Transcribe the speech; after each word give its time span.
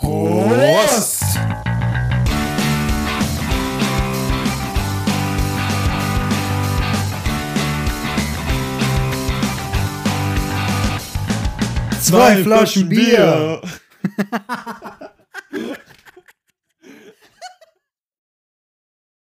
Prost! 0.00 1.24
Zwei 12.00 12.42
Flaschen 12.44 12.88
Bier! 12.88 13.60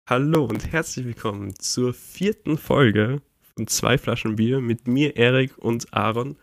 Hallo 0.10 0.46
und 0.46 0.72
herzlich 0.72 1.06
willkommen 1.06 1.54
zur 1.60 1.94
vierten 1.94 2.58
Folge 2.58 3.22
von 3.56 3.68
Zwei 3.68 4.00
Flaschen 4.00 4.38
Bier 4.38 4.60
mit 4.60 4.88
mir, 4.88 5.16
Erik 5.18 5.56
und 5.60 5.94
Aaron. 5.94 6.36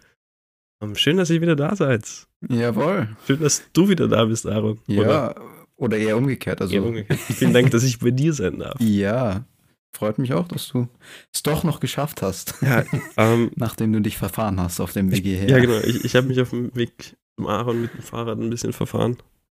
Ähm, 0.80 0.94
Schön, 0.96 1.16
dass 1.16 1.30
ihr 1.30 1.40
wieder 1.40 1.56
da 1.56 1.76
seid. 1.76 2.26
Jawohl. 2.48 3.08
Schön, 3.26 3.40
dass 3.40 3.62
du 3.72 3.88
wieder 3.88 4.08
da 4.08 4.24
bist, 4.24 4.46
Aaron. 4.46 4.78
Ja, 4.86 5.34
oder, 5.76 5.96
eher 5.96 6.16
umgekehrt. 6.16 6.60
Also, 6.60 6.74
Oder, 6.74 6.82
ja, 6.82 6.88
umgekehrt. 6.88 7.18
Vielen 7.18 7.54
Dank, 7.54 7.70
dass 7.70 7.84
ich 7.84 7.98
bei 7.98 8.10
dir 8.10 8.32
sein 8.32 8.58
darf. 8.58 8.76
ja, 8.80 9.44
freut 9.92 10.18
mich 10.18 10.34
auch, 10.34 10.46
dass 10.48 10.68
du 10.68 10.88
es 11.32 11.42
doch 11.42 11.64
noch 11.64 11.80
geschafft 11.80 12.22
hast, 12.22 12.54
Ja, 12.60 12.84
ähm, 13.16 13.50
nachdem 13.56 13.92
du 13.92 14.00
dich 14.00 14.16
verfahren 14.18 14.60
hast 14.60 14.80
auf 14.80 14.92
dem 14.92 15.10
Weg 15.10 15.24
hierher. 15.24 15.48
ja 15.48 15.58
genau. 15.58 15.78
Ich, 15.78 16.04
ich 16.04 16.16
habe 16.16 16.26
mich 16.26 16.40
auf 16.40 16.50
dem 16.50 16.74
Weg 16.74 17.16
zum 17.36 17.46
Aaron 17.46 17.82
mit 17.82 17.94
dem 17.94 18.02
Fahrrad 18.02 18.38
ein 18.38 18.50
bisschen 18.50 18.72
verfahren. 18.72 19.16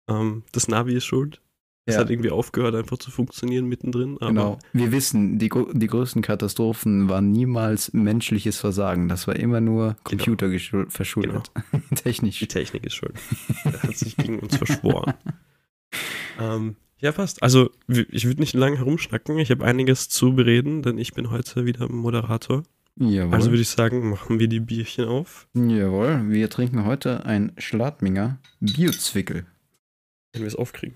Ähm, 0.10 0.44
das 0.52 0.68
Navi 0.68 0.96
ist 0.96 1.06
schuld. 1.06 1.42
Es 1.86 1.96
Ja. 1.96 2.02
hat 2.02 2.10
irgendwie 2.10 2.30
aufgehört, 2.32 2.76
einfach 2.76 2.98
zu 2.98 3.12
funktionieren 3.12 3.66
mittendrin. 3.66 4.16
Aber 4.22 4.28
Genau. 4.30 4.60
Wir 4.72 4.92
wissen, 4.94 5.38
die, 5.38 5.50
die 5.74 5.88
größten 5.88 6.22
Katastrophen 6.22 7.10
waren 7.10 7.32
niemals 7.32 7.92
menschliches 7.92 8.58
Versagen. 8.58 9.10
Das 9.10 9.28
war 9.28 9.36
immer 9.36 9.60
nur 9.60 9.98
Computer 10.06 10.48
geschul- 10.48 10.90
verschuldet. 10.90 11.52
Technisch. 11.96 12.40
Die 12.40 12.48
Technik 12.48 12.86
ist 12.86 12.94
schuld. 12.96 13.16
Er 13.66 13.84
hat 13.84 13.98
sich 13.98 14.16
gegen 14.16 14.40
uns 14.40 14.56
verschworen. 14.56 15.14
ähm, 16.40 16.76
ja, 17.00 17.12
passt. 17.12 17.44
Also, 17.44 17.70
ich 17.90 18.26
würde 18.26 18.40
nicht 18.40 18.54
lange 18.54 18.78
herumschnacken. 18.78 19.38
Ich 19.40 19.52
habe 19.52 19.66
einiges 19.66 20.08
zu 20.08 20.34
bereden, 20.34 20.84
denn 20.84 20.98
ich 20.98 21.14
bin 21.14 21.32
heute 21.32 21.66
wieder 21.66 21.90
Moderator. 21.92 22.64
Jawohl. 22.96 23.34
Also 23.34 23.50
würde 23.50 23.62
ich 23.62 23.70
sagen, 23.70 24.10
machen 24.10 24.40
wir 24.40 24.48
die 24.48 24.60
Bierchen 24.62 25.06
auf. 25.06 25.48
Jawohl. 25.54 26.30
Wir 26.30 26.50
trinken 26.50 26.86
heute 26.86 27.26
ein 27.26 27.52
Schladminger 27.58 28.40
Biozwickel. 28.62 29.46
Wenn 30.32 30.44
wir 30.44 30.48
es 30.48 30.56
aufkriegen. 30.56 30.96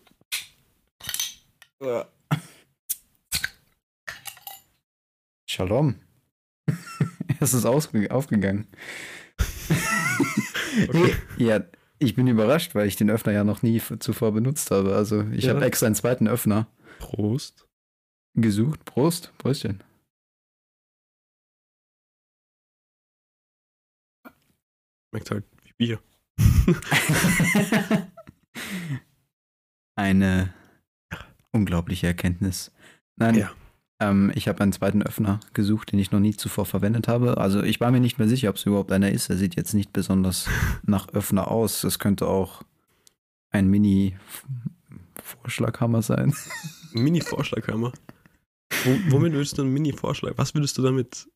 Shalom. 5.49 5.95
es 7.39 7.53
ist 7.53 7.65
aufgegangen. 7.65 8.67
Okay. 10.89 11.15
Ja, 11.39 11.63
ich 11.97 12.13
bin 12.13 12.27
überrascht, 12.27 12.75
weil 12.75 12.87
ich 12.87 12.95
den 12.97 13.09
Öffner 13.09 13.31
ja 13.31 13.43
noch 13.43 13.63
nie 13.63 13.81
zuvor 13.99 14.31
benutzt 14.31 14.69
habe. 14.69 14.95
Also 14.95 15.23
ich 15.31 15.45
Ja. 15.45 15.55
habe 15.55 15.65
extra 15.65 15.87
einen 15.87 15.95
zweiten 15.95 16.27
Öffner 16.27 16.67
Prost. 16.99 17.67
gesucht. 18.35 18.85
Prost, 18.85 19.33
Pröstchen. 19.39 19.83
Schmeckt 25.09 25.31
halt 25.31 25.45
wie 25.63 25.73
Bier. 25.77 25.99
Eine 29.95 30.53
unglaubliche 31.57 32.07
Erkenntnis. 32.07 32.71
Nein, 33.17 33.35
Ja. 33.35 33.51
ähm, 33.99 34.31
ich 34.35 34.47
habe 34.47 34.61
einen 34.61 34.73
zweiten 34.73 35.01
Öffner 35.03 35.39
gesucht, 35.53 35.91
den 35.91 35.99
ich 35.99 36.11
noch 36.11 36.19
nie 36.19 36.35
zuvor 36.35 36.65
verwendet 36.65 37.07
habe. 37.07 37.37
Also 37.37 37.61
ich 37.63 37.79
war 37.79 37.91
mir 37.91 37.99
nicht 37.99 38.17
mehr 38.19 38.27
sicher, 38.29 38.49
ob 38.49 38.55
es 38.55 38.65
überhaupt 38.65 38.91
einer 38.91 39.11
ist. 39.11 39.29
Er 39.29 39.37
sieht 39.37 39.55
jetzt 39.55 39.73
nicht 39.73 39.93
besonders 39.93 40.47
nach 40.83 41.09
Öffner 41.09 41.49
aus. 41.49 41.83
Es 41.83 41.99
könnte 41.99 42.27
auch 42.27 42.63
ein 43.49 43.67
Mini-Vorschlaghammer 43.69 46.01
sein. 46.01 46.33
Mini-Vorschlaghammer. 46.93 47.91
Wo, 48.83 48.97
womit 49.11 49.31
würdest 49.33 49.57
du 49.57 49.61
einen 49.63 49.73
Mini-Vorschlag? 49.73 50.33
Was 50.35 50.53
würdest 50.53 50.77
du 50.77 50.81
damit 50.81 51.27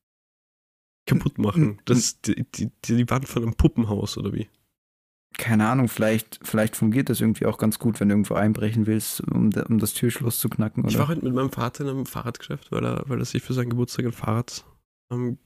kaputt 1.06 1.38
machen? 1.38 1.78
Das 1.86 2.20
die, 2.20 2.44
die, 2.54 2.70
die 2.84 3.08
Wand 3.10 3.26
von 3.28 3.42
einem 3.42 3.54
Puppenhaus 3.54 4.16
oder 4.18 4.32
wie? 4.32 4.48
Keine 5.38 5.68
Ahnung, 5.68 5.88
vielleicht, 5.88 6.40
vielleicht 6.42 6.76
fungiert 6.76 7.08
das 7.08 7.20
irgendwie 7.20 7.46
auch 7.46 7.58
ganz 7.58 7.78
gut, 7.78 8.00
wenn 8.00 8.08
du 8.08 8.14
irgendwo 8.14 8.34
einbrechen 8.34 8.86
willst, 8.86 9.20
um, 9.20 9.50
um 9.68 9.78
das 9.78 9.94
Türschloss 9.94 10.38
zu 10.38 10.48
knacken. 10.48 10.84
Ich 10.86 10.94
Oder? 10.94 11.00
war 11.00 11.08
heute 11.08 11.24
mit 11.24 11.34
meinem 11.34 11.50
Vater 11.50 11.84
in 11.84 11.90
einem 11.90 12.06
Fahrradgeschäft, 12.06 12.70
weil 12.72 12.84
er, 12.84 13.04
weil 13.06 13.18
er 13.18 13.24
sich 13.24 13.42
für 13.42 13.54
seinen 13.54 13.70
Geburtstag 13.70 14.06
ein 14.06 14.12
Fahrrad 14.12 14.64
ähm, 15.10 15.38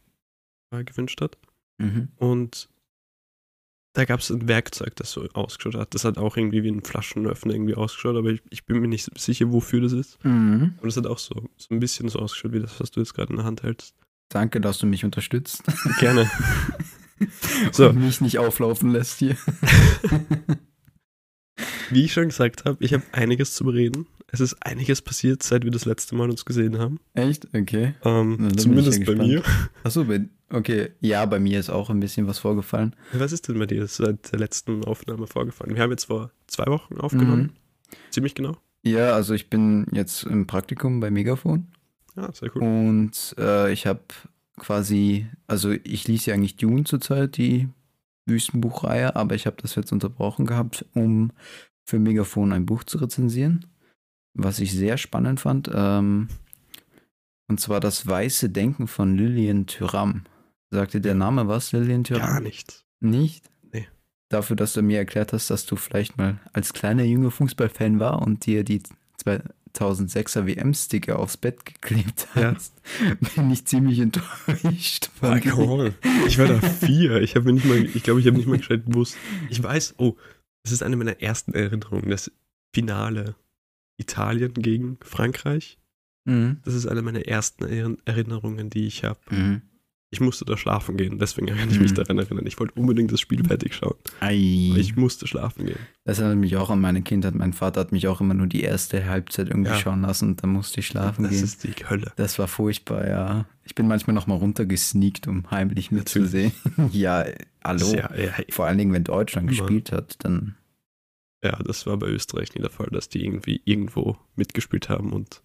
äh, 0.71 0.85
gewünscht 0.85 1.21
hat. 1.21 1.39
Mhm. 1.79 2.09
Und 2.17 2.69
da 3.97 4.05
gab 4.05 4.21
es 4.21 4.31
ein 4.31 4.47
Werkzeug, 4.47 4.95
das 4.97 5.11
so 5.11 5.27
ausgeschaut 5.33 5.75
hat. 5.75 5.95
Das 5.95 6.05
hat 6.05 6.19
auch 6.19 6.37
irgendwie 6.37 6.63
wie 6.63 6.69
ein 6.69 6.83
Flaschenöffner 6.83 7.55
irgendwie 7.55 7.77
ausgeschaut, 7.77 8.17
aber 8.17 8.29
ich, 8.29 8.43
ich 8.51 8.67
bin 8.67 8.81
mir 8.81 8.89
nicht 8.89 9.11
sicher, 9.19 9.51
wofür 9.53 9.81
das 9.81 9.93
ist. 9.93 10.23
Mhm. 10.23 10.75
Aber 10.77 10.87
das 10.87 10.99
hat 10.99 11.07
auch 11.07 11.19
so, 11.19 11.49
so 11.57 11.69
ein 11.71 11.81
bisschen 11.81 12.09
so 12.11 12.19
ausgeschaut, 12.19 12.53
wie 12.53 12.61
das, 12.61 12.79
was 12.79 12.91
du 12.91 13.01
jetzt 13.01 13.15
gerade 13.15 13.31
in 13.31 13.37
der 13.37 13.47
Hand 13.47 13.63
hältst. 13.63 13.95
Danke, 14.29 14.61
dass 14.61 14.79
du 14.79 14.87
mich 14.87 15.05
unterstützt 15.05 15.63
Gerne. 15.99 16.31
So. 17.73 17.89
und 17.89 18.01
mich 18.05 18.21
nicht 18.21 18.39
auflaufen 18.39 18.91
lässt 18.91 19.19
hier. 19.19 19.37
Wie 21.91 22.05
ich 22.05 22.13
schon 22.13 22.29
gesagt 22.29 22.65
habe, 22.65 22.85
ich 22.85 22.93
habe 22.93 23.05
einiges 23.13 23.55
zu 23.55 23.65
bereden. 23.65 24.07
Es 24.29 24.41
ist 24.41 24.55
einiges 24.61 25.01
passiert, 25.03 25.43
seit 25.43 25.65
wir 25.65 25.71
das 25.71 25.85
letzte 25.85 26.17
Mal 26.17 26.29
uns 26.29 26.45
gesehen 26.45 26.79
haben. 26.79 26.99
Echt? 27.15 27.47
Okay. 27.55 27.95
Ähm, 28.05 28.37
Na, 28.41 28.57
zumindest 28.57 29.05
bei 29.07 29.15
mir. 29.15 29.43
Achso, 29.85 30.05
okay. 30.51 30.91
Ja, 31.01 31.25
bei 31.27 31.39
mir 31.39 31.61
ist 31.61 31.71
auch 31.71 31.89
ein 31.89 32.01
bisschen 32.01 32.27
was 32.27 32.41
vorgefallen. 32.41 32.95
Was 33.13 33.33
ist 33.33 33.49
denn 33.49 33.59
bei 33.59 33.67
dir 33.67 33.87
seit 33.87 34.33
der 34.33 34.41
letzten 34.41 34.85
Aufnahme 34.85 35.27
vorgefallen? 35.27 35.75
Wir 35.77 35.83
haben 35.83 35.93
jetzt 35.93 36.07
vor 36.07 36.33
zwei 36.49 36.67
Wochen 36.67 36.99
aufgenommen. 36.99 37.53
Ziemlich 38.11 38.35
genau. 38.35 38.53
Mhm. 38.53 38.91
Ja, 38.91 39.13
also 39.15 39.33
ich 39.35 39.49
bin 39.49 39.87
jetzt 39.93 40.25
im 40.25 40.47
Praktikum 40.47 41.01
bei 41.01 41.11
Megafon 41.11 41.69
Ja, 42.17 42.33
sehr 42.33 42.55
cool. 42.55 42.63
und 42.63 43.35
äh, 43.39 43.73
ich 43.73 43.87
habe 43.87 44.01
quasi, 44.59 45.27
also 45.47 45.71
ich 45.71 46.09
lese 46.09 46.31
ja 46.31 46.35
eigentlich 46.35 46.57
Dune 46.57 46.85
zurzeit, 46.85 47.37
die 47.37 47.69
Wüstenbuchreihe, 48.27 49.15
aber 49.15 49.35
ich 49.35 49.47
habe 49.47 49.57
das 49.61 49.75
jetzt 49.75 49.93
unterbrochen 49.93 50.47
gehabt, 50.47 50.85
um 50.95 51.33
für 51.85 51.99
Megafon 51.99 52.53
ein 52.53 52.67
Buch 52.67 52.85
zu 52.85 52.99
rezensieren, 52.99 53.67
was 54.35 54.59
ich 54.59 54.73
sehr 54.73 54.99
spannend 54.99 55.41
fand. 55.41 55.71
Ähm, 55.73 56.29
und 57.49 57.61
zwar 57.61 57.81
das 57.81 58.07
weiße 58.07 58.51
Denken 58.51 58.89
von 58.89 59.17
Lillian 59.17 59.67
Thuram. 59.67 60.25
Sagte 60.71 61.01
der 61.01 61.15
Name 61.15 61.47
was, 61.47 61.71
Lillian 61.73 62.03
Thuram? 62.03 62.21
Gar 62.21 62.41
nichts. 62.41 62.85
Nicht? 62.99 63.49
Nee. 63.73 63.87
Dafür, 64.29 64.57
dass 64.57 64.73
du 64.73 64.83
mir 64.83 64.99
erklärt 64.99 65.33
hast, 65.33 65.49
dass 65.51 65.65
du 65.65 65.77
vielleicht 65.77 66.19
mal 66.19 66.41
als 66.53 66.73
kleiner 66.73 67.05
junger 67.05 67.31
Fußballfan 67.31 68.01
war 68.01 68.23
und 68.23 68.47
dir 68.47 68.65
die 68.65 68.83
2006er 69.77 70.47
WM-Sticker 70.47 71.19
aufs 71.19 71.37
Bett 71.37 71.65
geklebt 71.65 72.29
Ja. 72.35 72.55
hast, 72.55 72.73
bin 73.35 73.51
ich 73.51 73.65
ziemlich 73.67 73.99
enttäuscht. 73.99 75.11
Alkohol. 75.21 75.95
Ich 76.27 76.39
war 76.39 76.47
da 76.47 76.61
vier. 76.61 77.21
Ich 77.23 77.37
habe 77.37 77.53
nicht 77.53 77.67
mal, 77.67 77.85
ich 77.85 78.03
glaube, 78.03 78.21
ich 78.21 78.27
habe 78.27 78.37
nicht 78.37 78.47
mal 78.49 78.59
gescheit 78.59 78.87
gewusst. 78.87 79.17
Ich 79.51 79.63
weiß, 79.63 79.95
oh, 79.99 80.17
das 80.63 80.73
ist 80.73 80.83
eine 80.83 80.97
meiner 80.97 81.21
ersten 81.21 81.53
Erinnerungen. 81.55 82.11
Das 82.11 82.31
Finale 82.75 83.35
Italien 83.99 84.53
gegen 84.55 84.99
Frankreich. 85.03 85.79
Mhm. 86.25 86.59
Das 86.65 86.75
ist 86.75 86.87
eine 86.87 87.03
meiner 87.03 87.27
ersten 87.27 87.65
Erinner- 87.65 87.97
Erinnerungen, 88.05 88.69
die 88.71 88.87
ich 88.87 89.05
habe. 89.05 89.21
Mhm. 89.31 89.63
Ich 90.17 90.21
musste 90.21 90.47
da 90.47 90.57
schlafen 90.57 90.97
gehen, 90.97 91.19
deswegen 91.19 91.49
kann 91.49 91.69
ich 91.71 91.79
mich 91.79 91.91
Mhm. 91.91 91.97
daran 91.97 92.19
erinnern. 92.19 92.47
Ich 92.47 92.59
wollte 92.59 92.73
unbedingt 92.81 93.13
das 93.13 93.21
Spiel 93.21 93.45
fertig 93.45 93.75
schauen. 93.75 93.97
Ei. 94.21 94.69
Aber 94.71 94.81
ich 94.81 94.97
musste 94.97 95.27
schlafen 95.27 95.67
gehen. 95.67 95.79
Das 96.05 96.19
erinnert 96.21 96.39
mich 96.39 96.57
auch 96.57 96.71
an 96.71 96.81
meine 96.81 97.03
Kindheit. 97.03 97.35
Mein 97.35 97.53
Vater 97.53 97.81
hat 97.83 97.93
mich 97.93 98.09
auch 98.09 98.23
immer 98.23 98.33
nur 98.33 98.47
die 98.47 98.63
erste 98.63 99.05
Halbzeit 99.07 99.49
irgendwie 99.49 99.73
Ja. 99.73 99.77
schauen 99.77 100.01
lassen 100.01 100.29
und 100.31 100.43
dann 100.43 100.51
musste 100.51 100.81
ich 100.81 100.87
schlafen 100.87 101.25
das 101.25 101.33
gehen. 101.33 101.45
ist 101.45 101.65
die 101.65 101.75
Hölle. 101.91 102.13
Das 102.17 102.39
war 102.39 102.49
furchtbar, 102.49 103.07
ja. 103.07 103.45
Ich 103.65 103.75
bin 103.75 103.87
manchmal 103.89 104.15
noch 104.15 104.27
mal 104.27 104.37
runtergesneakt, 104.37 105.29
um 105.29 105.51
heimlich 105.51 105.91
mitzusehen. 105.91 106.53
ja, 106.93 107.27
hallo. 107.63 107.93
Ja, 107.95 108.11
ja, 108.17 108.31
Vor 108.49 108.65
allen 108.65 108.79
Dingen, 108.79 108.95
wenn 108.95 109.05
Deutschland 109.05 109.47
Mann. 109.49 109.55
gespielt 109.57 109.93
hat, 109.93 110.17
dann. 110.25 110.55
ja, 111.45 111.59
das 111.63 111.87
war 111.87 111.97
bei 111.99 112.07
Österreich 112.07 112.55
nie 112.55 112.63
der 112.63 112.71
Fall, 112.71 112.89
dass 112.91 113.09
die 113.11 113.23
irgendwie 113.25 113.61
irgendwo 113.67 114.17
mitgespielt 114.37 114.89
haben 114.89 115.13
und 115.13 115.43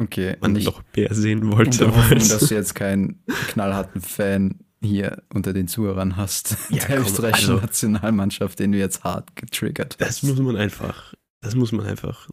Okay, 0.00 0.36
man 0.40 0.52
und 0.52 0.58
ich, 0.58 0.64
noch 0.64 0.82
mehr 0.96 1.14
sehen 1.14 1.52
wollte. 1.52 1.86
Hoffnung, 1.88 2.18
als- 2.18 2.28
dass 2.28 2.48
du 2.48 2.54
jetzt 2.54 2.74
keinen 2.74 3.22
knallharten 3.48 4.00
Fan 4.00 4.60
hier 4.82 5.22
unter 5.34 5.52
den 5.52 5.68
Zuhörern 5.68 6.16
hast. 6.16 6.56
Ja, 6.70 6.86
der 6.86 6.96
komm, 6.96 7.06
österreichischen 7.06 7.50
also- 7.50 7.62
Nationalmannschaft, 7.66 8.58
den 8.58 8.72
du 8.72 8.78
jetzt 8.78 9.04
hart 9.04 9.36
getriggert 9.36 10.00
das 10.00 10.08
hast. 10.08 10.22
muss 10.24 10.38
man 10.38 10.56
einfach, 10.56 11.14
das 11.42 11.54
muss 11.54 11.70
man 11.72 11.84
einfach 11.86 12.30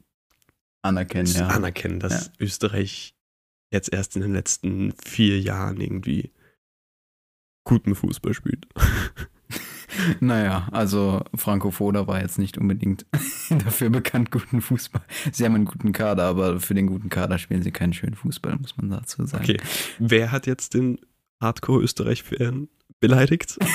anerkennen, 0.81 1.27
ja. 1.33 1.47
anerkennen, 1.47 1.99
dass 1.99 2.31
Österreich 2.39 3.15
jetzt 3.73 3.91
erst 3.91 4.15
in 4.15 4.21
den 4.21 4.31
letzten 4.33 4.93
vier 5.03 5.41
Jahren 5.41 5.81
irgendwie 5.81 6.31
guten 7.65 7.95
Fußball 7.95 8.33
spielt. 8.33 8.65
Naja, 10.19 10.67
also 10.71 11.23
Franco 11.35 11.71
Foda 11.71 12.07
war 12.07 12.21
jetzt 12.21 12.37
nicht 12.39 12.57
unbedingt 12.57 13.05
dafür 13.49 13.89
bekannt, 13.89 14.31
guten 14.31 14.61
Fußball. 14.61 15.01
Sie 15.31 15.45
haben 15.45 15.55
einen 15.55 15.65
guten 15.65 15.91
Kader, 15.93 16.23
aber 16.25 16.59
für 16.59 16.73
den 16.73 16.87
guten 16.87 17.09
Kader 17.09 17.37
spielen 17.37 17.63
sie 17.63 17.71
keinen 17.71 17.93
schönen 17.93 18.15
Fußball, 18.15 18.55
muss 18.57 18.75
man 18.77 18.89
dazu 18.89 19.25
sagen. 19.25 19.43
Okay, 19.43 19.57
wer 19.99 20.31
hat 20.31 20.45
jetzt 20.47 20.73
den 20.73 20.99
Hardcore-Österreich-Fan 21.41 22.67
beleidigt? 22.99 23.57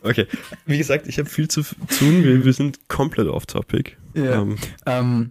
Okay, 0.00 0.26
wie 0.64 0.78
gesagt, 0.78 1.08
ich 1.08 1.18
habe 1.18 1.28
viel 1.28 1.48
zu 1.48 1.62
tun. 1.62 2.22
Wir, 2.22 2.44
wir 2.44 2.52
sind 2.52 2.88
komplett 2.88 3.26
off-topic. 3.26 3.96
Ja. 4.14 4.42
Ähm, 4.42 4.56
Ähm, 4.86 5.30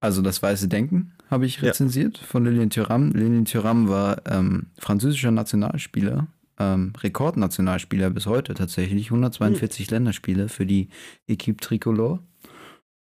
also 0.00 0.22
das 0.22 0.42
Weiße 0.42 0.68
Denken 0.68 1.12
habe 1.30 1.44
ich 1.44 1.60
Ja. 1.60 1.68
rezensiert 1.68 2.16
von 2.16 2.44
Lilian 2.46 2.70
Thuram. 2.70 3.10
Lilian 3.12 3.44
Thuram 3.44 3.88
war 3.88 4.22
ähm, 4.26 4.68
französischer 4.78 5.32
Nationalspieler, 5.32 6.28
ähm, 6.58 6.92
Rekordnationalspieler 6.98 8.10
bis 8.10 8.26
heute 8.26 8.54
tatsächlich, 8.54 9.06
142 9.06 9.90
Länderspiele 9.90 10.48
für 10.48 10.66
die 10.66 10.88
Equipe 11.26 11.60
Tricolore. 11.60 12.20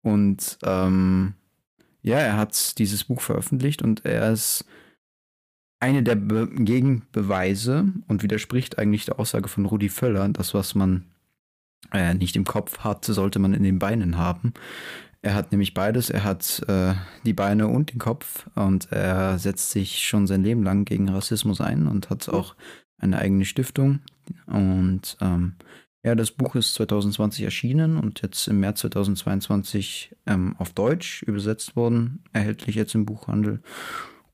Und 0.02 0.58
ähm, 0.64 1.34
ja, 2.02 2.20
er 2.20 2.38
hat 2.38 2.78
dieses 2.78 3.04
Buch 3.06 3.22
veröffentlicht 3.22 3.82
und 3.82 4.06
er 4.06 4.32
ist 4.32 4.66
eine 5.80 6.04
der 6.04 6.16
Be 6.16 6.48
Gegenbeweise 6.48 7.92
und 8.08 8.24
widerspricht 8.24 8.78
eigentlich 8.78 9.06
der 9.06 9.20
Aussage 9.20 9.50
von 9.50 9.66
Rudi 9.66 9.90
Völler, 9.90 10.30
das, 10.30 10.54
was 10.54 10.76
man 10.76 11.06
äh, 11.92 12.14
nicht 12.14 12.36
im 12.36 12.46
Kopf 12.46 12.80
hat, 12.80 13.06
sollte 13.06 13.40
man 13.40 13.54
in 13.54 13.64
den 13.64 13.80
Beinen 13.80 14.18
haben. 14.18 14.54
Er 15.22 15.34
hat 15.34 15.52
nämlich 15.52 15.74
beides. 15.74 16.12
Er 16.12 16.24
hat 16.24 16.64
äh, 16.68 16.94
die 17.26 17.34
Beine 17.34 17.68
und 17.68 17.92
den 17.92 17.98
Kopf 17.98 18.48
und 18.54 18.92
er 18.92 19.40
setzt 19.40 19.72
sich 19.72 20.06
schon 20.06 20.28
sein 20.28 20.44
Leben 20.44 20.62
lang 20.62 20.86
gegen 20.86 21.10
Rassismus 21.10 21.62
ein 21.62 21.88
und 21.88 22.12
hat 22.12 22.30
auch 22.30 22.56
eine 23.06 23.20
eigene 23.20 23.46
Stiftung. 23.46 24.00
Und 24.48 25.18
ähm, 25.22 25.54
ja, 26.04 26.14
das 26.16 26.32
Buch 26.32 26.56
ist 26.56 26.74
2020 26.76 27.44
erschienen 27.46 27.98
und 27.98 28.22
jetzt 28.22 28.48
im 28.48 28.60
März 28.60 28.82
2022 28.82 30.16
ähm, 30.28 30.56
auf 30.58 30.74
Deutsch 30.74 31.24
übersetzt 31.24 31.76
worden, 31.76 32.24
erhältlich 32.34 32.76
jetzt 32.76 32.94
im 32.96 33.06
Buchhandel. 33.06 33.62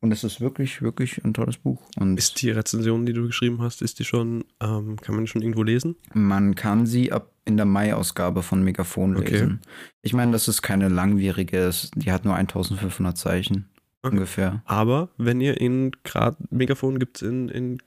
Und 0.01 0.11
es 0.11 0.23
ist 0.23 0.41
wirklich, 0.41 0.81
wirklich 0.81 1.23
ein 1.23 1.33
tolles 1.33 1.57
Buch. 1.57 1.79
Und 1.97 2.17
ist 2.17 2.41
die 2.41 2.49
Rezension, 2.49 3.05
die 3.05 3.13
du 3.13 3.27
geschrieben 3.27 3.61
hast, 3.61 3.83
ist 3.83 3.99
die 3.99 4.03
schon, 4.03 4.43
ähm, 4.59 4.95
kann 4.97 5.13
man 5.15 5.25
die 5.25 5.27
schon 5.29 5.43
irgendwo 5.43 5.61
lesen? 5.63 5.95
Man 6.13 6.55
kann 6.55 6.87
sie 6.87 7.11
ab 7.11 7.31
in 7.45 7.55
der 7.55 7.67
Mai-Ausgabe 7.67 8.41
von 8.41 8.63
Megafon 8.63 9.15
Okay. 9.15 9.29
lesen. 9.33 9.61
Ich 10.01 10.13
meine, 10.13 10.31
das 10.31 10.47
ist 10.47 10.63
keine 10.63 10.89
langwierige, 10.89 11.71
die 11.95 12.11
hat 12.11 12.25
nur 12.25 12.35
1500 12.35 13.15
Zeichen 13.17 13.69
Okay. 14.03 14.15
ungefähr. 14.15 14.63
Aber 14.65 15.09
wenn 15.17 15.39
ihr 15.39 15.61
in 15.61 15.91
gerade 16.03 16.37
Megafon 16.49 16.97
gibt 16.97 17.17
es 17.17 17.21
in, 17.21 17.49
in, 17.49 17.77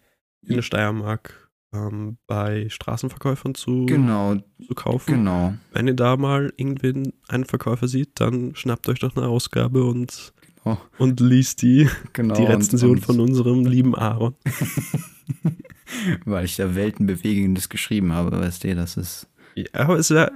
in 0.47 0.55
der 0.57 0.63
Steiermark 0.63 1.51
ähm, 1.73 2.19
bei 2.27 2.69
Straßenverkäufern 2.69 3.55
zu, 3.55 3.87
Genau, 3.87 4.37
zu 4.67 4.75
kaufen. 4.75 5.13
genau. 5.15 5.55
Wenn 5.73 5.87
ihr 5.89 5.95
da 5.95 6.17
mal 6.17 6.53
irgendwen 6.57 7.13
einen 7.29 7.45
Verkäufer 7.45 7.89
sieht, 7.89 8.21
dann 8.21 8.55
schnappt 8.55 8.89
euch 8.89 9.01
doch 9.01 9.17
eine 9.17 9.27
Ausgabe 9.27 9.85
und, 9.85 10.33
Oh. 10.67 10.79
und 10.99 11.21
liest 11.21 11.61
die, 11.63 11.89
genau 12.15 12.35
die 12.37 12.45
Rezension 12.45 12.93
und, 12.93 12.97
und, 12.99 13.05
von 13.05 13.21
unserem 13.21 13.67
lieben 13.67 13.95
Aaron. 13.95 14.35
Weil 16.25 16.45
ich 16.47 16.57
da 16.57 16.75
Weltenbewegendes 16.75 17.69
geschrieben 17.69 18.13
habe, 18.13 18.33
weißt 18.39 18.65
du, 18.65 18.75
das 18.75 18.97
ist. 18.97 19.29
Ja, 19.55 19.65
aber 19.75 19.99
es 19.99 20.11
wäre. 20.11 20.33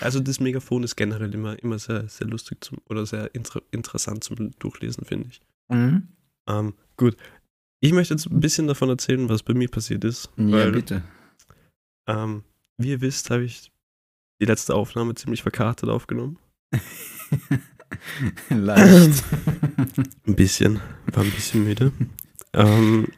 Also 0.00 0.20
das 0.20 0.38
Megafon 0.38 0.82
ist 0.82 0.96
generell 0.96 1.32
immer, 1.32 1.58
immer 1.62 1.78
sehr, 1.78 2.08
sehr 2.08 2.26
lustig 2.26 2.62
zum, 2.62 2.76
oder 2.90 3.06
sehr 3.06 3.34
inter, 3.34 3.62
interessant 3.70 4.22
zum 4.22 4.50
Durchlesen, 4.58 5.06
finde 5.06 5.28
ich. 5.30 5.40
Mhm. 5.70 6.08
Ähm, 6.46 6.74
gut. 6.98 7.16
Ich 7.80 7.92
möchte 7.92 8.14
jetzt 8.14 8.26
ein 8.26 8.40
bisschen 8.40 8.66
davon 8.66 8.88
erzählen, 8.88 9.28
was 9.28 9.42
bei 9.42 9.54
mir 9.54 9.68
passiert 9.68 10.04
ist. 10.04 10.30
Ja, 10.36 10.50
weil, 10.52 10.72
bitte. 10.72 11.02
ähm, 12.06 12.42
wie 12.76 12.90
ihr 12.90 13.00
wisst, 13.00 13.30
habe 13.30 13.44
ich 13.44 13.70
die 14.40 14.46
letzte 14.46 14.74
Aufnahme 14.74 15.14
ziemlich 15.14 15.42
verkartet 15.42 15.88
aufgenommen. 15.88 16.38
Leicht. 18.50 19.24
Ein 20.26 20.34
bisschen. 20.36 20.80
War 21.12 21.24
ein 21.24 21.30
bisschen 21.30 21.64
müde. 21.64 21.92
ähm, 22.52 23.08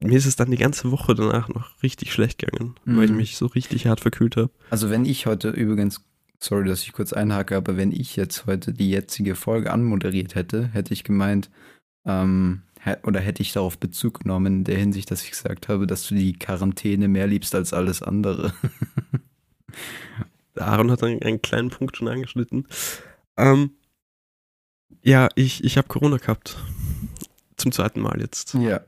mir 0.00 0.18
ist 0.18 0.26
es 0.26 0.36
dann 0.36 0.50
die 0.50 0.58
ganze 0.58 0.90
Woche 0.90 1.14
danach 1.14 1.48
noch 1.48 1.82
richtig 1.82 2.12
schlecht 2.12 2.38
gegangen, 2.38 2.74
weil 2.84 3.04
ich 3.04 3.10
Mhm. 3.10 3.16
mich 3.16 3.36
so 3.38 3.46
richtig 3.46 3.86
hart 3.86 4.00
verkühlt 4.00 4.36
habe. 4.36 4.50
also 4.70 4.90
wenn 4.90 5.06
ich 5.06 5.24
heute 5.26 5.48
übrigens, 5.50 6.04
sorry, 6.38 6.68
dass 6.68 6.82
ich 6.82 6.92
kurz 6.92 7.12
einhake, 7.14 7.56
aber 7.56 7.76
wenn 7.78 7.90
ich 7.92 8.16
jetzt 8.16 8.44
heute 8.46 8.74
die 8.74 8.90
jetzige 8.90 9.34
Folge 9.34 9.72
anmoderiert 9.72 10.34
hätte, 10.34 10.66
hätte 10.68 10.92
ich 10.92 11.04
gemeint, 11.04 11.48
ähm, 12.04 12.60
oder 13.02 13.20
hätte 13.20 13.42
ich 13.42 13.52
darauf 13.52 13.78
Bezug 13.78 14.20
genommen, 14.20 14.58
in 14.58 14.64
der 14.64 14.78
Hinsicht, 14.78 15.10
dass 15.10 15.22
ich 15.22 15.30
gesagt 15.30 15.68
habe, 15.68 15.86
dass 15.86 16.06
du 16.06 16.14
die 16.14 16.34
Quarantäne 16.34 17.08
mehr 17.08 17.26
liebst 17.26 17.54
als 17.54 17.72
alles 17.72 18.02
andere. 18.02 18.52
Der 20.54 20.66
Aaron 20.66 20.90
hat 20.90 21.02
einen, 21.02 21.22
einen 21.22 21.42
kleinen 21.42 21.70
Punkt 21.70 21.96
schon 21.96 22.08
angeschnitten. 22.08 22.66
Ähm, 23.36 23.70
ja, 25.02 25.28
ich, 25.34 25.64
ich 25.64 25.76
habe 25.76 25.88
Corona 25.88 26.18
gehabt. 26.18 26.56
Zum 27.56 27.72
zweiten 27.72 28.00
Mal 28.00 28.20
jetzt. 28.20 28.54
ja. 28.54 28.80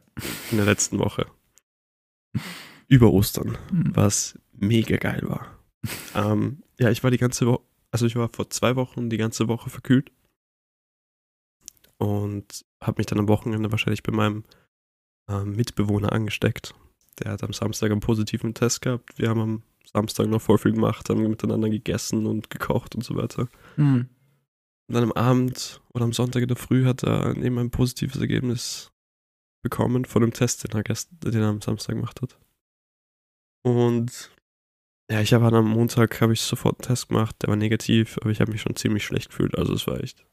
In 0.51 0.57
der 0.57 0.67
letzten 0.67 0.99
Woche. 0.99 1.27
Über 2.89 3.13
Ostern. 3.13 3.59
Mhm. 3.71 3.91
Was 3.95 4.39
mega 4.53 4.97
geil 4.97 5.23
war. 5.25 5.59
ähm, 6.15 6.63
ja, 6.79 6.91
ich 6.91 7.03
war 7.05 7.11
die 7.11 7.19
ganze 7.19 7.47
Woche, 7.47 7.63
also 7.91 8.07
ich 8.07 8.17
war 8.17 8.29
vor 8.33 8.51
zwei 8.51 8.77
Wochen 8.77 9.11
die 9.11 9.17
ganze 9.17 9.49
Woche 9.49 9.71
verkühlt. 9.71 10.11
Und 11.99 12.65
habe 12.83 13.01
mich 13.01 13.07
dann 13.07 13.19
am 13.19 13.29
Wochenende 13.29 13.71
wahrscheinlich 13.71 14.03
bei 14.03 14.13
meinem 14.13 14.45
ähm, 15.29 15.57
Mitbewohner 15.57 16.13
angesteckt. 16.13 16.75
Der 17.19 17.33
hat 17.33 17.43
am 17.43 17.53
Samstag 17.53 17.91
einen 17.91 18.01
positiven 18.01 18.55
Test 18.55 18.83
gehabt. 18.83 19.19
Wir 19.19 19.31
haben 19.31 19.41
am 19.41 19.63
Samstag 19.85 20.27
noch 20.27 20.43
voll 20.43 20.59
viel 20.59 20.73
gemacht, 20.73 21.09
haben 21.09 21.23
miteinander 21.23 21.71
gegessen 21.71 22.27
und 22.27 22.51
gekocht 22.51 22.95
und 22.95 23.03
so 23.03 23.17
weiter. 23.17 23.49
Mhm. 23.77 24.09
Und 24.89 24.95
dann 24.95 25.05
am 25.05 25.13
Abend 25.13 25.81
oder 25.95 26.05
am 26.05 26.13
Sonntag 26.13 26.43
in 26.43 26.49
der 26.49 26.57
Früh 26.57 26.85
hat 26.85 27.03
er 27.03 27.37
eben 27.37 27.59
ein 27.59 27.71
positives 27.71 28.21
Ergebnis 28.21 28.93
bekommen 29.63 30.05
von 30.05 30.23
dem 30.23 30.33
Test, 30.33 30.65
den 30.65 30.73
er, 30.73 30.85
gest 30.85 31.11
den 31.25 31.43
er 31.43 31.49
am 31.49 31.61
Samstag 31.61 31.95
gemacht 31.95 32.23
hat. 32.23 32.39
Und 33.65 34.31
ja, 35.11 35.21
ich 35.21 35.33
habe 35.33 35.45
dann 35.45 35.55
am 35.55 35.71
Montag 35.71 36.21
habe 36.21 36.33
ich 36.33 36.41
sofort 36.41 36.77
einen 36.77 36.89
Test 36.89 37.09
gemacht, 37.09 37.37
der 37.43 37.49
war 37.49 37.57
negativ, 37.57 38.19
aber 38.21 38.31
ich 38.31 38.41
habe 38.41 38.53
mich 38.53 38.61
schon 38.61 38.77
ziemlich 38.77 39.05
schlecht 39.05 39.31
gefühlt. 39.31 39.57
Also 39.57 39.75
es 39.75 39.87
war 39.87 40.01
echt 40.01 40.25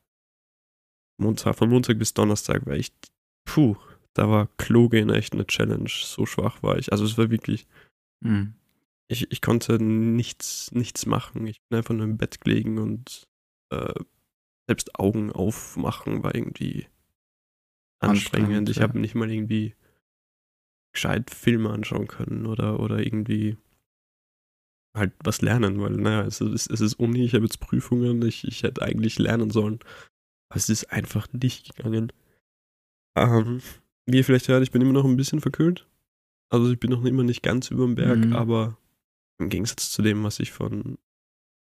Montag, 1.23 1.55
von 1.57 1.69
Montag 1.69 1.97
bis 1.99 2.13
Donnerstag 2.13 2.65
war 2.65 2.73
echt, 2.73 2.93
puh, 3.45 3.75
da 4.13 4.29
war 4.29 4.47
Klo 4.57 4.89
gehen 4.89 5.09
echt 5.09 5.33
eine 5.33 5.47
Challenge. 5.47 5.89
So 5.89 6.25
schwach 6.25 6.61
war 6.61 6.77
ich. 6.77 6.91
Also 6.91 7.05
es 7.05 7.17
war 7.17 7.29
wirklich, 7.31 7.65
Mhm. 8.21 8.53
ich, 9.07 9.31
ich 9.31 9.41
konnte 9.41 9.81
nichts, 9.83 10.71
nichts 10.71 11.05
machen. 11.05 11.45
Ich 11.47 11.61
bin 11.69 11.77
einfach 11.77 11.93
nur 11.93 12.05
im 12.05 12.17
Bett 12.17 12.39
gelegen 12.41 12.77
und 12.77 13.27
äh, 13.71 13.93
selbst 14.67 14.97
Augen 14.99 15.31
aufmachen 15.31 16.23
war 16.23 16.33
irgendwie 16.35 16.87
anstrengend. 17.99 18.47
Anstrengend, 18.49 18.69
Ich 18.69 18.77
ja. 18.77 18.83
habe 18.83 18.99
nicht 18.99 19.15
mal 19.15 19.29
irgendwie 19.31 19.75
gescheit 20.93 21.31
Filme 21.31 21.71
anschauen 21.71 22.07
können 22.07 22.45
oder, 22.45 22.79
oder 22.79 22.99
irgendwie 22.99 23.57
halt 24.95 25.11
was 25.23 25.41
lernen, 25.41 25.81
weil, 25.81 25.93
naja, 25.93 26.23
es 26.25 26.39
ist, 26.39 26.69
es 26.69 26.79
ist 26.79 26.93
Uni, 26.95 27.25
ich 27.25 27.33
habe 27.33 27.45
jetzt 27.45 27.59
Prüfungen, 27.59 28.21
ich, 28.21 28.47
ich 28.47 28.61
hätte 28.63 28.83
eigentlich 28.83 29.17
lernen 29.17 29.49
sollen. 29.49 29.79
Aber 30.53 30.57
es 30.57 30.69
ist 30.69 30.91
einfach 30.91 31.27
nicht 31.33 31.75
gegangen. 31.75 32.13
Ähm, 33.17 33.59
wie 34.05 34.17
ihr 34.17 34.23
vielleicht 34.23 34.47
hört, 34.49 34.61
ich 34.61 34.69
bin 34.69 34.83
immer 34.83 34.93
noch 34.93 35.03
ein 35.03 35.17
bisschen 35.17 35.41
verkühlt. 35.41 35.87
Also 36.51 36.71
ich 36.71 36.79
bin 36.79 36.91
noch 36.91 37.03
immer 37.05 37.23
nicht 37.23 37.41
ganz 37.41 37.71
über 37.71 37.85
dem 37.85 37.95
Berg, 37.95 38.19
Mhm. 38.19 38.33
aber 38.33 38.77
im 39.39 39.49
Gegensatz 39.49 39.89
zu 39.91 40.03
dem, 40.03 40.23
was 40.23 40.39
ich 40.39 40.51
von 40.51 40.99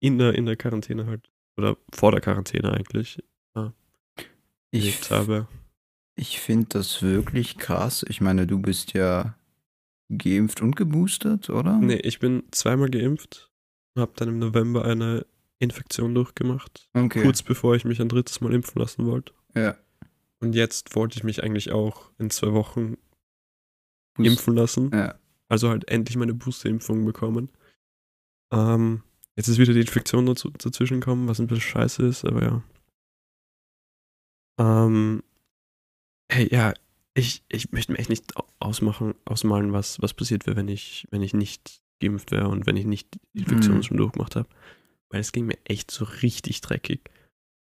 in 0.00 0.18
der, 0.18 0.34
in 0.36 0.46
der 0.46 0.54
Quarantäne 0.56 1.06
halt, 1.06 1.28
oder 1.56 1.76
vor 1.92 2.12
der 2.12 2.20
Quarantäne 2.20 2.72
eigentlich 2.72 3.18
Ich, 4.70 4.84
erlebt 4.84 5.10
habe. 5.10 5.48
ich 6.14 6.38
finde 6.40 6.66
das 6.68 7.02
wirklich 7.02 7.58
krass. 7.58 8.04
Ich 8.08 8.20
meine, 8.20 8.46
du 8.46 8.60
bist 8.60 8.92
ja 8.92 9.36
geimpft 10.16 10.60
und 10.62 10.76
geboostert, 10.76 11.50
oder? 11.50 11.76
Nee, 11.78 11.96
ich 11.96 12.20
bin 12.20 12.44
zweimal 12.52 12.88
geimpft, 12.90 13.50
habe 13.98 14.12
dann 14.14 14.28
im 14.28 14.38
November 14.38 14.84
eine 14.84 15.26
Infektion 15.58 16.14
durchgemacht, 16.14 16.88
Okay. 16.94 17.22
kurz 17.22 17.42
bevor 17.42 17.74
ich 17.76 17.84
mich 17.84 18.00
ein 18.00 18.08
drittes 18.08 18.40
Mal 18.40 18.52
impfen 18.52 18.80
lassen 18.80 19.06
wollte. 19.06 19.32
Ja. 19.54 19.76
Und 20.40 20.54
jetzt 20.54 20.94
wollte 20.94 21.16
ich 21.16 21.24
mich 21.24 21.42
eigentlich 21.42 21.72
auch 21.72 22.10
in 22.18 22.28
zwei 22.30 22.52
Wochen 22.52 22.96
Boost- 24.14 24.26
impfen 24.28 24.54
lassen. 24.54 24.90
Ja. 24.92 25.14
Also 25.48 25.68
halt 25.70 25.88
endlich 25.88 26.16
meine 26.16 26.34
Boosterimpfung 26.34 27.04
bekommen. 27.04 27.48
Ähm, 28.52 29.02
jetzt 29.34 29.48
ist 29.48 29.58
wieder 29.58 29.72
die 29.72 29.80
Infektion 29.80 30.26
dazu, 30.26 30.50
dazwischen 30.50 31.00
gekommen, 31.00 31.26
was 31.28 31.38
ein 31.40 31.46
bisschen 31.46 31.62
scheiße 31.62 32.06
ist, 32.06 32.24
aber 32.24 32.42
ja. 32.42 32.62
Ähm, 34.58 35.22
hey, 36.30 36.48
ja, 36.52 36.74
ich, 37.14 37.42
ich 37.48 37.72
möchte 37.72 37.92
mir 37.92 37.98
echt 37.98 38.10
nicht 38.10 38.36
au- 38.36 38.46
ausmachen, 38.58 39.14
ausmalen, 39.24 39.72
was, 39.72 40.00
was 40.02 40.14
passiert 40.14 40.46
wäre, 40.46 40.56
wenn 40.56 40.68
ich, 40.68 41.06
wenn 41.10 41.22
ich 41.22 41.34
nicht 41.34 41.82
geimpft 42.00 42.30
wäre 42.30 42.48
und 42.48 42.66
wenn 42.66 42.76
ich 42.76 42.84
nicht 42.86 43.14
die 43.34 43.40
Infektion 43.40 43.76
Mhm. 43.78 43.82
schon 43.82 43.96
durchgemacht 43.96 44.36
habe. 44.36 44.48
Weil 45.10 45.20
es 45.20 45.32
ging 45.32 45.46
mir 45.46 45.58
echt 45.64 45.90
so 45.90 46.04
richtig 46.04 46.60
dreckig. 46.60 47.10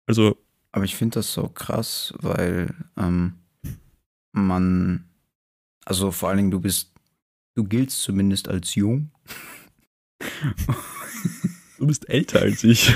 Also, 0.07 0.37
Aber 0.73 0.85
ich 0.85 0.97
finde 0.97 1.17
das 1.17 1.33
so 1.33 1.49
krass, 1.49 2.15
weil 2.19 2.75
ähm, 2.97 3.35
man, 4.33 5.09
also 5.85 6.11
vor 6.11 6.29
allen 6.29 6.39
Dingen 6.39 6.51
du 6.51 6.61
bist, 6.61 6.93
du 7.55 7.65
giltst 7.65 8.01
zumindest 8.03 8.49
als 8.49 8.75
jung. 8.75 9.11
du 11.79 11.87
bist 11.87 12.09
älter 12.09 12.41
als 12.41 12.65
ich. 12.65 12.95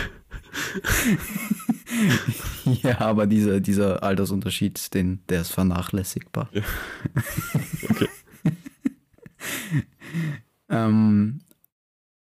ja, 2.82 3.00
aber 3.00 3.26
dieser, 3.26 3.60
dieser 3.60 4.02
Altersunterschied, 4.02 4.94
den, 4.94 5.22
der 5.28 5.42
ist 5.42 5.52
vernachlässigbar. 5.52 6.48
Ja. 6.52 6.62
Okay. 7.90 8.08
Ähm, 10.68 11.40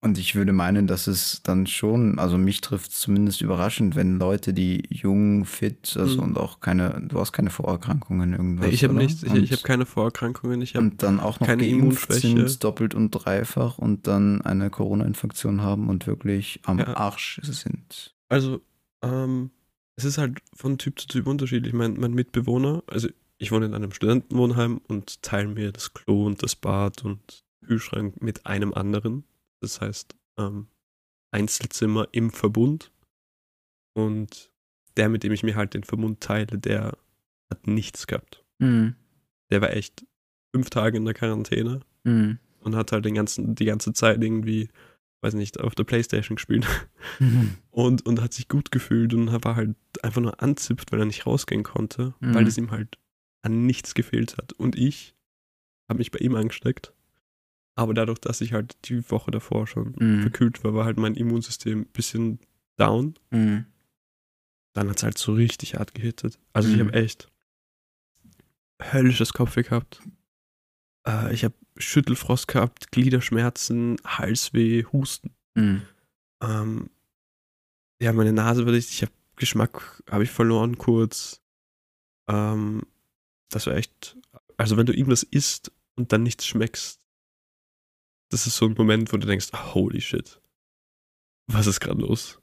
und 0.05 0.17
ich 0.17 0.35
würde 0.35 0.53
meinen, 0.53 0.87
dass 0.87 1.07
es 1.07 1.41
dann 1.43 1.67
schon, 1.67 2.17
also 2.19 2.37
mich 2.37 2.61
trifft 2.61 2.91
es 2.91 2.99
zumindest 2.99 3.41
überraschend, 3.41 3.95
wenn 3.95 4.17
Leute, 4.19 4.53
die 4.53 4.83
jung, 4.89 5.43
fit, 5.45 5.97
also 5.99 6.17
Mhm. 6.17 6.23
und 6.23 6.37
auch 6.37 6.61
keine, 6.61 7.01
du 7.07 7.19
hast 7.19 7.33
keine 7.33 7.49
Vorerkrankungen 7.49 8.31
irgendwas. 8.33 8.71
ich 8.71 8.83
habe 8.83 8.93
nichts, 8.93 9.23
ich, 9.23 9.33
ich 9.33 9.51
habe 9.51 9.63
keine 9.63 9.85
Vorerkrankungen, 9.85 10.61
ich 10.61 10.75
habe 10.75 10.85
und 10.85 11.03
dann 11.03 11.19
auch 11.19 11.39
noch 11.39 11.47
keine 11.47 11.65
Immunschwäche. 11.67 12.45
doppelt 12.59 12.95
und 12.95 13.11
dreifach 13.11 13.77
und 13.77 14.07
dann 14.07 14.41
eine 14.41 14.69
Corona-Infektion 14.69 15.61
haben 15.61 15.89
und 15.89 16.07
wirklich 16.07 16.61
am 16.63 16.79
Ja. 16.79 16.95
Arsch 16.95 17.41
sind. 17.43 18.15
Also, 18.29 18.61
ähm, 19.01 19.49
es 19.97 20.05
ist 20.05 20.17
halt 20.17 20.39
von 20.53 20.77
Typ 20.77 20.99
zu 20.99 21.07
Typ 21.07 21.27
unterschiedlich. 21.27 21.73
Mein, 21.73 21.95
mein 21.99 22.13
Mitbewohner, 22.13 22.83
also 22.87 23.07
ich 23.37 23.51
wohne 23.51 23.65
in 23.65 23.73
einem 23.73 23.91
Studentenwohnheim 23.91 24.81
und 24.87 25.21
teile 25.23 25.47
mir 25.47 25.71
das 25.71 25.93
Klo 25.93 26.25
und 26.25 26.41
das 26.43 26.55
Bad 26.55 27.03
und 27.03 27.43
Kühlschrank 27.65 28.21
mit 28.21 28.45
einem 28.45 28.73
anderen. 28.73 29.23
Das 29.65 29.81
heißt, 29.81 30.15
ähm, 30.37 30.67
Einzelzimmer 31.31 32.07
im 32.11 32.29
Verbund. 32.31 32.91
Und 33.93 34.51
der, 34.97 35.09
mit 35.09 35.23
dem 35.23 35.31
ich 35.31 35.43
mir 35.43 35.55
halt 35.55 35.73
den 35.73 35.83
Verbund 35.83 36.21
teile, 36.21 36.57
der 36.57 36.97
hat 37.49 37.67
nichts 37.67 38.07
gehabt. 38.07 38.43
Mhm. 38.59 38.95
Der 39.51 39.61
war 39.61 39.71
echt 39.71 40.05
fünf 40.53 40.69
Tage 40.69 40.97
in 40.97 41.05
der 41.05 41.13
Quarantäne 41.13 41.81
Mhm. 42.03 42.39
und 42.59 42.75
hat 42.75 42.91
halt 42.91 43.05
den 43.05 43.15
ganzen, 43.15 43.55
die 43.55 43.65
ganze 43.65 43.93
Zeit 43.93 44.21
irgendwie, 44.23 44.69
weiß 45.21 45.33
nicht, 45.33 45.59
auf 45.59 45.75
der 45.75 45.83
Playstation 45.83 46.35
gespielt. 46.35 46.65
und, 47.71 48.05
und 48.05 48.21
hat 48.21 48.33
sich 48.33 48.47
gut 48.47 48.71
gefühlt 48.71 49.13
und 49.13 49.31
war 49.43 49.55
halt 49.55 49.75
einfach 50.03 50.21
nur 50.21 50.41
anzipft, 50.41 50.91
weil 50.91 50.99
er 50.99 51.05
nicht 51.05 51.25
rausgehen 51.25 51.63
konnte, 51.63 52.13
Mhm. 52.19 52.33
weil 52.35 52.47
es 52.47 52.57
ihm 52.57 52.71
halt 52.71 52.97
an 53.41 53.65
nichts 53.65 53.93
gefehlt 53.95 54.37
hat. 54.37 54.53
Und 54.53 54.75
ich 54.77 55.15
habe 55.89 55.99
mich 55.99 56.11
bei 56.11 56.19
ihm 56.19 56.35
angesteckt. 56.35 56.93
Aber 57.75 57.93
dadurch, 57.93 58.19
dass 58.19 58.39
ich 58.41 58.53
halt 58.53 58.77
die 58.85 59.09
Woche 59.11 59.31
davor 59.31 59.67
schon 59.67 59.95
Mhm. 59.99 60.21
verkühlt 60.21 60.63
war, 60.63 60.73
war 60.73 60.85
halt 60.85 60.97
mein 60.97 61.15
Immunsystem 61.15 61.81
ein 61.81 61.85
bisschen 61.87 62.39
down. 62.77 63.15
Mhm. 63.31 63.65
Dann 64.73 64.89
hat 64.89 64.97
es 64.97 65.03
halt 65.03 65.17
so 65.17 65.33
richtig 65.33 65.75
hart 65.75 65.93
gehittet. 65.93 66.39
Also 66.53 66.69
ich 66.69 66.75
Mhm. 66.77 66.87
habe 66.87 66.93
echt 66.93 67.29
höllisches 68.81 69.33
Kopfweh 69.33 69.63
gehabt. 69.63 70.01
Äh, 71.07 71.33
ich 71.33 71.43
habe 71.43 71.53
Schüttelfrost 71.77 72.47
gehabt, 72.47 72.91
Gliederschmerzen, 72.91 73.97
Halsweh, 74.05 74.85
Husten. 74.91 75.31
Mhm. 75.55 75.81
Ähm, 76.41 76.89
ja, 78.01 78.11
meine 78.13 78.33
Nase 78.33 78.65
war 78.65 78.73
dicht, 78.73 78.89
ich 78.89 79.01
habe 79.01 79.11
Geschmack, 79.37 80.01
habe 80.09 80.23
ich 80.23 80.31
verloren 80.31 80.77
kurz. 80.77 81.41
Ähm, 82.29 82.83
das 83.49 83.67
war 83.67 83.75
echt, 83.75 84.17
also 84.57 84.77
wenn 84.77 84.85
du 84.85 84.93
irgendwas 84.93 85.23
isst 85.23 85.71
und 85.95 86.11
dann 86.11 86.23
nichts 86.23 86.45
schmeckst, 86.45 86.99
das 88.29 88.47
ist 88.47 88.55
so 88.57 88.65
ein 88.65 88.73
Moment, 88.77 89.11
wo 89.13 89.17
du 89.17 89.27
denkst, 89.27 89.51
holy 89.73 90.01
shit, 90.01 90.39
was 91.47 91.67
ist 91.67 91.79
gerade 91.79 92.01
los? 92.01 92.39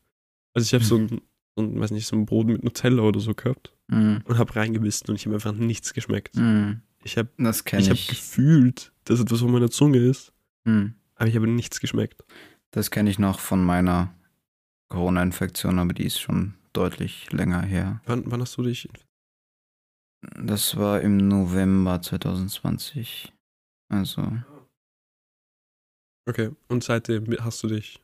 Also 0.54 0.66
ich 0.66 0.74
habe 0.74 0.84
so 0.84 0.96
ein, 0.98 1.20
so 1.56 1.62
ein, 1.62 1.80
weiß 1.80 1.90
nicht, 1.90 2.06
so 2.06 2.16
ein 2.16 2.26
Brot 2.26 2.46
mit 2.46 2.62
Nutella 2.64 3.02
oder 3.02 3.20
so 3.20 3.34
gehabt 3.34 3.74
Mhm. 3.88 4.22
und 4.24 4.38
habe 4.38 4.54
reingebissen 4.56 5.08
und 5.10 5.16
ich 5.16 5.26
habe 5.26 5.34
einfach 5.34 5.52
nichts 5.52 5.92
geschmeckt. 5.92 6.36
Mhm. 6.36 6.80
Ich 7.04 7.18
habe 7.18 7.28
ich 7.38 7.72
ich. 7.78 7.90
hab 7.90 8.08
gefühlt, 8.08 8.92
dass 9.04 9.20
etwas 9.20 9.40
von 9.40 9.50
meiner 9.52 9.70
Zunge 9.70 9.98
ist, 9.98 10.32
Mhm. 10.64 10.94
aber 11.16 11.28
ich 11.28 11.34
habe 11.36 11.46
nichts 11.48 11.80
geschmeckt. 11.80 12.24
Das 12.70 12.90
kenne 12.90 13.10
ich 13.10 13.18
noch 13.18 13.38
von 13.40 13.62
meiner 13.64 14.14
Corona-Infektion, 14.88 15.78
aber 15.78 15.92
die 15.94 16.04
ist 16.06 16.20
schon 16.20 16.54
deutlich 16.72 17.30
länger 17.32 17.60
her. 17.62 18.00
Wann, 18.06 18.22
wann 18.30 18.40
hast 18.40 18.56
du 18.56 18.62
dich 18.62 18.88
Das 20.38 20.76
war 20.76 21.00
im 21.00 21.16
November 21.16 22.00
2020. 22.00 23.32
Also, 23.88 24.22
Okay, 26.26 26.50
und 26.68 26.84
seitdem 26.84 27.26
hast 27.40 27.62
du 27.62 27.68
dich. 27.68 28.00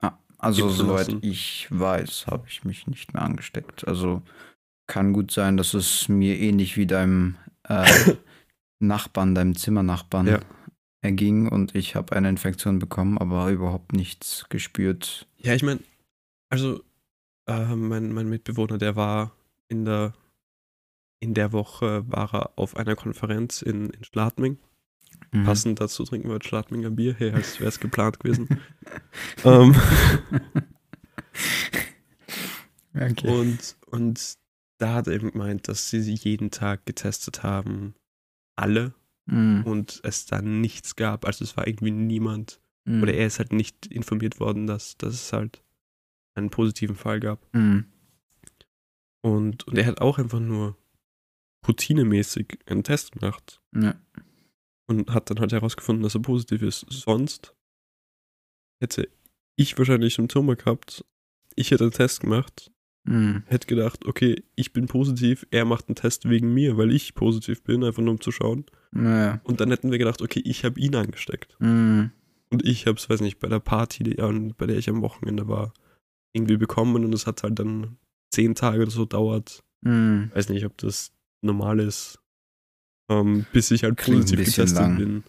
ah, 0.00 0.12
also 0.38 0.68
soweit 0.68 1.08
lassen. 1.08 1.18
ich 1.22 1.66
weiß, 1.70 2.26
habe 2.28 2.46
ich 2.48 2.64
mich 2.64 2.86
nicht 2.86 3.14
mehr 3.14 3.22
angesteckt. 3.22 3.86
Also 3.86 4.22
kann 4.86 5.12
gut 5.12 5.30
sein, 5.32 5.56
dass 5.56 5.74
es 5.74 6.08
mir 6.08 6.38
ähnlich 6.38 6.76
wie 6.76 6.86
deinem 6.86 7.36
äh, 7.64 7.84
Nachbarn, 8.78 9.34
deinem 9.34 9.56
Zimmernachbarn 9.56 10.26
Ja. 10.28 10.40
erging 11.00 11.48
und 11.48 11.74
ich 11.74 11.96
habe 11.96 12.14
eine 12.14 12.28
Infektion 12.28 12.78
bekommen, 12.78 13.18
aber 13.18 13.50
überhaupt 13.50 13.92
nichts 13.92 14.46
gespürt. 14.48 15.26
Ja, 15.38 15.54
ich 15.54 15.62
meine, 15.64 15.80
also 16.48 16.82
äh, 17.46 17.74
mein, 17.74 18.12
mein 18.12 18.28
Mitbewohner, 18.28 18.78
der 18.78 18.94
war 18.94 19.32
in 19.68 19.84
der 19.84 20.14
in 21.18 21.32
der 21.34 21.50
Woche 21.52 22.04
war 22.06 22.32
er 22.34 22.50
auf 22.56 22.76
einer 22.76 22.94
Konferenz 22.94 23.62
in, 23.62 23.88
in 23.90 24.04
Schladming. 24.04 24.58
Mhm. 25.32 25.44
Passend 25.44 25.80
dazu 25.80 26.04
trinken 26.04 26.28
wir 26.28 26.34
jetzt 26.34 26.46
Schladminger 26.46 26.90
Bier, 26.90 27.14
hey, 27.18 27.30
als 27.32 27.58
wäre 27.60 27.68
es 27.68 27.80
geplant 27.80 28.20
gewesen. 28.20 28.60
ähm, 29.44 29.74
okay. 32.94 33.28
und, 33.28 33.76
und 33.90 34.34
da 34.78 34.94
hat 34.94 35.06
er 35.06 35.14
eben 35.14 35.32
gemeint, 35.32 35.68
dass 35.68 35.90
sie 35.90 36.00
jeden 36.00 36.50
Tag 36.50 36.86
getestet 36.86 37.42
haben, 37.42 37.94
alle, 38.56 38.94
Mhm. 39.28 39.64
und 39.64 40.00
es 40.04 40.26
da 40.26 40.40
nichts 40.40 40.94
gab. 40.94 41.24
Also 41.24 41.42
es 41.44 41.56
war 41.56 41.66
irgendwie 41.66 41.90
niemand, 41.90 42.60
Mhm. 42.84 43.02
oder 43.02 43.12
er 43.12 43.26
ist 43.26 43.40
halt 43.40 43.52
nicht 43.52 43.86
informiert 43.86 44.38
worden, 44.38 44.68
dass, 44.68 44.96
dass 44.98 45.14
es 45.14 45.32
halt 45.32 45.64
einen 46.36 46.50
positiven 46.50 46.94
Fall 46.94 47.18
gab. 47.18 47.44
Mhm. 47.52 47.86
Und, 49.22 49.66
und 49.66 49.76
er 49.76 49.86
hat 49.86 50.00
auch 50.00 50.18
einfach 50.18 50.38
nur 50.38 50.76
routinemäßig 51.66 52.60
einen 52.66 52.84
Test 52.84 53.10
gemacht 53.12 53.60
Ja. 53.74 53.96
Und 54.86 55.12
hat 55.12 55.30
dann 55.30 55.40
halt 55.40 55.52
herausgefunden, 55.52 56.02
dass 56.02 56.14
er 56.14 56.22
positiv 56.22 56.62
ist. 56.62 56.86
Sonst 56.90 57.54
hätte 58.80 59.08
ich 59.56 59.76
wahrscheinlich 59.78 60.14
Symptome 60.14 60.56
gehabt, 60.56 61.04
ich 61.54 61.70
hätte 61.70 61.84
einen 61.84 61.92
Test 61.92 62.20
gemacht, 62.20 62.70
Mhm. 63.08 63.44
hätte 63.46 63.68
gedacht, 63.68 64.04
okay, 64.04 64.42
ich 64.56 64.72
bin 64.72 64.86
positiv, 64.86 65.46
er 65.52 65.64
macht 65.64 65.88
einen 65.88 65.94
Test 65.94 66.28
wegen 66.28 66.52
mir, 66.52 66.76
weil 66.76 66.92
ich 66.92 67.14
positiv 67.14 67.62
bin, 67.62 67.84
einfach 67.84 68.02
nur 68.02 68.14
um 68.14 68.20
zu 68.20 68.32
schauen. 68.32 68.66
Ja. 68.92 69.40
Und 69.44 69.60
dann 69.60 69.70
hätten 69.70 69.92
wir 69.92 69.98
gedacht, 69.98 70.22
okay, 70.22 70.42
ich 70.44 70.64
habe 70.64 70.80
ihn 70.80 70.94
angesteckt. 70.96 71.54
Mhm. 71.60 72.10
Und 72.50 72.64
ich 72.64 72.86
habe 72.86 72.98
es, 72.98 73.08
weiß 73.08 73.20
nicht, 73.20 73.38
bei 73.38 73.48
der 73.48 73.60
Party, 73.60 74.02
bei 74.58 74.66
der 74.66 74.76
ich 74.76 74.88
am 74.88 75.02
Wochenende 75.02 75.46
war, 75.46 75.72
irgendwie 76.32 76.56
bekommen 76.56 77.04
und 77.04 77.12
es 77.12 77.26
hat 77.26 77.42
halt 77.44 77.58
dann 77.58 77.96
zehn 78.30 78.54
Tage 78.56 78.82
oder 78.82 78.90
so 78.90 79.04
dauert. 79.04 79.62
Mhm. 79.82 80.30
Weiß 80.34 80.48
nicht, 80.48 80.66
ob 80.66 80.76
das 80.78 81.12
normal 81.42 81.78
ist, 81.80 82.18
ähm, 83.08 83.46
bis 83.52 83.70
ich 83.70 83.82
halt 83.84 83.96
Klingt 83.96 84.22
positiv 84.22 84.46
getestet 84.46 84.78
lang. 84.78 84.96
bin. 84.96 85.24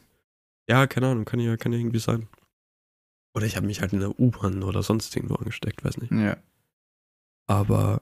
Ja, 0.70 0.88
keine 0.88 1.08
Ahnung, 1.08 1.26
kann 1.26 1.40
ja, 1.40 1.56
kann 1.58 1.72
ja 1.72 1.80
irgendwie 1.80 2.00
sein. 2.00 2.28
Oder 3.36 3.46
ich 3.46 3.56
habe 3.56 3.68
mich 3.68 3.82
halt 3.82 3.94
in 3.94 4.00
der 4.00 4.20
U-Bahn 4.20 4.64
oder 4.64 4.82
sonst 4.84 5.16
irgendwo 5.16 5.36
angesteckt, 5.36 5.84
weiß 5.84 5.98
nicht. 5.98 6.12
Ja. 6.12 6.38
Aber 7.48 8.02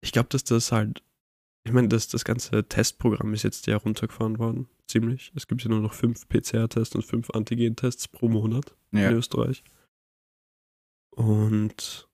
ich 0.00 0.12
glaube, 0.12 0.28
dass 0.30 0.44
das 0.44 0.70
halt, 0.72 1.02
ich 1.64 1.72
meine, 1.72 1.88
das, 1.88 2.08
das 2.08 2.24
ganze 2.24 2.64
Testprogramm 2.64 3.34
ist 3.34 3.42
jetzt 3.42 3.66
ja 3.66 3.76
runtergefahren 3.76 4.38
worden, 4.38 4.68
ziemlich. 4.86 5.32
Es 5.34 5.46
gibt 5.48 5.62
ja 5.62 5.68
nur 5.68 5.80
noch 5.80 5.92
fünf 5.92 6.28
PCR-Tests 6.28 6.94
und 6.94 7.04
fünf 7.04 7.30
Antigen-Tests 7.30 8.08
pro 8.08 8.28
Monat 8.28 8.74
in 8.92 8.98
Ja. 9.00 9.10
Österreich. 9.10 9.62
Und 11.10 12.07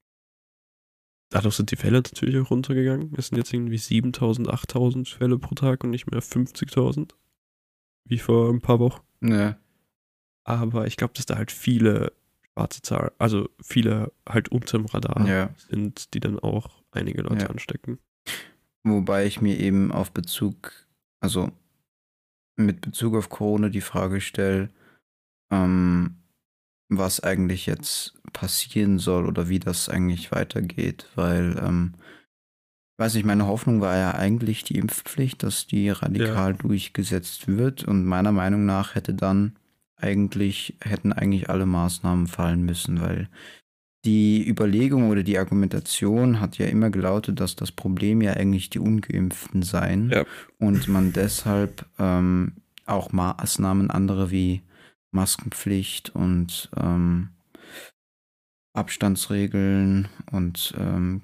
dadurch 1.35 1.57
sind 1.57 1.73
die 1.73 1.77
Fälle 1.77 1.97
natürlich 1.97 2.39
auch 2.39 2.51
runtergegangen. 2.51 3.13
Es 3.17 3.29
sind 3.29 3.39
jetzt 3.39 3.53
irgendwie 3.53 3.77
7000, 3.77 4.49
8000 4.49 5.09
Fälle 5.09 5.37
pro 5.39 5.55
Tag 5.57 5.83
und 5.83 5.91
nicht 5.91 6.09
mehr 6.11 6.23
50.000. 6.23 7.11
Wie 8.07 8.19
vor 8.19 8.51
ein 8.51 8.61
paar 8.61 8.79
Wochen. 8.79 9.03
Ja. 9.21 9.59
Aber 10.45 10.87
ich 10.87 10.97
glaube, 10.97 11.15
dass 11.15 11.27
da 11.27 11.37
halt 11.37 11.51
viele 11.51 12.13
schwarze 12.53 12.83
Zahlen, 12.83 13.11
also 13.19 13.49
viele 13.61 14.13
halt 14.29 14.51
unterm 14.51 14.87
Radar 14.87 15.27
ja. 15.27 15.51
sind, 15.57 16.15
die 16.15 16.21
dann 16.21 16.39
auch 16.39 16.83
einige 16.93 17.23
Leute 17.23 17.45
Ja. 17.45 17.51
anstecken. 17.51 17.99
Wobei 18.85 19.27
ich 19.27 19.41
mir 19.41 19.59
eben 19.59 19.91
auf 19.91 20.13
Bezug, 20.13 20.87
also 21.21 21.51
mit 22.57 22.81
Bezug 22.81 23.17
auf 23.17 23.29
Corona 23.29 23.71
die 23.71 23.81
Frage 23.81 24.21
stelle, 24.21 24.71
ähm, 25.51 26.17
was 26.89 27.21
eigentlich 27.21 27.67
jetzt 27.67 28.15
passieren 28.33 28.99
soll 28.99 29.27
oder 29.27 29.49
wie 29.49 29.61
das 29.61 29.89
eigentlich 29.89 30.33
weitergeht, 30.33 31.09
weil, 31.15 31.57
ähm, 31.65 31.95
weiß 32.99 33.15
nicht, 33.15 33.25
meine 33.25 33.47
Hoffnung 33.47 33.81
war 33.81 33.97
ja 33.97 34.15
eigentlich 34.15 34.65
die 34.65 34.79
Impfpflicht, 34.79 35.43
dass 35.43 35.67
die 35.67 35.91
radikal 35.91 36.55
durchgesetzt 36.55 37.49
wird. 37.49 37.85
Und 37.85 38.05
meiner 38.05 38.33
Meinung 38.33 38.67
nach 38.67 38.95
hätte 38.95 39.15
dann 39.15 39.57
eigentlich, 39.97 40.77
hätten 40.81 41.13
eigentlich 41.13 41.49
alle 41.49 41.67
Maßnahmen 41.67 42.27
fallen 42.27 42.65
müssen, 42.65 43.01
weil 43.01 43.29
die 44.05 44.47
Überlegung 44.47 45.09
oder 45.09 45.23
die 45.23 45.39
Argumentation 45.39 46.41
hat 46.41 46.59
ja 46.59 46.67
immer 46.67 46.91
gelautet, 46.91 47.41
dass 47.41 47.57
das 47.57 47.73
Problem 47.73 48.21
ja 48.21 48.35
eigentlich 48.35 48.69
die 48.69 48.79
Ungeimpften 48.79 49.63
seien. 49.63 50.11
Ja. 50.11 50.25
und 50.59 50.89
man 50.89 51.13
deshalb 51.13 51.87
ähm, 51.99 52.53
auch 52.87 53.13
Maßnahmen 53.13 53.91
andere 53.91 54.31
wie 54.31 54.63
Maskenpflicht 55.15 56.11
und 56.15 56.71
ähm, 56.77 57.31
Abstandsregeln 58.75 60.09
und 60.33 60.75
ähm, 60.77 61.21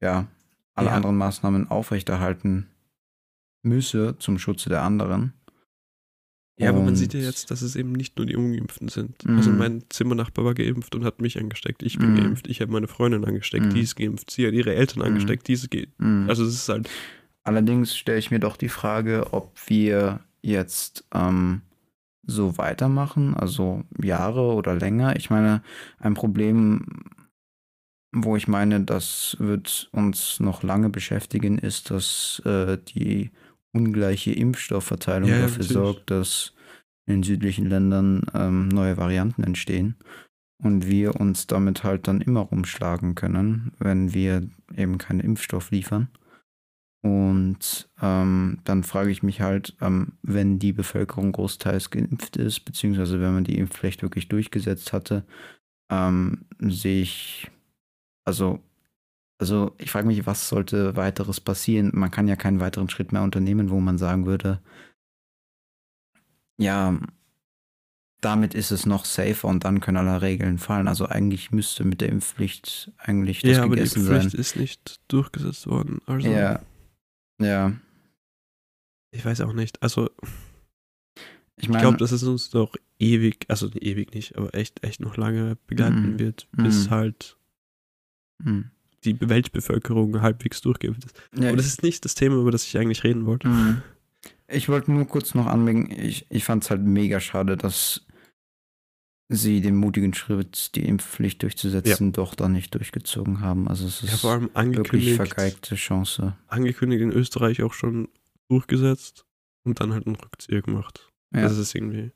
ja, 0.00 0.26
alle 0.74 0.88
Ja. 0.88 0.94
anderen 0.96 1.16
Maßnahmen 1.16 1.70
aufrechterhalten 1.70 2.68
müsse 3.62 4.16
zum 4.18 4.38
Schutze 4.38 4.68
der 4.70 4.82
anderen. 4.82 5.34
Ja, 6.58 6.70
aber 6.70 6.78
man 6.80 6.88
Und- 6.88 6.96
sieht 6.96 7.14
ja 7.14 7.20
jetzt, 7.20 7.50
dass 7.50 7.62
es 7.62 7.76
eben 7.76 7.92
nicht 7.92 8.16
nur 8.16 8.26
die 8.26 8.36
Ungeimpften 8.36 8.88
sind. 8.88 9.26
Also 9.26 9.50
Mhm. 9.50 9.58
mein 9.58 9.84
Zimmernachbar 9.90 10.44
war 10.44 10.54
geimpft 10.54 10.94
und 10.94 11.04
hat 11.04 11.20
mich 11.20 11.38
angesteckt. 11.38 11.82
Ich 11.82 11.98
bin 11.98 12.12
Mhm. 12.12 12.16
geimpft. 12.16 12.46
Ich 12.46 12.60
habe 12.60 12.72
meine 12.72 12.88
Freundin 12.88 13.24
angesteckt. 13.24 13.66
Mhm. 13.66 13.74
Die 13.74 13.80
ist 13.80 13.96
geimpft. 13.96 14.30
Sie 14.30 14.46
hat 14.46 14.52
ihre 14.54 14.74
Eltern 14.74 15.00
Mhm. 15.00 15.06
angesteckt. 15.06 15.48
Diese 15.48 15.68
geht. 15.68 15.98
Mhm. 15.98 16.26
Also 16.28 16.44
es 16.44 16.54
ist 16.54 16.68
halt. 16.68 16.88
Allerdings 17.44 17.96
stelle 17.96 18.18
ich 18.18 18.30
mir 18.30 18.38
doch 18.38 18.56
die 18.56 18.68
Frage, 18.68 19.32
ob 19.32 19.58
wir 19.66 20.20
jetzt 20.42 21.04
ähm, 21.12 21.62
so 22.24 22.56
weitermachen, 22.58 23.34
also 23.34 23.82
Jahre 24.02 24.54
oder 24.54 24.74
länger. 24.74 25.16
Ich 25.16 25.30
meine, 25.30 25.62
ein 25.98 26.14
Problem, 26.14 26.86
wo 28.12 28.36
ich 28.36 28.46
meine, 28.48 28.80
das 28.80 29.36
wird 29.38 29.88
uns 29.92 30.38
noch 30.40 30.62
lange 30.62 30.88
beschäftigen, 30.90 31.58
ist, 31.58 31.90
dass 31.90 32.42
äh, 32.44 32.78
die 32.78 33.30
ungleiche 33.72 34.32
Impfstoffverteilung 34.32 35.30
Ja, 35.30 35.40
dafür 35.40 35.64
natürlich. 35.64 35.72
sorgt, 35.72 36.10
dass 36.10 36.54
in 37.06 37.22
südlichen 37.22 37.66
Ländern 37.66 38.22
ähm, 38.34 38.68
neue 38.68 38.96
Varianten 38.96 39.42
entstehen 39.42 39.96
und 40.62 40.86
wir 40.86 41.20
uns 41.20 41.46
damit 41.46 41.82
halt 41.82 42.06
dann 42.06 42.20
immer 42.20 42.40
rumschlagen 42.40 43.14
können, 43.14 43.72
wenn 43.78 44.14
wir 44.14 44.48
eben 44.76 44.98
keinen 44.98 45.20
Impfstoff 45.20 45.70
liefern. 45.70 46.08
Und 47.02 47.88
ähm, 48.00 48.58
dann 48.62 48.84
frage 48.84 49.10
ich 49.10 49.24
mich 49.24 49.40
halt, 49.40 49.76
ähm, 49.80 50.12
wenn 50.22 50.60
die 50.60 50.72
Bevölkerung 50.72 51.32
großteils 51.32 51.90
geimpft 51.90 52.36
ist, 52.36 52.60
beziehungsweise 52.60 53.20
wenn 53.20 53.34
man 53.34 53.44
die 53.44 53.58
Impfpflicht 53.58 54.02
wirklich 54.02 54.28
durchgesetzt 54.28 54.92
hatte, 54.92 55.24
ähm, 55.90 56.44
sehe 56.60 57.02
ich, 57.02 57.50
also, 58.24 58.60
also 59.38 59.74
ich 59.78 59.90
frage 59.90 60.06
mich, 60.06 60.26
was 60.26 60.48
sollte 60.48 60.94
weiteres 60.94 61.40
passieren? 61.40 61.90
Man 61.92 62.12
kann 62.12 62.28
ja 62.28 62.36
keinen 62.36 62.60
weiteren 62.60 62.88
Schritt 62.88 63.10
mehr 63.10 63.22
unternehmen, 63.22 63.70
wo 63.70 63.80
man 63.80 63.98
sagen 63.98 64.24
würde, 64.26 64.60
ja, 66.58 66.96
damit 68.20 68.54
ist 68.54 68.70
es 68.70 68.86
noch 68.86 69.04
safer 69.04 69.48
und 69.48 69.64
dann 69.64 69.80
können 69.80 69.96
alle 69.96 70.22
Regeln 70.22 70.58
fallen. 70.58 70.86
Also 70.86 71.06
eigentlich 71.06 71.50
müsste 71.50 71.82
mit 71.84 72.00
der 72.00 72.10
Impfpflicht 72.10 72.92
eigentlich 72.96 73.42
das 73.42 73.56
ja, 73.56 73.64
aber 73.64 73.74
die 73.74 73.82
gegessen 73.82 74.04
sein. 74.04 74.20
Pflicht 74.20 74.34
ist 74.34 74.56
nicht 74.56 75.00
durchgesetzt 75.08 75.66
worden. 75.66 76.00
Also 76.06 76.28
Ja. 76.30 76.60
Ja. 77.44 77.72
ich 79.10 79.24
weiß 79.24 79.40
auch 79.42 79.52
nicht. 79.52 79.82
Also 79.82 80.10
Ich 81.56 81.64
ich 81.64 81.68
meine, 81.68 81.82
glaube, 81.82 81.98
dass 81.98 82.12
es 82.12 82.22
uns 82.22 82.52
noch 82.52 82.74
ewig, 82.98 83.44
also 83.48 83.70
ewig 83.74 84.14
nicht, 84.14 84.36
aber 84.36 84.54
echt, 84.54 84.82
echt 84.84 85.00
noch 85.00 85.16
lange 85.16 85.56
begleiten 85.66 86.12
Mhm. 86.14 86.18
wird, 86.18 86.48
bis 86.52 86.86
Mhm. 86.86 86.90
halt 86.90 87.36
hm. 88.42 88.70
die 89.04 89.20
Weltbevölkerung 89.20 90.22
halbwegs 90.22 90.60
durchgeimpft 90.60 91.04
ist. 91.04 91.16
ja, 91.36 91.48
Aber 91.48 91.56
das 91.56 91.66
ist 91.66 91.82
nicht 91.82 92.04
das 92.04 92.14
Thema, 92.14 92.36
über 92.36 92.50
das 92.50 92.64
ich 92.66 92.76
eigentlich 92.78 93.04
reden 93.04 93.26
wollte. 93.26 93.48
Mhm. 93.48 93.82
Ich 94.48 94.68
wollte 94.68 94.92
nur 94.92 95.06
kurz 95.06 95.34
noch 95.34 95.46
anmerken, 95.46 95.90
ich, 95.90 96.26
ich 96.30 96.44
fand 96.44 96.62
es 96.64 96.70
halt 96.70 96.82
mega 96.82 97.20
schade, 97.20 97.56
dass 97.56 98.04
sie 99.32 99.60
den 99.60 99.76
mutigen 99.76 100.14
Schritt, 100.14 100.74
die 100.74 100.84
Impfpflicht 100.86 101.42
durchzusetzen, 101.42 102.12
doch 102.12 102.34
dann 102.34 102.52
nicht 102.52 102.74
durchgezogen 102.74 103.40
haben. 103.40 103.68
Also 103.68 103.86
es 103.86 104.02
Ja, 104.02 104.12
ist 104.14 104.24
allem 104.24 104.50
wirklich 104.76 105.14
vergeigte 105.14 105.74
Chance. 105.74 106.36
angekündigt 106.46 107.02
in 107.02 107.10
Österreich 107.12 107.62
auch 107.62 107.72
schon 107.74 108.08
durchgesetzt 108.48 109.24
und 109.64 109.80
dann 109.80 109.92
halt 109.92 110.06
einen 110.06 110.16
Rückzieher 110.16 110.62
gemacht. 110.62 111.10
Ja, 111.34 111.42
Das 111.42 111.56
ist 111.58 111.74
irgendwie. 111.74 112.12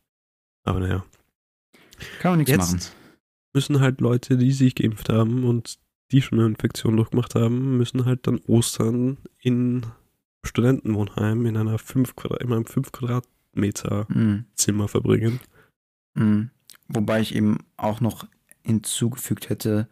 Aber 0.64 0.80
naja. 0.80 1.04
kann 2.20 2.32
man 2.32 2.38
nichts 2.38 2.50
Jetzt 2.52 2.72
machen. 2.72 2.80
müssen 3.54 3.80
halt 3.80 4.00
Leute, 4.00 4.36
die 4.36 4.52
sich 4.52 4.74
geimpft 4.74 5.08
haben 5.08 5.44
und 5.44 5.78
die 6.12 6.22
schon 6.22 6.38
eine 6.38 6.48
Infektion 6.48 6.96
durchgemacht 6.96 7.34
haben, 7.34 7.76
müssen 7.78 8.04
halt 8.04 8.26
dann 8.26 8.38
Ostern 8.46 9.16
in 9.40 9.86
Studentenwohnheim 10.44 11.44
in 11.46 11.56
einer 11.56 11.78
5 11.78 12.14
Quadrat, 12.14 12.42
in 12.42 12.52
einem 12.52 12.66
5 12.66 12.92
Quadratmeter 12.92 14.06
Mhm. 14.08 14.44
Zimmer 14.54 14.86
verbringen. 14.88 15.40
Mhm. 16.14 16.50
Wobei 16.88 17.20
ich 17.20 17.34
eben 17.34 17.58
auch 17.76 18.00
noch 18.00 18.26
hinzugefügt 18.62 19.48
hätte, 19.48 19.88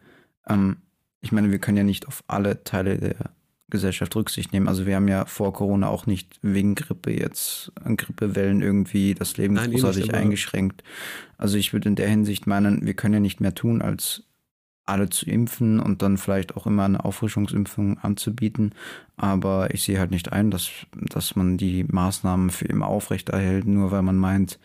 ähm, 0.47 0.77
ich 1.21 1.31
meine, 1.31 1.51
wir 1.51 1.59
können 1.59 1.77
ja 1.77 1.83
nicht 1.83 2.07
auf 2.07 2.23
alle 2.27 2.63
Teile 2.63 2.97
der 2.97 3.31
Gesellschaft 3.69 4.15
Rücksicht 4.15 4.53
nehmen. 4.53 4.67
Also 4.67 4.85
wir 4.85 4.95
haben 4.95 5.07
ja 5.07 5.25
vor 5.25 5.53
Corona 5.53 5.87
auch 5.87 6.05
nicht 6.05 6.37
wegen 6.41 6.75
Grippe 6.75 7.11
jetzt, 7.11 7.71
an 7.83 7.97
Grippewellen 7.97 8.61
irgendwie 8.61 9.15
das 9.15 9.37
Leben 9.37 9.55
Nein, 9.55 9.71
eh 9.71 9.73
großartig 9.73 10.13
eingeschränkt. 10.13 10.83
Also 11.37 11.57
ich 11.57 11.73
würde 11.73 11.89
in 11.89 11.95
der 11.95 12.07
Hinsicht 12.07 12.45
meinen, 12.45 12.85
wir 12.85 12.93
können 12.93 13.15
ja 13.15 13.19
nicht 13.19 13.41
mehr 13.41 13.55
tun, 13.55 13.81
als 13.81 14.23
alle 14.85 15.09
zu 15.09 15.25
impfen 15.25 15.79
und 15.79 16.03
dann 16.03 16.17
vielleicht 16.17 16.55
auch 16.55 16.67
immer 16.67 16.85
eine 16.85 17.03
Auffrischungsimpfung 17.03 17.97
anzubieten. 17.97 18.75
Aber 19.17 19.73
ich 19.73 19.83
sehe 19.83 19.99
halt 19.99 20.11
nicht 20.11 20.31
ein, 20.31 20.51
dass, 20.51 20.69
dass 20.93 21.35
man 21.35 21.57
die 21.57 21.85
Maßnahmen 21.85 22.51
für 22.51 22.65
immer 22.65 22.87
aufrechterhält, 22.87 23.65
nur 23.65 23.89
weil 23.89 24.03
man 24.03 24.17
meint, 24.17 24.59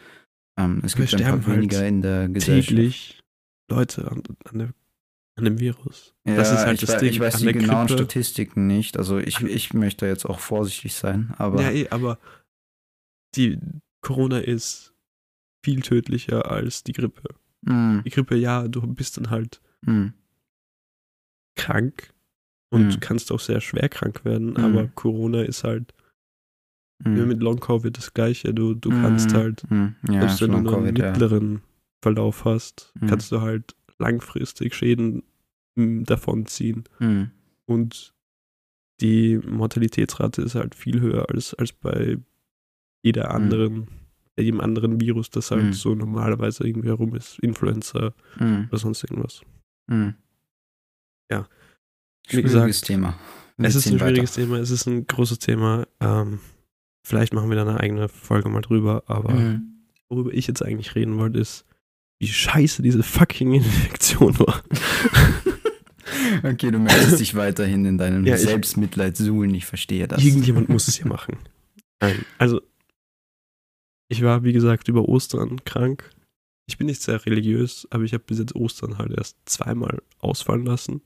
ähm, 0.64 0.82
es 0.84 0.94
Aber 0.94 1.04
gibt 1.04 1.08
es 1.08 1.14
ein 1.14 1.20
paar 1.20 1.28
sterben 1.40 1.46
halt 1.46 1.56
weniger 1.58 1.86
in 1.86 2.02
der 2.02 2.28
Gesellschaft. 2.28 2.68
Täglich 2.68 3.20
Leute 3.70 4.10
an, 4.10 4.22
an, 4.44 4.58
der, 4.58 4.68
an 5.36 5.44
dem 5.44 5.58
Virus. 5.60 6.14
Ja, 6.26 6.36
das 6.36 6.52
ist 6.52 6.66
halt 6.66 6.74
ich, 6.74 6.80
das 6.88 6.96
wei- 6.96 7.00
Ding. 7.00 7.10
ich 7.10 7.20
weiß 7.20 7.34
an 7.36 7.40
die 7.46 7.52
genauen 7.52 7.86
Grippe- 7.86 8.02
Statistiken 8.02 8.66
nicht. 8.66 8.96
Also 8.96 9.18
ich, 9.18 9.40
ich 9.42 9.72
möchte 9.74 10.06
jetzt 10.06 10.24
auch 10.26 10.40
vorsichtig 10.40 10.94
sein, 10.94 11.32
aber 11.38 11.62
Ja, 11.62 11.70
eh, 11.70 11.88
aber 11.90 12.18
die 13.36 13.58
Corona 14.02 14.38
ist 14.38 14.92
viel 15.64 15.82
tödlicher 15.82 16.50
als 16.50 16.82
die 16.84 16.92
Grippe. 16.92 17.34
Mm, 17.62 18.00
Die 18.04 18.10
Grippe, 18.10 18.34
ja, 18.36 18.66
du 18.66 18.80
bist 18.86 19.16
dann 19.18 19.30
halt 19.30 19.60
mm, 19.82 20.08
krank 21.56 22.12
und 22.72 22.86
Mhm. 22.96 23.00
kannst 23.00 23.30
auch 23.32 23.40
sehr 23.40 23.60
schwer 23.60 23.88
krank 23.88 24.24
werden, 24.24 24.50
Mhm. 24.50 24.56
aber 24.64 24.88
Corona 24.88 25.42
ist 25.42 25.64
halt 25.64 25.92
wie 27.04 27.24
mit 27.26 27.40
Long 27.42 27.58
Covid 27.60 27.96
das 27.96 28.12
gleiche. 28.14 28.52
Du, 28.54 28.74
du 28.74 28.90
kannst 28.90 29.32
mm, 29.32 29.36
halt, 29.36 29.70
mm, 29.70 29.86
ja, 30.10 30.20
selbst 30.20 30.42
wenn 30.42 30.50
du 30.50 30.56
einen 30.58 30.66
Covid, 30.66 30.98
ja. 30.98 31.10
mittleren 31.10 31.62
Verlauf 32.02 32.44
hast, 32.44 32.92
Mhm. 33.00 33.06
kannst 33.06 33.32
du 33.32 33.40
halt 33.40 33.74
langfristig 33.98 34.74
Schäden 34.74 35.22
mm, 35.76 36.04
davonziehen. 36.04 36.84
Mm, 36.98 37.24
Und 37.66 38.12
die 39.00 39.38
Mortalitätsrate 39.38 40.42
ist 40.42 40.54
halt 40.56 40.74
viel 40.74 41.00
höher 41.00 41.28
als, 41.30 41.54
als 41.54 41.72
bei 41.72 42.18
jeder 43.02 43.30
anderen, 43.30 43.86
bei 44.36 44.42
jedem 44.42 44.60
anderen 44.60 45.00
Virus, 45.00 45.30
das 45.30 45.50
halt 45.50 45.64
Mhm. 45.64 45.72
so 45.72 45.94
normalerweise 45.94 46.66
irgendwie 46.66 46.88
herum 46.88 47.14
ist. 47.14 47.38
Influenza 47.38 48.12
oder 48.68 48.78
sonst 48.78 49.02
irgendwas. 49.04 49.40
Ja. 51.30 51.48
Wie 52.28 52.36
Schwieriges 52.36 52.52
gesagt, 52.52 52.84
Thema. 52.86 53.18
Wir 53.56 53.68
es 53.68 53.74
ist 53.74 53.86
ein 53.86 53.98
schwieriges 53.98 54.36
weiter. 54.36 54.46
Thema, 54.46 54.58
es 54.58 54.70
ist 54.70 54.86
ein 54.86 55.06
großes 55.06 55.38
Thema. 55.38 55.86
Ähm, 56.00 56.40
vielleicht 57.02 57.32
machen 57.34 57.48
wir 57.50 57.56
da 57.56 57.62
eine 57.62 57.80
eigene 57.80 58.08
Folge 58.08 58.48
mal 58.48 58.60
drüber, 58.62 59.02
aber 59.06 59.32
Mm. 59.32 59.84
worüber 60.08 60.32
ich 60.32 60.46
jetzt 60.46 60.62
eigentlich 60.62 60.94
reden 60.94 61.18
wollte, 61.18 61.38
ist, 61.38 61.64
wie 62.18 62.28
scheiße 62.28 62.82
diese 62.82 63.02
fucking 63.02 63.54
Infektion 63.54 64.38
war. 64.38 64.62
Okay, 66.42 66.70
du 66.70 66.78
möchtest 66.78 67.20
dich 67.20 67.34
weiterhin 67.34 67.84
in 67.84 67.96
deinem 67.98 68.24
Ja, 68.26 68.36
Selbstmitleid 68.36 69.16
suhlen, 69.16 69.54
ich 69.54 69.64
verstehe 69.66 70.08
das. 70.08 70.22
Irgendjemand 70.24 70.68
muss 70.68 70.88
es 70.88 70.98
ja 70.98 71.06
machen. 71.08 71.36
Nein, 72.00 72.24
also 72.38 72.60
ich 74.08 74.22
war, 74.22 74.42
wie 74.42 74.52
gesagt, 74.52 74.88
über 74.88 75.08
Ostern 75.08 75.64
krank. 75.64 76.10
Ich 76.66 76.78
bin 76.78 76.86
nicht 76.88 77.00
sehr 77.02 77.24
religiös, 77.26 77.86
aber 77.90 78.02
ich 78.04 78.12
habe 78.12 78.24
bis 78.24 78.38
jetzt 78.38 78.54
Ostern 78.56 78.98
halt 78.98 79.12
erst 79.12 79.36
zweimal 79.44 80.02
ausfallen 80.18 80.64
lassen. 80.66 81.00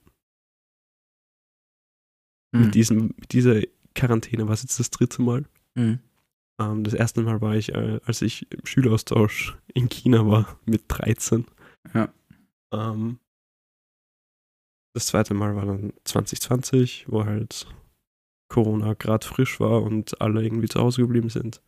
Mm, 2.53 2.61
Mit, 2.63 2.75
diesem, 2.75 3.15
mit 3.19 3.33
dieser 3.33 3.61
Quarantäne 3.95 4.47
war 4.47 4.55
es 4.55 4.63
jetzt 4.63 4.79
das 4.81 4.91
dritte 4.91 5.21
Mal. 5.23 5.45
Mm, 5.75 5.95
Ähm, 6.61 6.85
das 6.85 6.95
erste 6.95 7.23
Mal 7.23 7.41
war 7.41 7.57
ich, 7.57 7.75
äh, 7.75 8.01
als 8.05 8.23
ich 8.23 8.51
im 8.53 8.65
Schüleraustausch 8.65 9.57
in 9.75 9.89
China 9.89 10.27
war, 10.27 10.59
mit 10.67 10.85
13. 10.89 11.47
Ja. 11.93 12.13
Ähm, 12.73 13.19
das 14.95 15.07
zweite 15.07 15.35
Mal 15.35 15.57
war 15.57 15.67
dann 15.67 15.93
2020, 16.05 17.07
wo 17.09 17.25
halt 17.25 17.67
Corona 18.49 18.95
gerade 18.95 19.27
frisch 19.27 19.59
war 19.59 19.83
und 19.83 20.21
alle 20.21 20.45
irgendwie 20.45 20.69
zu 20.69 20.79
Hause 20.79 21.03
geblieben 21.03 21.29
sind. 21.29 21.61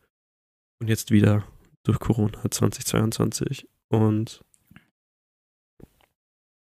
Und 0.79 0.87
jetzt 0.87 1.11
wieder 1.11 1.45
durch 1.83 1.99
Corona 1.99 2.49
2022. 2.49 3.67
Und 3.89 4.43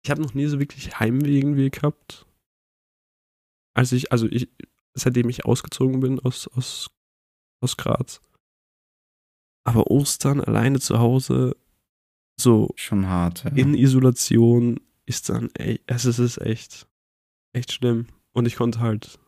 ich 0.03 0.12
habe 0.12 0.21
noch 0.21 0.34
nie 0.34 0.45
so 0.45 0.60
wirklich 0.60 0.99
Heimweh 0.99 1.38
irgendwie 1.38 1.69
gehabt. 1.69 2.25
Als 3.75 3.91
ich, 3.91 4.12
also 4.12 4.27
ich, 4.27 4.49
seitdem 4.93 5.29
ich 5.29 5.45
ausgezogen 5.45 5.99
bin 5.99 6.19
aus, 6.19 6.47
aus, 6.47 6.89
aus 7.61 7.77
Graz. 7.77 8.21
Aber 9.67 9.87
Ostern 9.89 10.41
alleine 10.41 10.79
zu 10.79 10.99
Hause, 10.99 11.55
so 12.39 12.69
Schon 12.75 13.07
hart. 13.07 13.43
Ja. 13.45 13.51
in 13.51 13.73
Isolation, 13.73 14.79
ist 15.07 15.29
dann, 15.29 15.49
ey, 15.55 15.81
es 15.87 16.05
ist 16.05 16.37
echt, 16.39 16.87
echt 17.53 17.71
schlimm. 17.71 18.07
Und 18.33 18.45
ich 18.47 18.55
konnte 18.55 18.79
halt, 18.79 19.19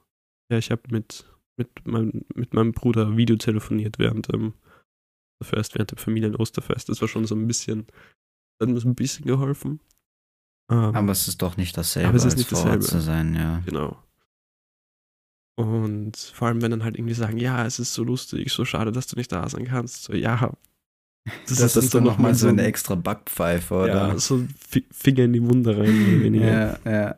ja, 0.51 0.57
ich 0.57 0.71
habe 0.71 0.81
mit, 0.91 1.25
mit, 1.57 1.87
meinem, 1.87 2.25
mit 2.35 2.53
meinem 2.53 2.71
Bruder 2.71 3.15
Videotelefoniert 3.15 3.99
während 3.99 4.31
dem 4.31 4.53
Osterfest, 5.41 5.75
während 5.75 5.91
dem 5.91 5.97
Familien-Osterfest. 5.97 6.89
Das 6.89 7.01
war 7.01 7.07
schon 7.07 7.25
so 7.25 7.35
ein 7.35 7.47
bisschen, 7.47 7.87
hat 8.61 8.69
mir 8.69 8.79
so 8.79 8.87
ein 8.89 8.95
bisschen 8.95 9.25
geholfen. 9.25 9.79
Ähm, 10.69 10.95
aber 10.95 11.11
es 11.11 11.27
ist 11.27 11.41
doch 11.41 11.57
nicht 11.57 11.77
dasselbe, 11.77 12.09
Aber 12.09 12.17
es 12.17 12.25
ist 12.25 12.33
als 12.33 12.37
nicht 12.39 12.51
dasselbe. 12.51 12.83
zu 12.85 12.99
sein, 13.01 13.35
ja. 13.35 13.59
Genau. 13.65 14.01
Und 15.57 16.15
vor 16.17 16.47
allem, 16.47 16.61
wenn 16.61 16.69
dann 16.69 16.83
halt 16.83 16.97
irgendwie 16.97 17.15
sagen, 17.15 17.37
ja, 17.37 17.65
es 17.65 17.79
ist 17.79 17.93
so 17.93 18.03
lustig, 18.03 18.51
so 18.51 18.63
schade, 18.63 18.91
dass 18.91 19.07
du 19.07 19.15
nicht 19.15 19.31
da 19.31 19.49
sein 19.49 19.65
kannst. 19.65 20.03
So, 20.03 20.13
ja, 20.13 20.51
Das, 21.47 21.57
das 21.57 21.75
ist 21.75 21.93
dann 21.93 22.03
nochmal 22.03 22.35
so 22.35 22.47
eine 22.47 22.63
extra 22.63 22.95
Backpfeife, 22.95 23.73
oder? 23.73 24.09
Ja, 24.09 24.19
so 24.19 24.45
Finger 24.91 25.23
in 25.23 25.33
die 25.33 25.43
Wunde 25.43 25.77
rein. 25.77 26.33
ja, 26.35 26.79
ja. 26.85 27.15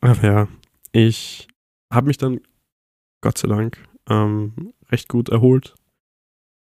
Ach 0.00 0.22
ja, 0.22 0.48
ich 0.90 1.48
habe 1.92 2.08
mich 2.08 2.18
dann, 2.18 2.40
Gott 3.22 3.38
sei 3.38 3.48
Dank, 3.48 3.78
ähm, 4.08 4.74
recht 4.90 5.08
gut 5.08 5.28
erholt. 5.28 5.74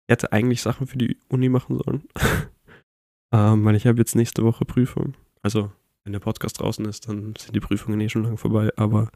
Ich 0.07 0.12
hätte 0.12 0.33
eigentlich 0.33 0.62
Sachen 0.62 0.87
für 0.87 0.99
die 0.99 1.18
Uni 1.29 1.49
machen 1.49 1.79
sollen. 1.85 2.05
ähm, 3.33 3.64
weil 3.64 3.75
ich 3.75 3.87
habe 3.87 3.99
jetzt 3.99 4.14
nächste 4.14 4.44
Woche 4.44 4.64
Prüfung. 4.64 5.14
Also, 5.42 5.72
wenn 6.05 6.12
der 6.12 6.20
Podcast 6.20 6.61
draußen 6.61 6.85
ist, 6.87 7.09
dann 7.09 7.35
sind 7.37 7.55
die 7.55 7.61
Prüfungen 7.61 8.01
eh 8.01 8.09
schon 8.09 8.22
lang 8.22 8.38
vorbei. 8.38 8.70
Aber 8.77 9.11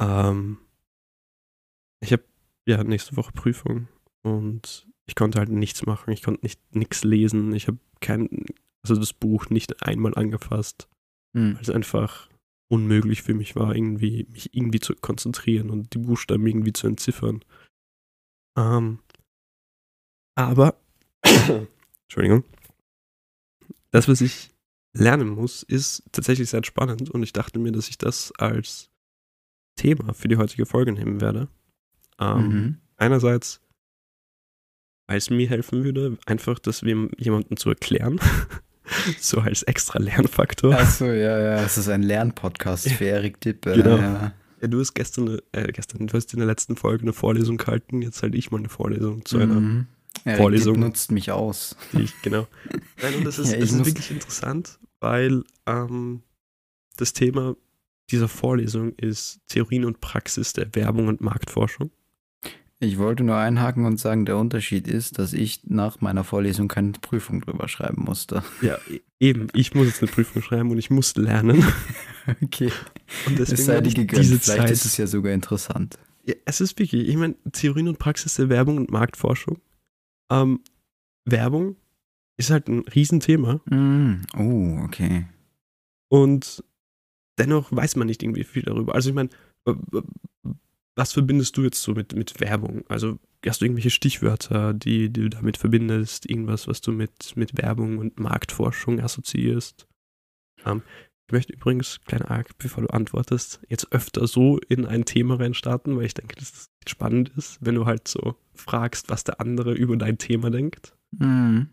ähm, 0.00 0.58
ich 2.00 2.12
habe 2.12 2.24
ja 2.66 2.82
nächste 2.82 3.16
Woche 3.16 3.32
Prüfung 3.32 3.88
und 4.22 4.86
ich 5.06 5.14
konnte 5.14 5.38
halt 5.38 5.50
nichts 5.50 5.84
machen. 5.86 6.10
Ich 6.12 6.22
konnte 6.22 6.42
nicht 6.42 6.60
nichts 6.74 7.04
lesen. 7.04 7.54
Ich 7.54 7.68
habe 7.68 7.78
kein, 8.00 8.28
also 8.82 8.96
das 8.96 9.12
Buch 9.12 9.50
nicht 9.50 9.82
einmal 9.82 10.14
angefasst, 10.14 10.88
hm. 11.36 11.54
weil 11.54 11.62
es 11.62 11.70
einfach 11.70 12.28
unmöglich 12.68 13.22
für 13.22 13.34
mich 13.34 13.54
war, 13.56 13.74
irgendwie 13.74 14.26
mich 14.30 14.54
irgendwie 14.54 14.80
zu 14.80 14.94
konzentrieren 14.94 15.70
und 15.70 15.94
die 15.94 15.98
Buchstaben 15.98 16.46
irgendwie 16.46 16.72
zu 16.72 16.86
entziffern. 16.86 17.44
Ähm, 18.56 19.00
aber 20.36 20.76
Entschuldigung. 22.04 22.44
Das, 23.90 24.08
was 24.08 24.20
ich 24.20 24.50
lernen 24.96 25.28
muss, 25.28 25.62
ist 25.62 26.02
tatsächlich 26.12 26.50
sehr 26.50 26.64
spannend 26.64 27.10
und 27.10 27.22
ich 27.22 27.32
dachte 27.32 27.58
mir, 27.58 27.72
dass 27.72 27.88
ich 27.88 27.98
das 27.98 28.32
als 28.38 28.90
Thema 29.76 30.14
für 30.14 30.28
die 30.28 30.36
heutige 30.36 30.66
Folge 30.66 30.92
nehmen 30.92 31.20
werde. 31.20 31.48
Ähm, 32.20 32.48
mhm. 32.48 32.76
Einerseits 32.96 33.60
weil 35.06 35.18
es 35.18 35.30
mir 35.30 35.48
helfen 35.48 35.84
würde, 35.84 36.16
einfach 36.26 36.58
das 36.58 36.80
jemandem 36.80 37.56
zu 37.56 37.68
erklären. 37.68 38.18
so 39.20 39.40
als 39.40 39.62
extra 39.62 39.98
Lernfaktor. 39.98 40.74
Achso, 40.74 41.06
ja, 41.06 41.38
ja. 41.38 41.62
Es 41.62 41.78
ist 41.78 41.88
ein 41.88 42.02
Lernpodcast 42.02 42.90
für 42.92 43.04
Erik 43.04 43.40
Dippe. 43.40 43.74
Genau. 43.74 43.96
Ja. 43.96 44.32
ja. 44.60 44.68
du 44.68 44.80
hast 44.80 44.94
gestern, 44.94 45.40
äh, 45.52 45.72
gestern, 45.72 46.06
du 46.06 46.14
hast 46.14 46.32
in 46.32 46.38
der 46.38 46.46
letzten 46.46 46.76
Folge 46.76 47.02
eine 47.02 47.12
Vorlesung 47.12 47.56
gehalten, 47.56 48.02
jetzt 48.02 48.22
halte 48.22 48.36
ich 48.36 48.50
mal 48.50 48.58
eine 48.58 48.68
Vorlesung 48.68 49.24
zu 49.24 49.38
einer 49.38 49.60
mhm. 49.60 49.86
Erik 50.24 50.38
Vorlesung. 50.38 50.74
Dipp 50.74 50.84
nutzt 50.84 51.12
mich 51.12 51.30
aus. 51.30 51.76
Ich, 51.92 52.12
genau. 52.22 52.46
Nein, 53.02 53.16
und 53.16 53.24
das 53.24 53.38
ist, 53.38 53.52
ja, 53.52 53.58
das 53.58 53.72
ist 53.72 53.84
wirklich 53.84 54.10
interessant, 54.10 54.78
weil 55.00 55.44
ähm, 55.66 56.22
das 56.96 57.12
Thema 57.12 57.56
dieser 58.10 58.28
Vorlesung 58.28 58.94
ist 58.96 59.40
Theorien 59.48 59.84
und 59.84 60.00
Praxis 60.00 60.52
der 60.52 60.74
Werbung 60.74 61.08
und 61.08 61.20
Marktforschung. 61.20 61.90
Ich 62.80 62.98
wollte 62.98 63.22
nur 63.24 63.36
einhaken 63.36 63.86
und 63.86 63.98
sagen, 63.98 64.26
der 64.26 64.36
Unterschied 64.36 64.88
ist, 64.88 65.18
dass 65.18 65.32
ich 65.32 65.60
nach 65.64 66.00
meiner 66.00 66.24
Vorlesung 66.24 66.68
keine 66.68 66.92
Prüfung 66.92 67.40
drüber 67.40 67.68
schreiben 67.68 68.04
musste. 68.04 68.42
Ja, 68.60 68.78
e-, 68.90 69.00
eben. 69.20 69.46
Ich 69.54 69.74
muss 69.74 69.86
jetzt 69.86 70.02
eine 70.02 70.10
Prüfung 70.10 70.42
schreiben 70.42 70.70
und 70.70 70.78
ich 70.78 70.90
muss 70.90 71.16
lernen. 71.16 71.64
Okay. 72.42 72.72
Und 73.26 73.38
deswegen 73.38 73.60
es 73.60 73.66
sei 73.66 73.82
dir 73.82 73.92
gegönnt. 73.92 74.22
Diese 74.22 74.38
Vielleicht 74.38 74.60
Zeit, 74.62 74.70
ist 74.70 74.86
es 74.86 74.96
ja 74.96 75.06
sogar 75.06 75.34
interessant. 75.34 75.98
Ja, 76.24 76.32
es 76.46 76.62
ist 76.62 76.78
wirklich, 76.78 77.06
ich 77.06 77.16
meine, 77.18 77.34
Theorien 77.52 77.86
und 77.86 77.98
Praxis 77.98 78.36
der 78.36 78.48
Werbung 78.48 78.78
und 78.78 78.90
Marktforschung. 78.90 79.58
Ähm, 80.30 80.60
Werbung 81.26 81.76
ist 82.38 82.48
halt 82.48 82.68
ein 82.68 82.80
Riesenthema. 82.80 83.60
Mm, 83.66 84.22
oh, 84.38 84.84
okay. 84.84 85.26
Und 86.08 86.64
dennoch 87.38 87.70
weiß 87.70 87.96
man 87.96 88.06
nicht 88.06 88.22
irgendwie 88.22 88.44
viel 88.44 88.62
darüber. 88.62 88.94
Also 88.94 89.10
ich 89.10 89.14
meine, 89.14 89.28
was 90.96 91.12
verbindest 91.12 91.56
du 91.56 91.62
jetzt 91.62 91.82
so 91.82 91.92
mit, 91.92 92.14
mit 92.14 92.40
Werbung? 92.40 92.84
Also 92.88 93.18
hast 93.44 93.60
du 93.60 93.64
irgendwelche 93.64 93.90
Stichwörter, 93.90 94.74
die, 94.74 95.10
die 95.10 95.22
du 95.22 95.28
damit 95.30 95.56
verbindest? 95.56 96.28
Irgendwas, 96.28 96.68
was 96.68 96.80
du 96.80 96.92
mit, 96.92 97.36
mit 97.36 97.56
Werbung 97.60 97.98
und 97.98 98.18
Marktforschung 98.18 99.00
assoziierst? 99.00 99.86
Ähm, 100.64 100.82
ich 101.26 101.32
möchte 101.32 101.52
übrigens, 101.54 102.00
kleiner 102.04 102.30
Arg, 102.30 102.56
bevor 102.58 102.82
du 102.82 102.90
antwortest, 102.90 103.60
jetzt 103.68 103.90
öfter 103.92 104.26
so 104.26 104.58
in 104.68 104.86
ein 104.86 105.04
Thema 105.04 105.36
reinstarten, 105.36 105.96
weil 105.96 106.04
ich 106.04 106.14
denke, 106.14 106.36
dass 106.36 106.52
das 106.52 106.70
spannend 106.86 107.32
ist, 107.36 107.58
wenn 107.60 107.74
du 107.74 107.86
halt 107.86 108.06
so 108.08 108.36
fragst, 108.54 109.08
was 109.08 109.24
der 109.24 109.40
andere 109.40 109.72
über 109.72 109.96
dein 109.96 110.18
Thema 110.18 110.50
denkt. 110.50 110.94
Mhm. 111.18 111.70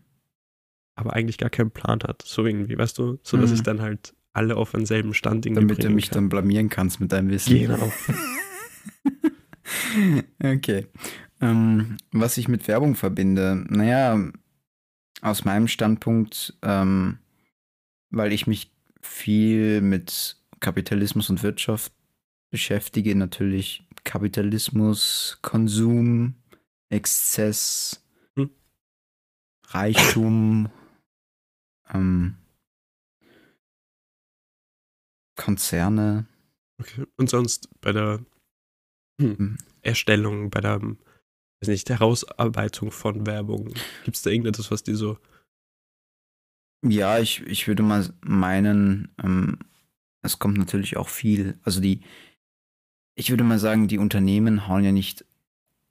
Aber 0.94 1.12
eigentlich 1.12 1.38
gar 1.38 1.50
keinen 1.50 1.70
Plan 1.70 2.00
hat. 2.02 2.22
So 2.22 2.44
irgendwie, 2.44 2.76
weißt 2.76 2.98
du? 2.98 3.18
So 3.22 3.36
dass 3.36 3.50
mhm. 3.50 3.56
ich 3.56 3.62
dann 3.62 3.80
halt 3.80 4.14
alle 4.32 4.56
auf 4.56 4.72
denselben 4.72 5.12
Stand 5.12 5.44
irgendwie 5.44 5.66
Damit 5.66 5.84
du 5.84 5.90
mich 5.90 6.08
kann. 6.08 6.16
dann 6.16 6.28
blamieren 6.30 6.70
kannst 6.70 7.00
mit 7.00 7.12
deinem 7.12 7.30
Wissen. 7.30 7.58
Genau. 7.58 7.92
okay. 10.42 10.86
Ähm, 11.40 11.96
was 12.12 12.38
ich 12.38 12.48
mit 12.48 12.68
Werbung 12.68 12.94
verbinde, 12.94 13.64
naja, 13.68 14.18
aus 15.22 15.44
meinem 15.44 15.68
Standpunkt, 15.68 16.54
ähm, 16.62 17.18
weil 18.10 18.32
ich 18.32 18.46
mich 18.46 18.70
viel 19.00 19.80
mit 19.80 20.36
Kapitalismus 20.60 21.30
und 21.30 21.42
Wirtschaft 21.42 21.92
beschäftige, 22.50 23.14
natürlich 23.16 23.82
Kapitalismus, 24.04 25.38
Konsum, 25.42 26.34
Exzess, 26.90 28.04
hm. 28.36 28.50
Reichtum, 29.68 30.68
ähm, 31.92 32.36
Konzerne. 35.36 36.26
Okay. 36.78 37.04
Und 37.16 37.30
sonst 37.30 37.68
bei 37.80 37.92
der 37.92 38.24
hm. 39.20 39.58
Erstellung, 39.82 40.50
bei 40.50 40.60
der 40.60 40.80
weiß 41.62 41.68
nicht, 41.68 41.88
Herausarbeitung 41.90 42.90
von 42.90 43.26
Werbung? 43.26 43.72
Gibt 44.04 44.16
es 44.16 44.22
da 44.22 44.30
irgendetwas, 44.30 44.70
was 44.70 44.82
dir 44.82 44.96
so. 44.96 45.18
Ja, 46.84 47.20
ich, 47.20 47.42
ich 47.46 47.68
würde 47.68 47.84
mal 47.84 48.12
meinen, 48.20 49.14
ähm, 49.22 49.58
es 50.22 50.40
kommt 50.40 50.58
natürlich 50.58 50.96
auch 50.96 51.08
viel. 51.08 51.58
Also 51.62 51.80
die, 51.80 52.00
ich 53.14 53.30
würde 53.30 53.44
mal 53.44 53.60
sagen, 53.60 53.86
die 53.86 53.98
Unternehmen 53.98 54.66
hauen 54.66 54.82
ja 54.82 54.90
nicht 54.90 55.24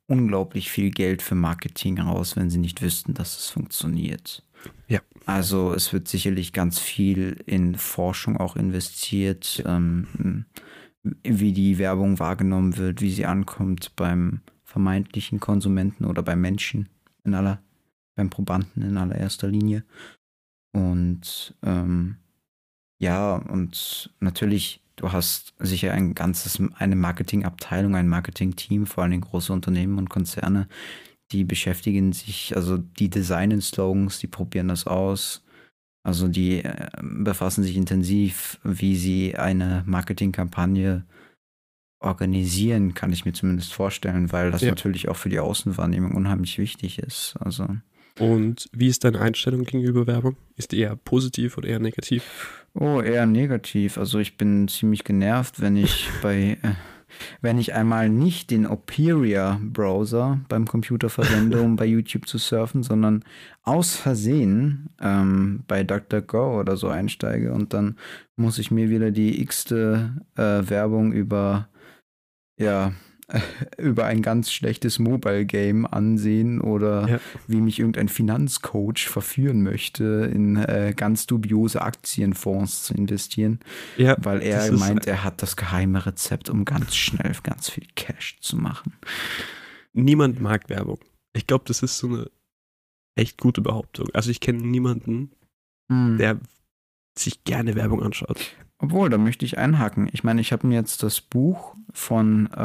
unglaublich 0.08 0.70
viel 0.70 0.92
Geld 0.92 1.22
für 1.22 1.36
Marketing 1.36 2.00
raus, 2.00 2.36
wenn 2.36 2.50
sie 2.50 2.58
nicht 2.58 2.82
wüssten, 2.82 3.14
dass 3.14 3.38
es 3.38 3.48
funktioniert. 3.48 4.44
Ja. 4.90 5.00
Also 5.26 5.74
es 5.74 5.94
wird 5.94 6.10
sicherlich 6.10 6.52
ganz 6.52 6.80
viel 6.80 7.42
in 7.46 7.76
Forschung 7.76 8.36
auch 8.36 8.58
investiert. 8.58 9.64
Ähm, 9.66 10.46
wie 11.04 11.54
die 11.54 11.78
Werbung 11.78 12.20
wahrgenommen 12.20 12.78
wird, 12.78 13.02
wie 13.02 13.12
sie 13.12 13.26
ankommt 13.26 13.96
beim 13.96 14.42
vermeintlichen 14.64 15.40
Konsumenten 15.40 16.06
oder 16.06 16.24
beim 16.24 16.42
Menschen 16.42 16.90
in 17.24 17.34
aller, 17.34 17.62
beim 18.16 18.30
Probanden 18.30 18.84
in 18.84 18.98
allererster 18.98 19.48
Linie. 19.48 19.84
Und 20.74 21.56
ähm, 21.64 22.18
ja, 23.00 23.36
und 23.36 24.14
natürlich, 24.20 24.82
du 24.96 25.12
hast 25.12 25.54
sicher 25.60 25.92
ein 25.94 26.14
ganzes, 26.14 26.62
eine 26.76 26.96
Marketingabteilung, 26.96 27.96
ein 27.96 28.08
Marketingteam, 28.08 28.86
vor 28.86 29.04
allem 29.04 29.22
große 29.22 29.52
Unternehmen 29.52 29.98
und 29.98 30.10
Konzerne, 30.10 30.68
die 31.32 31.44
beschäftigen 31.44 32.14
sich, 32.14 32.56
also 32.56 32.78
die 32.78 33.10
designen 33.10 33.62
Slogans, 33.62 34.20
die 34.20 34.28
probieren 34.28 34.68
das 34.68 34.86
aus, 34.86 35.44
also 36.04 36.28
die 36.28 36.64
äh, 36.64 36.88
befassen 37.02 37.64
sich 37.64 37.78
intensiv, 37.78 38.60
wie 38.64 38.96
sie 38.96 39.36
eine 39.36 39.84
Marketingkampagne 39.86 41.06
organisieren, 42.00 42.96
kann 42.96 43.14
ich 43.14 43.26
mir 43.26 43.34
zumindest 43.34 43.74
vorstellen, 43.74 44.32
weil 44.32 44.50
das 44.52 44.62
ja. 44.62 44.70
natürlich 44.70 45.08
auch 45.08 45.18
für 45.18 45.30
die 45.30 45.40
Außenwahrnehmung 45.40 46.16
unheimlich 46.16 46.58
wichtig 46.58 46.98
ist. 46.98 47.36
Also 47.40 47.68
und 48.20 48.70
wie 48.74 48.88
ist 48.88 49.04
deine 49.04 49.22
Einstellung 49.22 49.64
gegenüber 49.64 50.06
Werbung? 50.08 50.36
Ist 50.56 50.72
die 50.72 50.80
eher 50.80 50.96
positiv 50.96 51.58
oder 51.58 51.70
eher 51.70 51.80
negativ? 51.80 52.66
Oh, 52.74 53.02
eher 53.02 53.26
negativ. 53.26 53.98
Also 53.98 54.20
ich 54.20 54.38
bin 54.38 54.68
ziemlich 54.68 55.04
genervt, 55.04 55.62
wenn 55.62 55.78
ich 55.78 56.10
bei 56.22 56.58
äh, 56.62 56.74
wenn 57.41 57.58
ich 57.58 57.74
einmal 57.74 58.10
nicht 58.10 58.52
den 58.52 58.65
Opera-Browser 58.67 60.39
beim 60.50 60.67
Computer 60.67 61.10
verwende, 61.10 61.62
um 61.62 61.76
bei 61.76 61.86
YouTube 61.86 62.28
zu 62.28 62.38
surfen, 62.38 62.84
sondern 62.84 63.24
aus 63.63 63.95
Versehen 63.95 64.89
ähm, 65.02 65.63
bei 65.67 65.84
DuckDuckGo 65.84 66.60
oder 66.60 66.78
so 66.78 66.88
einsteige 66.88 67.54
und 67.54 67.74
dann 67.74 67.97
muss 68.36 68.58
ich 68.58 68.71
mir 68.71 68.89
wieder 68.89 69.12
die 69.12 69.41
x-te 69.41 70.12
äh, 70.36 70.69
Werbung 70.69 71.13
über 71.13 71.67
ja, 72.58 72.93
über 73.78 74.06
ein 74.06 74.22
ganz 74.22 74.52
schlechtes 74.52 75.00
Mobile-Game 75.00 75.86
ansehen 75.86 76.62
oder 76.62 77.08
ja. 77.08 77.20
wie 77.48 77.62
mich 77.62 77.80
irgendein 77.80 78.10
Finanzcoach 78.10 79.08
verführen 79.08 79.63
möchte, 79.63 80.30
in 80.34 80.58
äh, 80.58 80.94
ganz 80.96 81.28
dubiose 81.28 81.82
Aktienfonds 81.82 82.84
zu 82.84 82.94
investieren, 82.94 83.60
ja, 83.98 84.15
weil 84.20 84.41
er 84.41 84.72
meint, 84.74 85.08
er 85.08 85.24
hat 85.24 85.41
das 85.41 85.56
geheime 85.56 86.06
Rezept, 86.06 86.50
um 86.50 86.65
ganz 86.65 86.96
schnell 86.96 87.34
ganz 87.44 87.70
viel 87.70 87.88
Cash 87.96 88.38
zu 88.41 88.58
machen. 88.58 88.94
Niemand 89.94 90.41
mag 90.41 90.70
Werbung. 90.70 91.00
Ich 91.34 91.48
glaube, 91.48 91.63
das 91.67 91.84
ist 91.84 91.98
so 91.98 92.08
eine 92.08 92.32
echt 93.15 93.39
gute 93.39 93.62
Behauptung. 93.62 94.08
Also 94.13 94.32
ich 94.32 94.39
kenne 94.39 94.62
niemanden, 94.62 95.32
hm. 95.91 96.17
der 96.17 96.39
sich 97.17 97.44
gerne 97.44 97.76
Werbung 97.76 98.02
anschaut. 98.02 98.56
Obwohl, 98.82 99.10
da 99.10 99.17
möchte 99.17 99.46
ich 99.46 99.58
einhaken. 99.60 100.10
Ich 100.12 100.24
meine, 100.24 100.41
ich 100.41 100.52
habe 100.52 100.65
mir 100.65 100.76
jetzt 100.76 101.04
das 101.04 101.22
Buch 101.22 101.76
von 101.94 102.48
äh, 102.52 102.60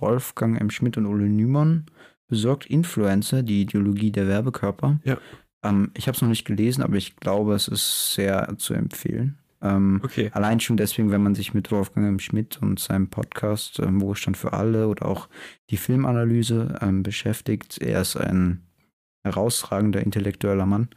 Wolfgang 0.00 0.60
M. 0.60 0.70
Schmidt 0.70 0.96
und 0.96 1.06
Ole 1.06 1.28
Nümann 1.28 1.86
besorgt, 2.26 2.66
Influencer, 2.66 3.42
die 3.42 3.62
Ideologie 3.62 4.10
der 4.10 4.26
Werbekörper. 4.26 4.98
Ja. 5.04 5.18
Ähm, 5.62 5.92
ich 5.96 6.08
habe 6.08 6.16
es 6.16 6.22
noch 6.22 6.28
nicht 6.28 6.44
gelesen, 6.44 6.82
aber 6.82 6.96
ich 6.96 7.16
glaube, 7.16 7.54
es 7.54 7.68
ist 7.68 8.14
sehr 8.14 8.54
zu 8.58 8.74
empfehlen. 8.74 9.38
Ähm, 9.60 10.00
Okay. 10.02 10.30
Allein 10.34 10.58
schon 10.58 10.76
deswegen, 10.76 11.12
wenn 11.12 11.22
man 11.22 11.36
sich 11.36 11.54
mit 11.54 11.70
Wolfgang 11.70 12.08
M. 12.08 12.18
Schmidt 12.18 12.58
und 12.60 12.80
seinem 12.80 13.08
Podcast 13.08 13.78
ähm, 13.78 14.00
Wohlstand 14.00 14.36
für 14.36 14.52
alle 14.52 14.88
oder 14.88 15.06
auch 15.06 15.28
die 15.70 15.76
Filmanalyse 15.76 16.78
ähm, 16.80 17.04
beschäftigt. 17.04 17.78
Er 17.80 18.00
ist 18.00 18.16
ein 18.16 18.62
herausragender 19.22 20.00
intellektueller 20.00 20.66
Mann 20.66 20.88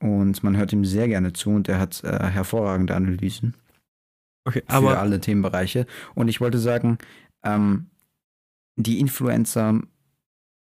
und 0.00 0.42
man 0.42 0.56
hört 0.56 0.72
ihm 0.72 0.86
sehr 0.86 1.08
gerne 1.08 1.34
zu 1.34 1.50
und 1.50 1.68
er 1.68 1.78
hat 1.78 2.02
äh, 2.02 2.26
hervorragende 2.30 2.94
Analysen 2.94 3.54
Okay, 4.50 4.62
für 4.66 4.74
aber 4.74 4.98
alle 4.98 5.20
Themenbereiche. 5.20 5.86
Und 6.14 6.28
ich 6.28 6.40
wollte 6.40 6.58
sagen, 6.58 6.98
ähm, 7.44 7.86
die 8.76 8.98
Influencer, 8.98 9.80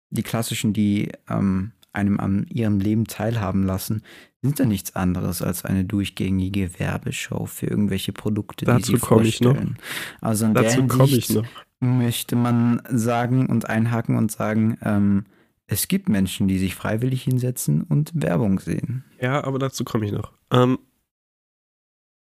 die 0.10 0.24
klassischen, 0.24 0.74
die 0.74 1.12
ähm, 1.30 1.72
einem 1.94 2.20
an 2.20 2.46
ihrem 2.50 2.80
Leben 2.80 3.06
teilhaben 3.06 3.64
lassen, 3.64 4.04
sind 4.42 4.60
ja 4.60 4.66
nichts 4.66 4.96
anderes 4.96 5.42
als 5.42 5.66
eine 5.66 5.84
durchgängige 5.86 6.80
Werbeshow 6.80 7.46
für 7.46 7.68
irgendwelche 7.68 8.14
Produkte, 8.14 8.66
die 8.66 8.72
Dazu 8.72 8.94
sie 8.94 9.00
komme 9.00 9.26
ich 9.26 9.42
noch. 9.42 9.54
vorstellen. 9.54 9.78
Also 10.22 10.46
in 10.46 10.54
dazu 10.54 10.86
komme 10.88 11.06
ich 11.06 11.12
Hinsicht 11.12 11.32
noch. 11.32 11.48
möchte 11.80 12.36
man 12.36 12.82
sagen 12.90 13.48
und 13.48 13.70
einhaken 13.70 14.16
und 14.18 14.32
sagen, 14.32 14.78
ähm, 14.84 15.26
es 15.66 15.88
gibt 15.88 16.08
Menschen, 16.08 16.48
die 16.48 16.60
sich 16.60 16.76
freiwillig 16.76 17.24
hinsetzen 17.24 17.82
und 17.84 18.12
Werbung 18.14 18.60
sehen. 18.60 19.04
Ja, 19.20 19.44
aber 19.44 19.60
dazu 19.60 19.84
komme 19.84 20.06
ich 20.06 20.12
noch. 20.12 20.32
Ähm, 20.52 20.80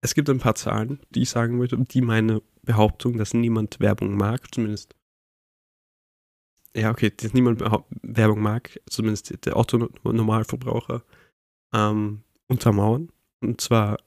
es 0.01 0.13
gibt 0.13 0.29
ein 0.29 0.39
paar 0.39 0.55
Zahlen, 0.55 0.99
die 1.09 1.23
ich 1.23 1.29
sagen 1.29 1.57
möchte, 1.57 1.77
die 1.77 2.01
meine 2.01 2.41
Behauptung, 2.63 3.17
dass 3.17 3.33
niemand 3.33 3.79
Werbung 3.79 4.15
mag, 4.15 4.53
zumindest. 4.53 4.95
Ja, 6.75 6.91
okay, 6.91 7.11
dass 7.15 7.33
niemand 7.33 7.61
Werbung 8.01 8.41
mag, 8.41 8.79
zumindest 8.89 9.45
der 9.45 9.57
Otto-Normalverbraucher, 9.57 11.03
ähm, 11.73 12.23
untermauern. 12.47 13.11
Und 13.41 13.59
zwar 13.59 13.97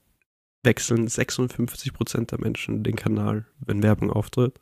wechseln 0.62 1.08
56% 1.08 2.30
der 2.30 2.40
Menschen 2.40 2.84
den 2.84 2.96
Kanal, 2.96 3.46
wenn 3.58 3.82
Werbung 3.82 4.10
auftritt. 4.10 4.60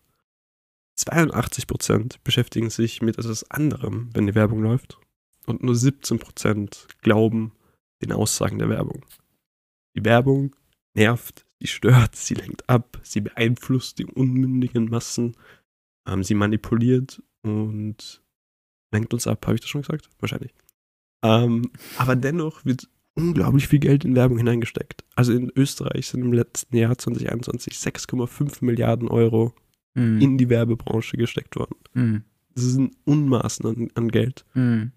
82% 0.98 2.16
beschäftigen 2.24 2.70
sich 2.70 3.02
mit 3.02 3.18
etwas 3.18 3.50
anderem, 3.50 4.10
wenn 4.14 4.26
die 4.26 4.34
Werbung 4.34 4.62
läuft. 4.62 4.98
Und 5.46 5.62
nur 5.62 5.74
17% 5.74 6.86
glauben 7.02 7.52
den 8.02 8.12
Aussagen 8.12 8.58
der 8.58 8.68
Werbung. 8.68 9.04
Die 9.94 10.04
Werbung 10.04 10.54
nervt, 10.94 11.44
sie 11.60 11.66
stört, 11.66 12.16
sie 12.16 12.34
lenkt 12.34 12.68
ab, 12.68 13.00
sie 13.02 13.20
beeinflusst 13.20 13.98
die 13.98 14.06
unmündigen 14.06 14.86
Massen, 14.90 15.36
ähm, 16.06 16.22
sie 16.24 16.34
manipuliert 16.34 17.22
und 17.42 18.22
lenkt 18.92 19.14
uns 19.14 19.26
ab. 19.26 19.46
Habe 19.46 19.54
ich 19.56 19.60
das 19.60 19.70
schon 19.70 19.82
gesagt? 19.82 20.08
Wahrscheinlich. 20.18 20.52
Ähm, 21.22 21.70
aber 21.98 22.16
dennoch 22.16 22.64
wird 22.64 22.88
unglaublich 23.14 23.68
viel 23.68 23.78
Geld 23.80 24.04
in 24.04 24.14
Werbung 24.16 24.38
hineingesteckt. 24.38 25.04
Also 25.14 25.32
in 25.32 25.50
Österreich 25.54 26.06
sind 26.08 26.22
im 26.22 26.32
letzten 26.32 26.76
Jahr 26.76 26.96
2021 26.96 27.74
6,5 27.74 28.64
Milliarden 28.64 29.08
Euro 29.08 29.54
Mhm. 29.94 30.20
in 30.20 30.38
die 30.38 30.48
Werbebranche 30.48 31.16
gesteckt 31.16 31.56
worden. 31.56 31.74
Mhm. 31.94 32.22
Das 32.54 32.62
sind 32.64 32.94
Unmaßen 33.04 33.66
an, 33.66 33.88
an 33.94 34.08
Geld. 34.08 34.44
Mhm. 34.54 34.92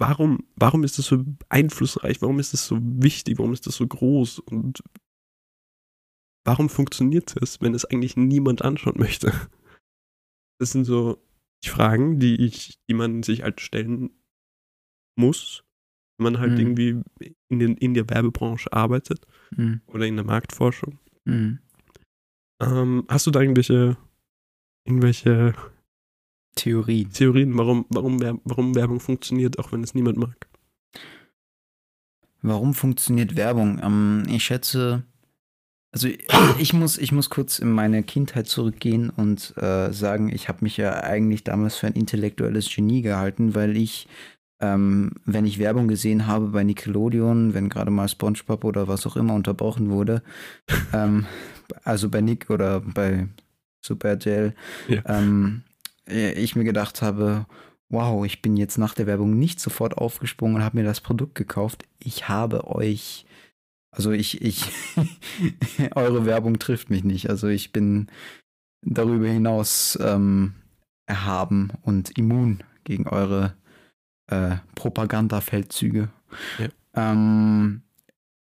Warum, 0.00 0.46
warum 0.56 0.82
ist 0.82 0.98
das 0.98 1.06
so 1.06 1.24
einflussreich? 1.50 2.22
Warum 2.22 2.38
ist 2.38 2.54
das 2.54 2.66
so 2.66 2.78
wichtig? 2.80 3.38
Warum 3.38 3.52
ist 3.52 3.66
das 3.66 3.76
so 3.76 3.86
groß? 3.86 4.38
Und 4.38 4.82
warum 6.46 6.70
funktioniert 6.70 7.36
es, 7.40 7.60
wenn 7.60 7.74
es 7.74 7.84
eigentlich 7.84 8.16
niemand 8.16 8.62
anschauen 8.62 8.98
möchte? 8.98 9.32
Das 10.58 10.72
sind 10.72 10.84
so 10.84 11.22
die 11.64 11.68
Fragen, 11.68 12.18
die 12.18 12.36
ich, 12.36 12.78
die 12.88 12.94
man 12.94 13.22
sich 13.22 13.42
halt 13.42 13.60
stellen 13.60 14.10
muss, 15.18 15.64
wenn 16.18 16.32
man 16.32 16.38
halt 16.40 16.52
Mhm. 16.52 16.58
irgendwie 16.58 17.02
in, 17.50 17.58
den, 17.58 17.76
in 17.76 17.92
der 17.94 18.08
Werbebranche 18.08 18.72
arbeitet 18.72 19.26
Mhm. 19.50 19.82
oder 19.86 20.06
in 20.06 20.16
der 20.16 20.24
Marktforschung. 20.24 20.98
Mhm. 21.26 21.58
Ähm, 22.62 23.04
hast 23.08 23.26
du 23.26 23.30
da 23.30 23.40
irgendwelche, 23.40 23.96
irgendwelche 24.86 25.54
Theorie. 26.54 27.06
Theorien, 27.06 27.56
warum, 27.56 27.86
warum, 27.88 28.20
warum 28.44 28.74
Werbung 28.74 29.00
funktioniert, 29.00 29.58
auch 29.58 29.72
wenn 29.72 29.82
es 29.82 29.94
niemand 29.94 30.18
mag? 30.18 30.48
Warum 32.42 32.74
funktioniert 32.74 33.36
Werbung? 33.36 33.80
Ähm, 33.82 34.22
ich 34.28 34.44
schätze, 34.44 35.02
also 35.92 36.08
ich 36.58 36.72
muss, 36.72 36.96
ich 36.98 37.12
muss 37.12 37.30
kurz 37.30 37.58
in 37.58 37.70
meine 37.70 38.02
Kindheit 38.02 38.46
zurückgehen 38.46 39.10
und 39.10 39.54
äh, 39.58 39.92
sagen, 39.92 40.30
ich 40.32 40.48
habe 40.48 40.58
mich 40.62 40.76
ja 40.76 41.02
eigentlich 41.02 41.44
damals 41.44 41.76
für 41.76 41.86
ein 41.86 41.92
intellektuelles 41.94 42.74
Genie 42.74 43.02
gehalten, 43.02 43.54
weil 43.54 43.76
ich, 43.76 44.08
ähm, 44.60 45.12
wenn 45.26 45.44
ich 45.44 45.58
Werbung 45.58 45.86
gesehen 45.88 46.26
habe 46.26 46.48
bei 46.48 46.64
Nickelodeon, 46.64 47.52
wenn 47.54 47.68
gerade 47.68 47.90
mal 47.90 48.08
SpongeBob 48.08 48.64
oder 48.64 48.88
was 48.88 49.06
auch 49.06 49.16
immer 49.16 49.34
unterbrochen 49.34 49.90
wurde, 49.90 50.22
ähm, 50.94 51.26
also 51.84 52.08
bei 52.08 52.20
Nick 52.22 52.48
oder 52.50 52.80
bei 52.80 53.28
Super 53.82 54.10
RTL, 54.10 54.54
Ja. 54.88 55.02
ähm, 55.06 55.62
ich 56.10 56.56
mir 56.56 56.64
gedacht 56.64 57.02
habe, 57.02 57.46
wow, 57.88 58.24
ich 58.24 58.40
bin 58.40 58.56
jetzt 58.56 58.78
nach 58.78 58.94
der 58.94 59.06
Werbung 59.06 59.38
nicht 59.38 59.60
sofort 59.60 59.98
aufgesprungen 59.98 60.56
und 60.56 60.64
habe 60.64 60.78
mir 60.78 60.84
das 60.84 61.00
Produkt 61.00 61.34
gekauft. 61.34 61.84
Ich 61.98 62.28
habe 62.28 62.68
euch, 62.68 63.26
also 63.90 64.12
ich, 64.12 64.40
ich, 64.42 64.64
eure 65.94 66.24
Werbung 66.24 66.58
trifft 66.58 66.90
mich 66.90 67.04
nicht. 67.04 67.28
Also 67.28 67.48
ich 67.48 67.72
bin 67.72 68.06
darüber 68.82 69.26
hinaus 69.26 69.98
ähm, 70.00 70.54
erhaben 71.06 71.72
und 71.82 72.16
immun 72.16 72.62
gegen 72.84 73.08
eure 73.08 73.56
äh, 74.28 74.56
Propagandafeldzüge. 74.76 76.08
Ja. 76.58 76.68
Ähm, 76.94 77.82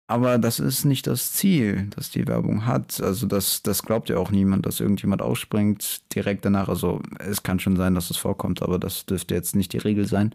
aber 0.09 0.39
das 0.39 0.59
ist 0.59 0.85
nicht 0.85 1.05
das 1.05 1.33
Ziel, 1.33 1.87
das 1.95 2.09
die 2.09 2.27
Werbung 2.27 2.65
hat. 2.65 2.99
Also 2.99 3.27
das, 3.27 3.61
das 3.61 3.83
glaubt 3.83 4.09
ja 4.09 4.17
auch 4.17 4.31
niemand, 4.31 4.65
dass 4.65 4.79
irgendjemand 4.79 5.21
ausspringt 5.21 6.01
direkt 6.15 6.43
danach. 6.45 6.67
Also 6.67 7.03
es 7.19 7.43
kann 7.43 7.59
schon 7.59 7.75
sein, 7.75 7.93
dass 7.93 8.09
es 8.09 8.17
vorkommt, 8.17 8.63
aber 8.63 8.79
das 8.79 9.05
dürfte 9.05 9.35
jetzt 9.35 9.55
nicht 9.55 9.71
die 9.71 9.77
Regel 9.77 10.07
sein. 10.07 10.33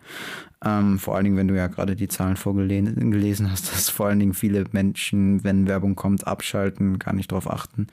Ähm, 0.64 1.00
vor 1.00 1.16
allen 1.16 1.24
Dingen, 1.24 1.36
wenn 1.36 1.48
du 1.48 1.56
ja 1.56 1.66
gerade 1.66 1.96
die 1.96 2.06
Zahlen 2.06 2.36
vorgelesen 2.36 3.10
gelesen 3.10 3.50
hast, 3.50 3.72
dass 3.72 3.90
vor 3.90 4.06
allen 4.06 4.20
Dingen 4.20 4.34
viele 4.34 4.64
Menschen, 4.70 5.42
wenn 5.42 5.66
Werbung 5.66 5.96
kommt, 5.96 6.24
abschalten, 6.24 7.00
gar 7.00 7.12
nicht 7.12 7.32
drauf 7.32 7.50
achten. 7.50 7.88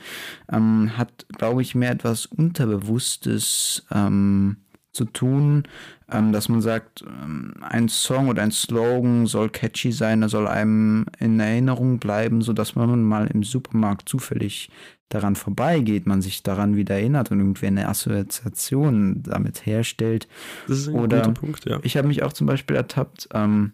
Ähm, 0.52 0.96
hat, 1.00 1.26
glaube 1.36 1.64
ich, 1.64 1.74
mehr 1.74 1.94
etwas 1.94 2.28
Unterbewusstes 2.28 3.88
ähm, 3.92 4.58
zu 4.92 5.06
tun, 5.06 5.64
ähm, 6.10 6.32
dass 6.34 6.50
man 6.50 6.62
sagt, 6.62 7.04
ähm, 7.08 7.54
ein 7.62 7.88
Song 7.88 8.28
oder 8.28 8.44
ein 8.44 8.52
Slogan 8.52 9.26
soll 9.26 9.50
catchy 9.50 9.92
sein, 9.92 10.22
er 10.22 10.30
soll 10.30 10.48
einem 10.48 11.06
in 11.20 11.40
Erinnerung 11.40 12.00
bleiben, 12.00 12.42
sodass 12.42 12.76
man 12.76 13.04
mal 13.04 13.28
im 13.28 13.44
Supermarkt 13.44 14.10
zufällig 14.10 14.70
daran 15.10 15.36
vorbeigeht, 15.36 16.08
man 16.08 16.22
sich 16.22 16.44
daran 16.44 16.76
wieder 16.76 16.96
erinnert 16.96 17.32
und 17.32 17.40
irgendwie 17.40 17.68
eine 17.68 17.88
Assoziation 17.88 19.24
damit 19.24 19.66
herstellt. 19.66 20.28
Das 20.68 20.80
ist 20.80 20.88
ein 20.90 20.96
Oder- 20.96 21.22
guter 21.22 21.34
Punkt, 21.34 21.66
ja. 21.66 21.80
Ich 21.84 21.98
habe 21.98 22.08
mich 22.08 22.24
auch 22.24 22.34
zum 22.34 22.48
Beispiel 22.48 22.76
ertappt, 22.76 23.30
ähm, 23.34 23.74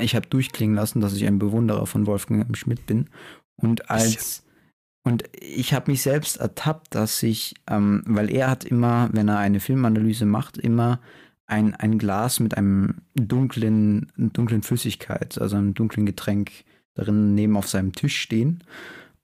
ich 0.00 0.14
habe 0.14 0.26
durchklingen 0.28 0.76
lassen, 0.76 1.00
dass 1.00 1.14
ich 1.14 1.26
ein 1.26 1.38
Bewunderer 1.38 1.86
von 1.86 2.06
Wolfgang 2.06 2.46
M. 2.46 2.54
Schmidt 2.54 2.86
bin. 2.86 3.08
Und 3.56 3.90
als 3.90 4.44
und 5.04 5.24
ich 5.40 5.74
habe 5.74 5.90
mich 5.90 6.02
selbst 6.02 6.36
ertappt, 6.38 6.94
dass 6.94 7.22
ich, 7.22 7.54
ähm, 7.68 8.02
weil 8.06 8.30
er 8.30 8.48
hat 8.48 8.64
immer, 8.64 9.08
wenn 9.12 9.28
er 9.28 9.38
eine 9.38 9.60
Filmanalyse 9.60 10.26
macht, 10.26 10.58
immer 10.58 11.00
ein, 11.46 11.74
ein 11.74 11.98
Glas 11.98 12.38
mit 12.40 12.56
einem 12.56 13.02
dunklen, 13.14 14.12
dunklen 14.16 14.62
Flüssigkeit, 14.62 15.38
also 15.40 15.56
einem 15.56 15.74
dunklen 15.74 16.06
Getränk 16.06 16.52
darin 16.94 17.34
neben 17.34 17.56
auf 17.56 17.68
seinem 17.68 17.92
Tisch 17.92 18.20
stehen. 18.20 18.62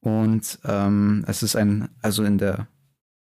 Und 0.01 0.59
ähm, 0.64 1.25
es 1.27 1.43
ist 1.43 1.55
ein, 1.55 1.88
also 2.03 2.25
in 2.25 2.38
der, 2.38 2.67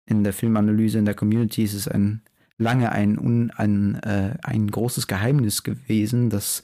in 0.06 0.24
der 0.24 0.34
Filmanalyse, 0.34 0.98
in 0.98 1.06
der 1.06 1.16
Community 1.16 1.64
ist 1.64 1.74
es 1.74 1.88
ein 1.88 2.22
lange 2.58 2.92
ein, 2.92 3.20
un, 3.20 3.52
ein, 3.52 3.96
äh, 4.02 4.36
ein 4.42 4.72
großes 4.72 5.08
Geheimnis 5.08 5.64
gewesen, 5.64 6.30
das 6.30 6.64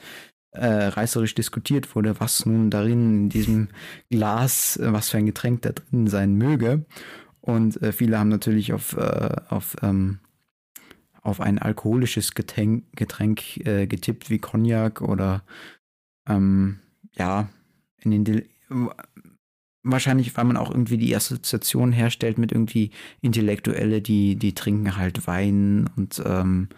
äh, 0.54 0.86
reißerisch 0.86 1.36
diskutiert 1.36 1.96
wurde, 1.96 2.20
was 2.20 2.46
nun 2.46 2.70
darin 2.70 3.24
in 3.24 3.30
diesem 3.30 3.70
Glas, 4.10 4.78
äh, 4.78 4.94
was 4.94 5.10
für 5.10 5.18
ein 5.18 5.26
Getränk 5.26 5.64
da 5.64 5.72
drin 5.72 6.08
sein 6.08 6.36
möge. 6.36 6.86
Und 7.42 7.82
äh, 7.82 7.92
viele 7.92 8.20
haben 8.20 8.30
natürlich 8.30 8.72
auf, 8.74 8.96
äh, 8.96 9.36
auf, 9.50 9.76
ähm, 9.82 10.20
auf 11.22 11.42
ein 11.42 11.60
alkoholisches 11.60 12.34
Getränk, 12.34 12.86
Getränk 12.96 13.58
äh, 13.66 13.88
getippt, 13.88 14.30
wie 14.30 14.40
Cognac 14.40 15.02
oder 15.02 15.44
ähm, 16.28 16.80
ja, 17.16 17.50
in 18.00 18.12
den 18.12 18.24
Dil 18.24 18.50
wahrscheinlich, 19.84 20.36
weil 20.38 20.46
man 20.46 20.58
auch 20.58 20.72
irgendwie 20.72 20.98
die 20.98 21.16
Assoziation 21.16 21.92
herstellt 21.92 22.38
mit 22.38 22.52
irgendwie 22.52 22.92
Intellektuelle, 23.22 24.02
die, 24.02 24.38
die 24.38 24.56
trinken 24.56 24.96
halt 24.96 25.28
Wein 25.28 25.90
und 25.96 26.24
ähm, 26.26 26.70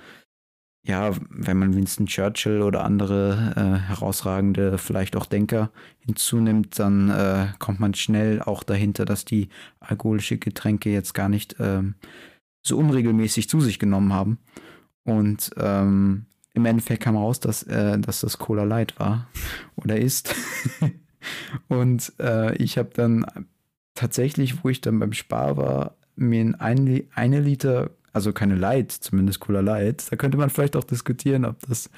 ja, 0.85 1.11
wenn 1.29 1.57
man 1.57 1.75
Winston 1.75 2.05
Churchill 2.05 2.61
oder 2.61 2.83
andere 2.83 3.53
äh, 3.55 3.87
herausragende, 3.87 4.77
vielleicht 4.77 5.15
auch 5.15 5.25
Denker 5.25 5.71
hinzunimmt, 5.99 6.77
dann 6.77 7.09
äh, 7.09 7.47
kommt 7.57 7.79
man 7.79 7.95
schnell 7.95 8.41
auch 8.41 8.61
dahinter, 8.61 9.03
dass 9.03 9.25
die 9.25 9.49
alkoholische 9.79 10.37
Getränke 10.37 10.91
jetzt 10.91 11.13
gar 11.13 11.27
nicht 11.27 11.55
ähm, 11.59 11.95
so 12.61 12.77
unregelmäßig 12.77 13.49
zu 13.49 13.61
sich 13.61 13.79
genommen 13.79 14.13
haben. 14.13 14.37
Und 15.03 15.51
ähm, 15.57 16.27
im 16.53 16.65
Endeffekt 16.65 17.03
kam 17.03 17.17
raus, 17.17 17.39
dass, 17.39 17.63
äh, 17.63 17.97
dass 17.99 18.21
das 18.21 18.37
Cola 18.37 18.63
Light 18.63 18.99
war 18.99 19.27
oder 19.75 19.97
ist. 19.97 20.35
und 21.67 22.13
äh, 22.19 22.55
ich 22.57 22.77
habe 22.77 22.91
dann 22.93 23.25
tatsächlich, 23.95 24.63
wo 24.63 24.69
ich 24.69 24.81
dann 24.81 24.99
beim 24.99 25.13
Spar 25.13 25.57
war, 25.57 25.95
mir 26.15 26.55
ein, 26.59 27.03
eine 27.15 27.39
Liter, 27.39 27.89
also 28.15 28.33
keine 28.33 28.55
Light, 28.55 28.91
zumindest 28.91 29.41
Cola 29.41 29.59
Light, 29.59 30.05
da 30.09 30.15
könnte 30.15 30.37
man 30.37 30.49
vielleicht 30.49 30.75
auch 30.75 30.83
diskutieren, 30.83 31.45
ob 31.45 31.57
das 31.67 31.89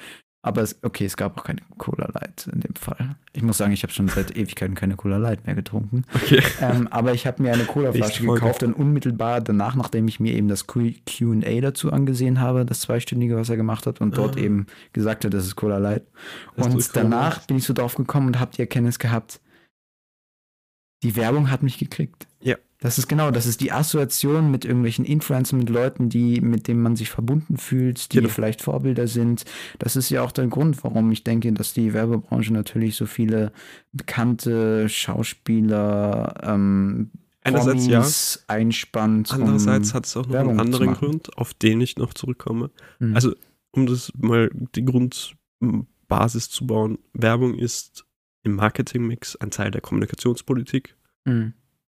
aber 0.43 0.62
es, 0.62 0.77
okay, 0.82 1.06
es 1.06 1.17
gab 1.17 1.38
auch 1.38 1.43
keine 1.43 1.60
Cola 1.77 2.10
Light 2.13 2.47
in 2.51 2.62
dem 2.62 2.75
Fall. 2.75 3.17
Ich 3.34 3.43
muss 3.43 3.58
sagen, 3.58 3.73
ich 3.73 3.84
habe 3.84 3.91
schon 3.91 4.08
seit 4.08 4.32
Ewigkeiten 4.38 4.75
keine 4.75 4.95
Cola 4.95 5.17
Light 5.17 5.45
mehr 5.45 5.56
getrunken. 5.56 6.06
Okay. 6.15 6.41
Ähm, 6.62 6.88
aber 6.88 7.13
ich 7.13 7.27
habe 7.27 7.43
mir 7.43 7.51
eine 7.51 7.65
Cola-Flasche 7.65 8.25
gekauft 8.25 8.63
und 8.63 8.73
unmittelbar 8.73 9.41
danach, 9.41 9.75
nachdem 9.75 10.08
ich 10.08 10.19
mir 10.19 10.34
eben 10.34 10.47
das 10.47 10.65
QA 10.65 11.62
dazu 11.62 11.91
angesehen 11.91 12.39
habe, 12.39 12.65
das 12.65 12.80
zweistündige, 12.82 13.36
was 13.36 13.49
er 13.49 13.58
gemacht 13.58 13.86
hat, 13.88 13.99
und 13.99 14.17
dort 14.17 14.38
ah. 14.38 14.39
eben 14.39 14.67
gesagt 14.93 15.25
hat, 15.25 15.34
das 15.34 15.45
ist 15.45 15.56
Cola 15.56 15.80
Light. 15.80 16.03
und 16.56 16.95
danach 16.95 17.45
bin 17.45 17.58
ich 17.58 17.65
so 17.65 17.73
drauf 17.73 17.95
gekommen 17.95 18.27
und 18.27 18.39
habe 18.39 18.51
die 18.56 18.62
Erkenntnis 18.62 18.99
gehabt, 18.99 19.41
die 21.03 21.15
Werbung 21.15 21.51
hat 21.51 21.62
mich 21.62 21.77
gekriegt. 21.77 22.27
Das 22.80 23.00
ist 23.00 23.08
genau, 23.08 23.32
das 23.32 23.48
ist 23.48 23.62
die 23.62 23.72
Assoziation 23.72 24.52
mit 24.52 24.63
irgendwelchen 24.63 25.04
Influencern, 25.04 25.58
mit 25.60 25.70
Leuten, 25.70 26.10
die, 26.10 26.42
mit 26.42 26.68
denen 26.68 26.82
man 26.82 26.96
sich 26.96 27.10
verbunden 27.10 27.58
fühlt, 27.58 28.13
die 28.13 28.18
genau. 28.18 28.30
vielleicht 28.30 28.62
Vorbilder 28.62 29.08
sind. 29.08 29.46
Das 29.80 29.96
ist 29.96 30.12
ja 30.12 30.22
auch 30.22 30.32
der 30.32 30.46
Grund, 30.48 30.84
warum 30.84 31.12
ich 31.12 31.24
denke, 31.24 31.52
dass 31.54 31.74
die 31.74 31.94
Werbebranche 31.94 32.54
natürlich 32.54 32.96
so 32.96 33.08
viele 33.08 33.52
bekannte 33.94 34.90
Schauspieler, 34.90 36.36
ähm, 36.44 37.10
Einerseits 37.48 37.88
ja, 37.88 38.06
einspannt. 38.54 39.32
Andererseits 39.32 39.92
um 39.92 39.94
hat 39.96 40.06
es 40.06 40.18
auch 40.18 40.26
noch 40.26 40.34
Werbung 40.34 40.52
einen 40.52 40.60
anderen 40.60 40.94
Grund, 40.94 41.38
auf 41.38 41.54
den 41.54 41.80
ich 41.80 41.96
noch 41.96 42.13
zurückkomme. 42.13 42.72
Mhm. 43.00 43.16
Also, 43.16 43.34
um 43.72 43.86
das 43.86 44.12
mal 44.18 44.50
die 44.76 44.84
Grundbasis 44.84 46.50
zu 46.50 46.68
bauen, 46.68 47.00
Werbung 47.13 47.56
ist 47.56 48.06
im 48.44 48.56
Marketingmix 48.56 49.38
ein 49.38 49.52
Teil 49.52 49.72
der 49.72 49.82
Kommunikationspolitik. 49.82 50.96
Mhm. 51.24 51.54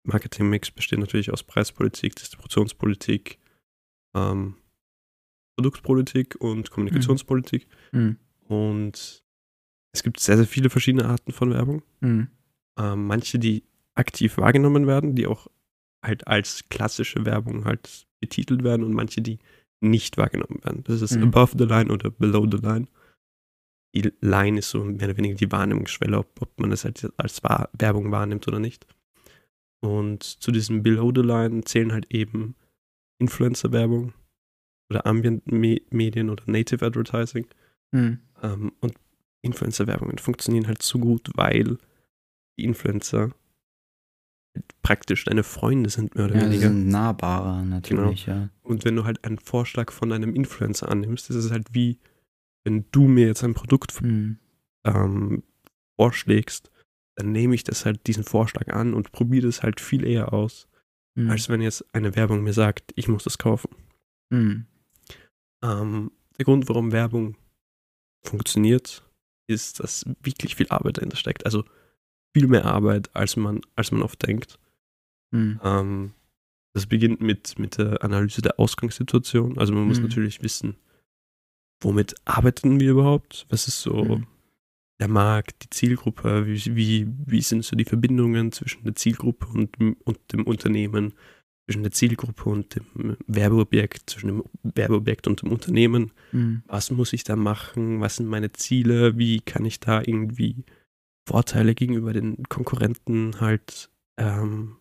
Marketingmix 0.09 0.71
besteht 0.71 0.99
natürlich 0.99 1.31
aus 1.31 1.43
Preispolitik, 1.43 2.15
Distributionspolitik, 2.15 3.39
ähm, 4.15 4.55
Produktpolitik 5.57 6.35
und 6.39 6.71
Kommunikationspolitik. 6.71 7.67
Mhm. 7.91 8.17
Und 8.47 9.23
es 9.93 10.03
gibt 10.03 10.19
sehr, 10.19 10.37
sehr 10.37 10.47
viele 10.47 10.69
verschiedene 10.69 11.05
Arten 11.05 11.31
von 11.31 11.51
Werbung. 11.51 11.83
Mhm. 12.01 12.27
Ähm, 12.77 13.07
manche, 13.07 13.39
die 13.39 13.63
aktiv 13.95 14.37
wahrgenommen 14.37 14.87
werden, 14.87 15.15
die 15.15 15.27
auch 15.27 15.47
halt 16.03 16.27
als 16.27 16.67
klassische 16.69 17.25
Werbung 17.25 17.65
halt 17.65 18.07
betitelt 18.21 18.63
werden 18.63 18.83
und 18.83 18.93
manche, 18.93 19.21
die 19.21 19.39
nicht 19.81 20.17
wahrgenommen 20.17 20.63
werden. 20.63 20.83
Das 20.85 21.01
ist 21.01 21.15
mhm. 21.15 21.23
above 21.23 21.57
the 21.57 21.65
line 21.65 21.91
oder 21.91 22.09
below 22.09 22.47
the 22.49 22.57
line. 22.57 22.87
Die 23.95 24.11
Line 24.21 24.59
ist 24.59 24.69
so 24.69 24.83
mehr 24.83 25.07
oder 25.07 25.17
weniger 25.17 25.35
die 25.35 25.51
Wahrnehmungsschwelle, 25.51 26.17
ob, 26.17 26.41
ob 26.41 26.59
man 26.59 26.71
es 26.71 26.85
halt 26.85 27.11
als 27.17 27.41
Werbung 27.43 28.11
wahrnimmt 28.11 28.47
oder 28.47 28.59
nicht. 28.59 28.85
Und 29.81 30.23
zu 30.23 30.51
diesem 30.51 30.83
Below 30.83 31.11
the 31.15 31.21
Line 31.21 31.63
zählen 31.63 31.93
halt 31.93 32.13
eben 32.13 32.55
Influencer-Werbung 33.19 34.13
oder 34.89 35.05
Ambient-Medien 35.05 36.29
oder 36.29 36.43
Native 36.47 36.85
Advertising. 36.85 37.47
Mhm. 37.91 38.19
Ähm, 38.41 38.71
und 38.81 38.95
Influencer-Werbungen 39.41 40.17
funktionieren 40.17 40.67
halt 40.67 40.81
so 40.81 40.99
gut, 40.99 41.29
weil 41.35 41.77
die 42.57 42.65
Influencer 42.65 43.31
praktisch 44.81 45.25
deine 45.25 45.43
Freunde 45.43 45.89
sind, 45.89 46.15
mehr 46.15 46.25
oder 46.25 46.35
ja, 46.35 46.41
weniger. 46.41 46.67
sind 46.67 46.87
nahbarer 46.89 47.63
natürlich, 47.63 48.25
genau. 48.25 48.37
ja. 48.37 48.49
Und 48.63 48.83
wenn 48.83 48.95
du 48.95 49.05
halt 49.05 49.23
einen 49.23 49.37
Vorschlag 49.37 49.91
von 49.91 50.11
einem 50.11 50.35
Influencer 50.35 50.89
annimmst, 50.89 51.29
ist 51.29 51.35
es 51.35 51.51
halt 51.51 51.73
wie, 51.73 51.99
wenn 52.63 52.85
du 52.91 53.07
mir 53.07 53.27
jetzt 53.27 53.43
ein 53.43 53.53
Produkt 53.53 54.01
mhm. 54.01 54.39
ähm, 54.83 55.43
vorschlägst 55.95 56.71
dann 57.19 57.33
nehme 57.33 57.53
ich 57.53 57.65
das 57.65 57.85
halt 57.85 58.07
diesen 58.07 58.23
Vorschlag 58.23 58.69
an 58.69 58.93
und 58.93 59.11
probiere 59.11 59.47
das 59.47 59.61
halt 59.61 59.81
viel 59.81 60.05
eher 60.05 60.31
aus, 60.31 60.69
mhm. 61.15 61.29
als 61.29 61.49
wenn 61.49 61.61
jetzt 61.61 61.83
eine 61.93 62.15
Werbung 62.15 62.43
mir 62.43 62.53
sagt, 62.53 62.93
ich 62.95 63.09
muss 63.09 63.25
das 63.25 63.37
kaufen. 63.37 63.75
Mhm. 64.29 64.67
Ähm, 65.61 66.11
der 66.37 66.45
Grund, 66.45 66.69
warum 66.69 66.93
Werbung 66.93 67.35
funktioniert, 68.23 69.03
ist, 69.47 69.81
dass 69.81 70.05
wirklich 70.21 70.55
viel 70.55 70.69
Arbeit 70.69 70.97
dahinter 70.97 71.17
steckt. 71.17 71.45
Also 71.45 71.65
viel 72.33 72.47
mehr 72.47 72.63
Arbeit, 72.63 73.13
als 73.13 73.35
man, 73.35 73.59
als 73.75 73.91
man 73.91 74.01
oft 74.01 74.25
denkt. 74.25 74.57
Mhm. 75.31 75.59
Ähm, 75.61 76.13
das 76.73 76.85
beginnt 76.85 77.19
mit, 77.19 77.59
mit 77.59 77.77
der 77.77 78.01
Analyse 78.01 78.41
der 78.41 78.57
Ausgangssituation. 78.57 79.57
Also 79.57 79.73
man 79.73 79.83
muss 79.83 79.97
mhm. 79.97 80.05
natürlich 80.05 80.41
wissen, 80.41 80.77
womit 81.81 82.15
arbeiten 82.23 82.79
wir 82.79 82.91
überhaupt? 82.91 83.45
Was 83.49 83.67
ist 83.67 83.81
so 83.81 84.05
mhm 84.05 84.27
der 84.99 85.07
Markt, 85.07 85.63
die 85.63 85.69
Zielgruppe, 85.69 86.45
wie, 86.45 86.75
wie, 86.75 87.07
wie 87.25 87.41
sind 87.41 87.63
so 87.63 87.75
die 87.75 87.85
Verbindungen 87.85 88.51
zwischen 88.51 88.83
der 88.83 88.95
Zielgruppe 88.95 89.47
und, 89.47 89.77
und 89.79 90.19
dem 90.33 90.43
Unternehmen, 90.45 91.13
zwischen 91.69 91.83
der 91.83 91.91
Zielgruppe 91.91 92.49
und 92.49 92.75
dem 92.75 93.15
Werbeobjekt, 93.27 94.09
zwischen 94.09 94.27
dem 94.27 94.43
Werbeobjekt 94.63 95.27
und 95.27 95.43
dem 95.43 95.51
Unternehmen. 95.51 96.11
Mhm. 96.31 96.63
Was 96.65 96.89
muss 96.89 97.13
ich 97.13 97.23
da 97.23 97.35
machen? 97.35 98.01
Was 98.01 98.15
sind 98.15 98.27
meine 98.27 98.51
Ziele? 98.51 99.19
Wie 99.19 99.39
kann 99.39 99.65
ich 99.65 99.79
da 99.79 100.01
irgendwie 100.01 100.65
Vorteile 101.27 101.75
gegenüber 101.75 102.11
den 102.11 102.41
Konkurrenten 102.49 103.39
halt 103.39 103.91
ähm, 104.17 104.77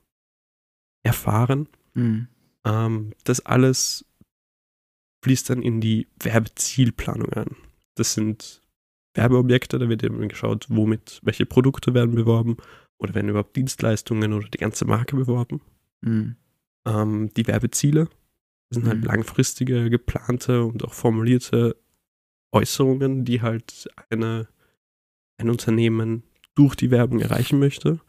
erfahren? 1.02 1.68
Mhm. 1.92 2.28
Ähm, 2.64 3.12
das 3.24 3.44
alles 3.44 4.06
fließt 5.22 5.50
dann 5.50 5.60
in 5.60 5.82
die 5.82 6.08
Werbezielplanung 6.18 7.32
ein. 7.34 7.56
Das 7.96 8.14
sind 8.14 8.62
Werbeobjekte, 9.14 9.78
da 9.78 9.88
wird 9.88 10.02
eben 10.02 10.28
geschaut, 10.28 10.66
womit, 10.68 11.20
welche 11.22 11.46
Produkte 11.46 11.94
werden 11.94 12.14
beworben 12.14 12.56
oder 12.98 13.14
werden 13.14 13.28
überhaupt 13.28 13.56
Dienstleistungen 13.56 14.32
oder 14.32 14.48
die 14.48 14.58
ganze 14.58 14.84
Marke 14.84 15.16
beworben. 15.16 15.60
Mhm. 16.02 16.36
Ähm, 16.86 17.30
die 17.36 17.46
Werbeziele 17.46 18.08
sind 18.70 18.86
halt 18.86 18.98
mhm. 18.98 19.04
langfristige, 19.04 19.90
geplante 19.90 20.64
und 20.64 20.84
auch 20.84 20.92
formulierte 20.92 21.76
Äußerungen, 22.52 23.24
die 23.24 23.42
halt 23.42 23.88
eine, 24.10 24.48
ein 25.38 25.50
Unternehmen 25.50 26.22
durch 26.54 26.74
die 26.74 26.90
Werbung 26.90 27.20
erreichen 27.20 27.58
möchte. 27.58 28.00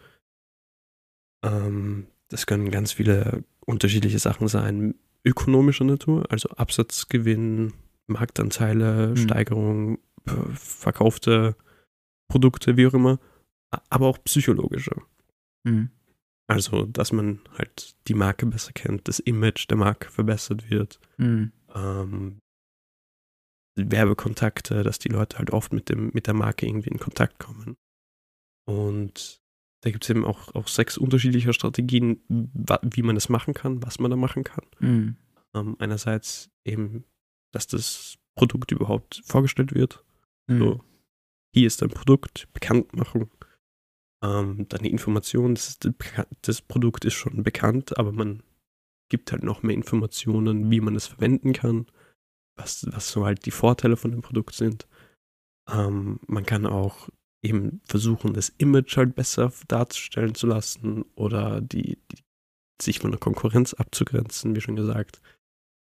Ähm, 1.44 2.08
das 2.30 2.46
können 2.46 2.72
ganz 2.72 2.94
viele 2.94 3.44
unterschiedliche 3.66 4.20
Sachen 4.20 4.48
sein, 4.48 4.96
ökonomischer 5.24 5.86
Natur, 5.86 6.26
also 6.32 6.50
Absatzgewinn, 6.50 7.74
Marktanteile, 8.08 9.10
mhm. 9.10 9.18
Steigerung, 9.18 10.00
verkaufte 10.54 11.56
Produkte, 12.28 12.78
wie 12.78 12.88
auch 12.88 12.94
immer, 12.94 13.20
aber 13.90 14.08
auch 14.08 14.24
psychologische. 14.24 14.96
Mhm. 15.64 15.90
Also, 16.48 16.86
dass 16.86 17.12
man 17.12 17.42
halt 17.58 17.96
die 18.08 18.16
Marke 18.16 18.46
besser 18.46 18.72
kennt, 18.74 19.08
das 19.08 19.20
Image 19.20 19.70
der 19.70 19.78
Marke 19.78 20.10
verbessert 20.10 20.70
wird, 20.70 21.00
mhm. 21.18 21.52
ähm, 21.76 22.40
Werbekontakte, 23.76 24.84
dass 24.84 25.00
die 25.00 25.10
Leute 25.10 25.38
halt 25.38 25.52
oft 25.52 25.74
mit, 25.74 25.90
dem, 25.90 26.12
mit 26.14 26.28
der 26.28 26.34
Marke 26.34 26.66
irgendwie 26.66 26.90
in 26.90 27.00
Kontakt 27.00 27.40
kommen. 27.40 27.78
Und 28.66 29.42
da 29.82 29.92
gibt 29.92 30.04
es 30.04 30.10
eben 30.10 30.26
auch, 30.26 30.54
auch 30.56 30.68
sechs 30.68 30.98
unterschiedliche 30.98 31.54
Strategien, 31.54 32.22
wie 32.28 33.04
man 33.04 33.16
das 33.16 33.30
machen 33.30 33.54
kann, 33.54 33.84
was 33.84 34.00
man 34.00 34.12
da 34.12 34.18
machen 34.18 34.44
kann. 34.44 34.66
Mhm. 34.80 35.16
Ähm, 35.54 35.76
einerseits 35.80 36.50
eben, 36.66 37.06
dass 37.52 37.68
das 37.68 38.18
Produkt 38.36 38.72
überhaupt 38.72 39.22
vorgestellt 39.26 39.74
wird. 39.74 40.04
Mhm. 40.50 40.60
So, 40.60 40.84
hier 41.54 41.68
ist 41.68 41.82
dein 41.82 41.90
Produkt, 41.90 42.48
Bekanntmachung. 42.54 43.30
Ähm, 44.22 44.68
deine 44.68 44.90
Information, 44.90 45.56
das, 45.56 45.80
das 46.42 46.62
Produkt 46.62 47.06
ist 47.06 47.14
schon 47.14 47.44
bekannt, 47.44 47.98
aber 47.98 48.12
man 48.12 48.44
gibt 49.10 49.32
halt 49.32 49.44
noch 49.44 49.64
mehr 49.64 49.76
Informationen, 49.76 50.70
wie 50.70 50.82
man 50.82 50.96
es 50.96 51.08
verwenden 51.08 51.54
kann, 51.54 51.88
was, 52.58 52.86
was 52.92 53.10
so 53.10 53.26
halt 53.26 53.46
die 53.46 53.52
Vorteile 53.52 53.96
von 53.96 54.12
dem 54.12 54.22
Produkt 54.22 54.56
sind. 54.56 54.88
Ähm, 55.70 56.20
man 56.28 56.46
kann 56.46 56.66
auch 56.66 57.10
eben 57.42 57.82
versuchen, 57.86 58.34
das 58.34 58.50
Image 58.58 58.98
halt 58.98 59.16
besser 59.16 59.52
darzustellen 59.68 60.36
zu 60.36 60.48
lassen 60.48 61.06
oder 61.16 61.62
die, 61.62 61.98
die, 62.12 62.24
sich 62.82 63.00
von 63.00 63.12
der 63.12 63.20
Konkurrenz 63.20 63.74
abzugrenzen, 63.74 64.56
wie 64.56 64.62
schon 64.62 64.76
gesagt. 64.76 65.22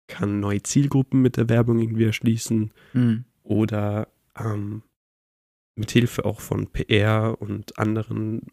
Kann 0.08 0.40
neue 0.40 0.62
Zielgruppen 0.62 1.22
mit 1.22 1.36
der 1.36 1.48
Werbung 1.48 1.78
irgendwie 1.78 2.04
erschließen 2.04 2.72
mhm. 2.92 3.24
oder 3.42 4.08
ähm, 4.44 4.82
mit 5.76 5.90
Hilfe 5.90 6.24
auch 6.24 6.40
von 6.40 6.66
PR 6.68 7.40
und 7.40 7.78
anderen 7.78 8.46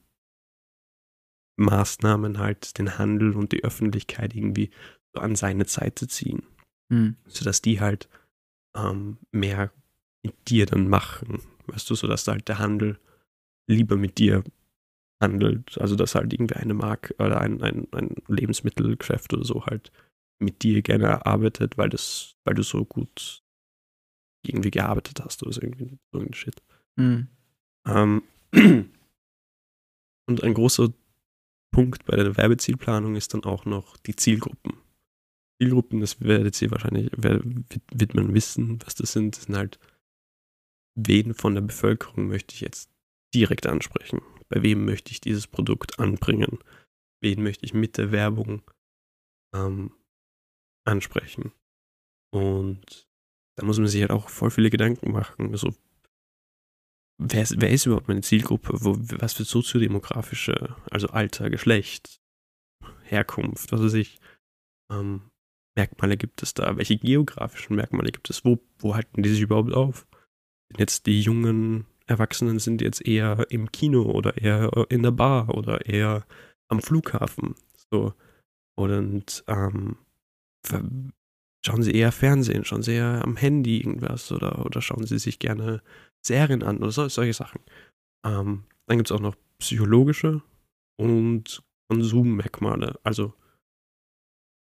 Maßnahmen 1.58 2.38
halt 2.38 2.78
den 2.78 2.98
Handel 2.98 3.36
und 3.36 3.52
die 3.52 3.64
Öffentlichkeit 3.64 4.36
irgendwie 4.36 4.70
so 5.14 5.22
an 5.22 5.36
seine 5.36 5.66
Seite 5.66 6.08
ziehen. 6.08 6.44
Mhm. 6.90 7.18
Sodass 7.28 7.62
die 7.62 7.80
halt 7.82 8.08
ähm, 8.76 9.18
mehr 9.32 9.72
mit 10.24 10.50
dir 10.50 10.66
dann 10.66 10.88
machen. 10.88 11.42
Weißt 11.66 11.90
du, 11.90 11.96
sodass 11.96 12.28
halt 12.28 12.48
der 12.48 12.60
Handel 12.60 13.00
lieber 13.68 13.98
mit 13.98 14.18
dir 14.20 14.44
handelt. 15.22 15.78
Also 15.80 15.96
dass 15.96 16.16
halt 16.16 16.32
irgendwie 16.34 16.56
eine 16.56 16.74
Marke 16.74 17.16
oder 17.16 17.42
ein, 17.42 17.62
ein, 17.62 17.88
ein 17.92 18.16
Lebensmittelgeschäft 18.28 19.34
oder 19.34 19.44
so 19.44 19.66
halt 19.66 19.92
mit 20.40 20.62
dir 20.64 20.82
gerne 20.82 21.26
arbeitet, 21.26 21.78
weil 21.78 21.90
das, 21.90 22.36
weil 22.46 22.54
du 22.54 22.64
so 22.64 22.86
gut 22.86 23.44
irgendwie 24.50 24.72
gearbeitet 24.72 25.22
hast 25.24 25.43
oder 25.43 25.54
so 25.54 25.62
irgendwie 25.62 25.98
so 26.12 26.20
ein 26.20 26.34
Shit. 26.34 26.62
Mhm. 26.95 27.28
Ähm, 27.86 28.24
und 30.28 30.43
ein 30.43 30.54
großer 30.54 30.89
Punkt 31.72 32.06
bei 32.06 32.16
der 32.16 32.36
Werbezielplanung 32.38 33.16
ist 33.16 33.34
dann 33.34 33.43
auch 33.43 33.66
noch 33.66 33.98
die 33.98 34.16
Zielgruppen. 34.16 34.78
Zielgruppen, 35.62 36.02
das 36.02 36.22
werdet 36.22 36.62
ihr 36.62 36.72
wahrscheinlich, 36.72 37.12
wird 37.12 38.14
man 38.14 38.34
wissen, 38.34 38.80
was 38.86 38.95
das 38.95 39.14
sind. 39.14 39.36
Das 39.36 39.43
sind 39.43 39.58
halt, 39.58 39.80
wen 40.95 41.34
von 41.34 41.56
der 41.56 41.62
Bevölkerung 41.62 42.28
möchte 42.28 42.54
ich 42.54 42.62
jetzt 42.62 42.89
direkt 43.34 43.68
ansprechen? 43.68 44.22
Bei 44.50 44.62
wem 44.62 44.86
möchte 44.86 45.12
ich 45.12 45.22
dieses 45.22 45.48
Produkt 45.48 46.00
anbringen? 46.00 46.60
Wen 47.22 47.43
möchte 47.43 47.66
ich 47.66 47.74
mit 47.74 47.98
der 47.98 48.12
Werbung 48.12 48.62
ähm, 49.54 49.91
ansprechen? 50.86 51.52
Und 52.32 53.07
da 53.58 53.66
muss 53.66 53.80
man 53.80 53.88
sich 53.88 54.01
halt 54.01 54.12
auch 54.12 54.30
voll 54.30 54.51
viele 54.51 54.70
Gedanken 54.70 55.12
machen. 55.12 55.51
Also, 55.51 55.74
wer 57.18 57.41
ist, 57.41 57.60
wer 57.60 57.72
ist 57.72 57.86
überhaupt 57.86 58.08
meine 58.08 58.22
Zielgruppe? 58.22 58.74
Wo, 58.82 58.95
was 59.20 59.34
für 59.34 59.43
soziodemografische, 59.43 60.76
also 60.91 61.08
Alter, 61.08 61.49
Geschlecht, 61.49 62.22
Herkunft, 63.03 63.72
was 63.72 63.82
weiß 63.82 63.93
ich, 63.95 64.20
ähm, 64.91 65.32
Merkmale 65.76 66.18
gibt 66.18 66.43
es 66.43 66.53
da? 66.53 66.78
Welche 66.78 66.97
geografischen 66.97 67.76
Merkmale 67.76 68.12
gibt 68.12 68.30
es? 68.30 68.45
Wo, 68.45 68.60
wo 68.80 68.95
halten 68.95 69.24
die 69.24 69.30
sich 69.30 69.41
überhaupt 69.41 69.74
auf? 69.74 70.08
Sind 70.70 70.80
jetzt 70.80 71.05
die 71.05 71.22
jungen 71.22 71.86
Erwachsenen 72.08 72.60
sind 72.60 72.82
jetzt 72.82 73.05
eher 73.05 73.45
im 73.49 73.72
Kino 73.72 74.03
oder 74.03 74.38
eher 74.38 74.72
in 74.89 75.03
der 75.03 75.12
Bar 75.12 75.49
oder 75.49 75.86
eher 75.86 76.26
am 76.70 76.82
Flughafen. 76.82 77.55
So. 77.91 78.14
Und 78.76 79.43
ähm, 79.47 79.97
schauen 81.68 81.84
sie 81.84 81.91
eher 81.91 82.13
Fernsehen, 82.13 82.63
schauen 82.63 82.82
sie 82.82 82.93
eher 82.93 83.22
am 83.24 83.36
Handy 83.36 83.80
irgendwas 83.80 84.32
oder, 84.32 84.65
oder 84.65 84.82
schauen 84.82 85.05
sie 85.05 85.20
sich 85.20 85.38
gerne 85.38 85.82
Serien 86.26 86.63
an 86.63 86.78
oder 86.78 86.91
so, 86.91 87.09
solche 87.09 87.34
Sachen. 87.34 87.59
Ähm, 88.26 88.63
dann 88.86 88.97
gibt 88.97 89.11
es 89.11 89.15
auch 89.15 89.20
noch 89.20 89.36
psychologische 89.59 90.41
und 90.97 91.61
Konsummerkmale. 91.89 92.97
Also, 93.03 93.34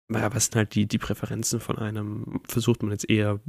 naja, 0.09 0.33
was 0.33 0.45
sind 0.45 0.55
halt 0.55 0.75
die, 0.75 0.87
die 0.87 0.97
Präferenzen 0.97 1.59
von 1.59 1.77
einem? 1.77 2.41
Versucht 2.45 2.81
man 2.83 2.91
jetzt 2.91 3.09
eher 3.09 3.41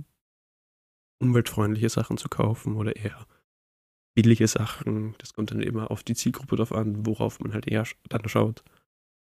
umweltfreundliche 1.23 1.89
Sachen 1.89 2.17
zu 2.17 2.29
kaufen 2.29 2.75
oder 2.75 2.97
eher 2.97 3.25
billige 4.17 4.49
Sachen? 4.49 5.15
Das 5.19 5.33
kommt 5.33 5.53
dann 5.53 5.61
immer 5.61 5.93
auf 5.93 6.03
die 6.03 6.15
Zielgruppe 6.15 6.57
drauf 6.57 6.73
an, 6.73 7.07
worauf 7.07 7.39
man 7.39 7.53
halt 7.53 7.69
eher 7.69 7.87
dann 8.09 8.29
schaut. 8.29 8.65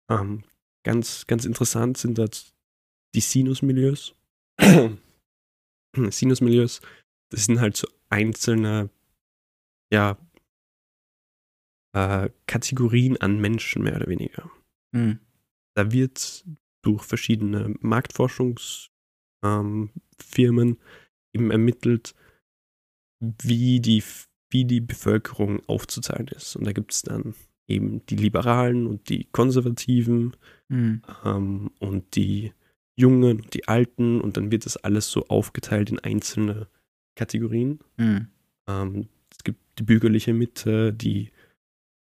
Ähm, 0.09 0.45
ganz, 0.85 1.27
ganz 1.27 1.45
interessant 1.45 1.97
sind 1.97 2.17
das 2.19 2.55
die 3.15 3.21
Sinusmilieus. 3.21 4.15
Sinusmilieus, 5.97 6.81
das 7.31 7.47
sind 7.47 7.61
halt 7.61 7.77
so 7.77 7.87
einzelne, 8.09 8.91
ja, 9.93 10.19
äh, 11.95 12.31
Kategorien 12.47 13.17
an 13.19 13.41
Menschen 13.41 13.83
mehr 13.83 13.97
oder 13.97 14.09
weniger. 14.09 14.51
Mhm. 14.93 15.21
Da 15.77 15.93
wird 15.93 16.45
durch 16.83 17.05
verschiedene 17.05 17.75
Marktforschungsfirmen 17.81 18.91
ähm, 19.43 20.79
eben 21.33 21.51
ermittelt, 21.51 22.15
wie 23.21 23.81
die, 23.81 24.03
wie 24.51 24.65
die 24.65 24.81
Bevölkerung 24.81 25.65
aufzuzahlen 25.67 26.29
ist. 26.29 26.57
Und 26.57 26.65
da 26.65 26.73
gibt 26.73 26.93
es 26.93 27.03
dann 27.03 27.35
eben 27.67 28.05
die 28.07 28.17
Liberalen 28.17 28.87
und 28.87 29.09
die 29.09 29.25
Konservativen 29.25 30.37
Mhm. 30.69 31.03
ähm, 31.25 31.71
und 31.79 32.17
die 32.17 32.53
Jungen 32.97 33.41
und 33.41 33.55
die 33.55 33.67
Alten 33.69 34.21
und 34.21 34.37
dann 34.37 34.51
wird 34.51 34.67
das 34.67 34.77
alles 34.77 35.11
so 35.11 35.27
aufgeteilt 35.27 35.91
in 35.91 35.99
einzelne 35.99 36.69
Kategorien. 37.17 37.81
Mhm. 37.97 38.29
Ähm, 38.69 39.09
es 39.31 39.43
gibt 39.45 39.61
die 39.79 39.83
bürgerliche 39.83 40.33
Mitte, 40.33 40.93
die 40.93 41.31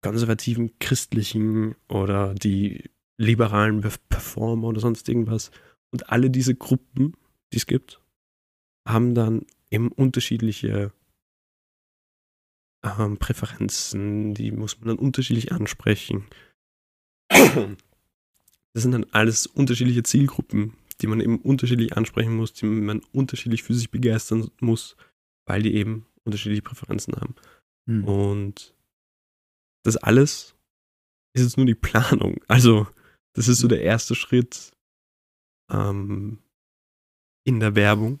konservativen 0.02 0.78
christlichen 0.78 1.74
oder 1.88 2.34
die 2.34 2.90
liberalen 3.20 3.80
Be- 3.80 3.90
Performer 4.08 4.68
oder 4.68 4.80
sonst 4.80 5.08
irgendwas. 5.08 5.50
Und 5.90 6.10
alle 6.10 6.30
diese 6.30 6.54
Gruppen, 6.54 7.16
die 7.52 7.56
es 7.56 7.66
gibt, 7.66 8.00
haben 8.86 9.14
dann 9.14 9.44
eben 9.70 9.90
unterschiedliche 9.90 10.92
ähm, 12.84 13.18
Präferenzen, 13.18 14.34
die 14.34 14.52
muss 14.52 14.78
man 14.78 14.88
dann 14.88 14.98
unterschiedlich 14.98 15.50
ansprechen. 15.50 16.26
Das 18.78 18.84
sind 18.84 18.92
dann 18.92 19.06
alles 19.10 19.48
unterschiedliche 19.48 20.04
Zielgruppen, 20.04 20.74
die 21.00 21.08
man 21.08 21.20
eben 21.20 21.40
unterschiedlich 21.40 21.96
ansprechen 21.96 22.36
muss, 22.36 22.52
die 22.52 22.66
man 22.66 23.00
unterschiedlich 23.10 23.64
für 23.64 23.74
sich 23.74 23.90
begeistern 23.90 24.52
muss, 24.60 24.96
weil 25.46 25.62
die 25.62 25.74
eben 25.74 26.06
unterschiedliche 26.22 26.62
Präferenzen 26.62 27.16
haben. 27.16 27.34
Mhm. 27.86 28.04
Und 28.04 28.76
das 29.82 29.96
alles 29.96 30.54
ist 31.34 31.42
jetzt 31.42 31.56
nur 31.56 31.66
die 31.66 31.74
Planung. 31.74 32.40
Also, 32.46 32.86
das 33.34 33.48
ist 33.48 33.58
so 33.58 33.66
der 33.66 33.82
erste 33.82 34.14
Schritt 34.14 34.70
ähm, 35.72 36.38
in 37.42 37.58
der 37.58 37.74
Werbung. 37.74 38.20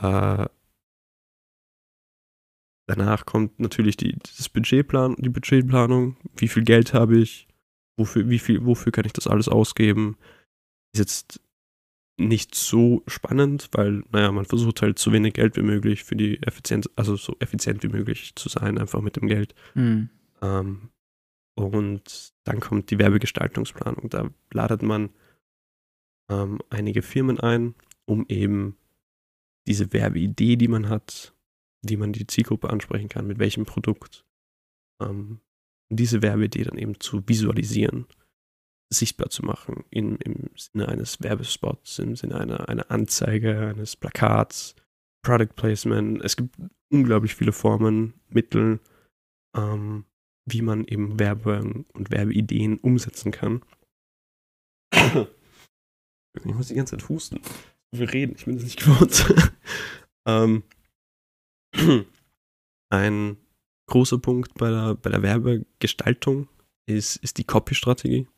Äh, 0.00 0.46
danach 2.86 3.26
kommt 3.26 3.58
natürlich 3.58 3.96
die, 3.96 4.16
das 4.20 4.48
Budgetplan, 4.48 5.16
die 5.18 5.30
Budgetplanung. 5.30 6.16
Wie 6.36 6.46
viel 6.46 6.62
Geld 6.62 6.94
habe 6.94 7.18
ich? 7.18 7.47
Wofür, 7.98 8.28
wie 8.28 8.38
viel, 8.38 8.64
wofür 8.64 8.92
kann 8.92 9.04
ich 9.04 9.12
das 9.12 9.26
alles 9.26 9.48
ausgeben? 9.48 10.16
Ist 10.94 11.00
jetzt 11.00 11.40
nicht 12.16 12.54
so 12.54 13.02
spannend, 13.06 13.68
weil, 13.72 14.02
naja, 14.10 14.32
man 14.32 14.44
versucht 14.44 14.82
halt 14.82 14.98
so 14.98 15.12
wenig 15.12 15.34
Geld 15.34 15.56
wie 15.56 15.62
möglich 15.62 16.04
für 16.04 16.16
die 16.16 16.42
Effizienz, 16.42 16.88
also 16.96 17.16
so 17.16 17.36
effizient 17.38 17.82
wie 17.82 17.88
möglich 17.88 18.34
zu 18.34 18.48
sein, 18.48 18.78
einfach 18.78 19.00
mit 19.00 19.16
dem 19.16 19.28
Geld. 19.28 19.54
Mhm. 19.74 20.10
Ähm, 20.42 20.90
und 21.54 22.32
dann 22.44 22.60
kommt 22.60 22.90
die 22.90 22.98
Werbegestaltungsplanung. 22.98 24.10
Da 24.10 24.30
ladet 24.52 24.82
man 24.82 25.10
ähm, 26.30 26.60
einige 26.70 27.02
Firmen 27.02 27.40
ein, 27.40 27.74
um 28.04 28.26
eben 28.28 28.76
diese 29.66 29.92
Werbeidee, 29.92 30.56
die 30.56 30.68
man 30.68 30.88
hat, 30.88 31.34
die 31.82 31.96
man 31.96 32.12
die 32.12 32.26
Zielgruppe 32.26 32.70
ansprechen 32.70 33.08
kann, 33.08 33.26
mit 33.26 33.38
welchem 33.38 33.64
Produkt, 33.64 34.24
ähm, 35.00 35.40
diese 35.90 36.22
Werbeidee 36.22 36.64
dann 36.64 36.78
eben 36.78 37.00
zu 37.00 37.22
visualisieren, 37.26 38.06
sichtbar 38.92 39.30
zu 39.30 39.44
machen, 39.44 39.84
in, 39.90 40.16
im 40.16 40.50
Sinne 40.56 40.88
eines 40.88 41.20
Werbespots, 41.22 41.98
im 41.98 42.16
Sinne 42.16 42.40
einer, 42.40 42.68
einer 42.68 42.90
Anzeige, 42.90 43.68
eines 43.68 43.96
Plakats, 43.96 44.74
Product 45.22 45.54
Placement. 45.56 46.22
Es 46.22 46.36
gibt 46.36 46.56
unglaublich 46.90 47.34
viele 47.34 47.52
Formen, 47.52 48.14
Mittel, 48.28 48.80
ähm, 49.56 50.04
wie 50.46 50.62
man 50.62 50.84
eben 50.84 51.18
Werbung 51.18 51.84
und 51.92 52.10
Werbeideen 52.10 52.78
umsetzen 52.78 53.32
kann. 53.32 53.62
Ich 56.44 56.54
muss 56.54 56.68
die 56.68 56.74
ganze 56.74 56.96
Zeit 56.96 57.08
husten. 57.08 57.40
Wir 57.90 58.12
reden, 58.12 58.34
ich 58.36 58.44
bin 58.44 58.56
das 58.56 58.64
nicht 58.64 58.80
gewohnt. 58.80 59.52
ähm, 60.26 60.62
ein 62.90 63.36
großer 63.88 64.18
Punkt 64.18 64.54
bei 64.54 64.70
der, 64.70 64.94
bei 64.94 65.10
der 65.10 65.22
Werbegestaltung 65.22 66.48
ist, 66.86 67.16
ist 67.16 67.38
die 67.38 67.44
Copy-Strategie. 67.44 68.28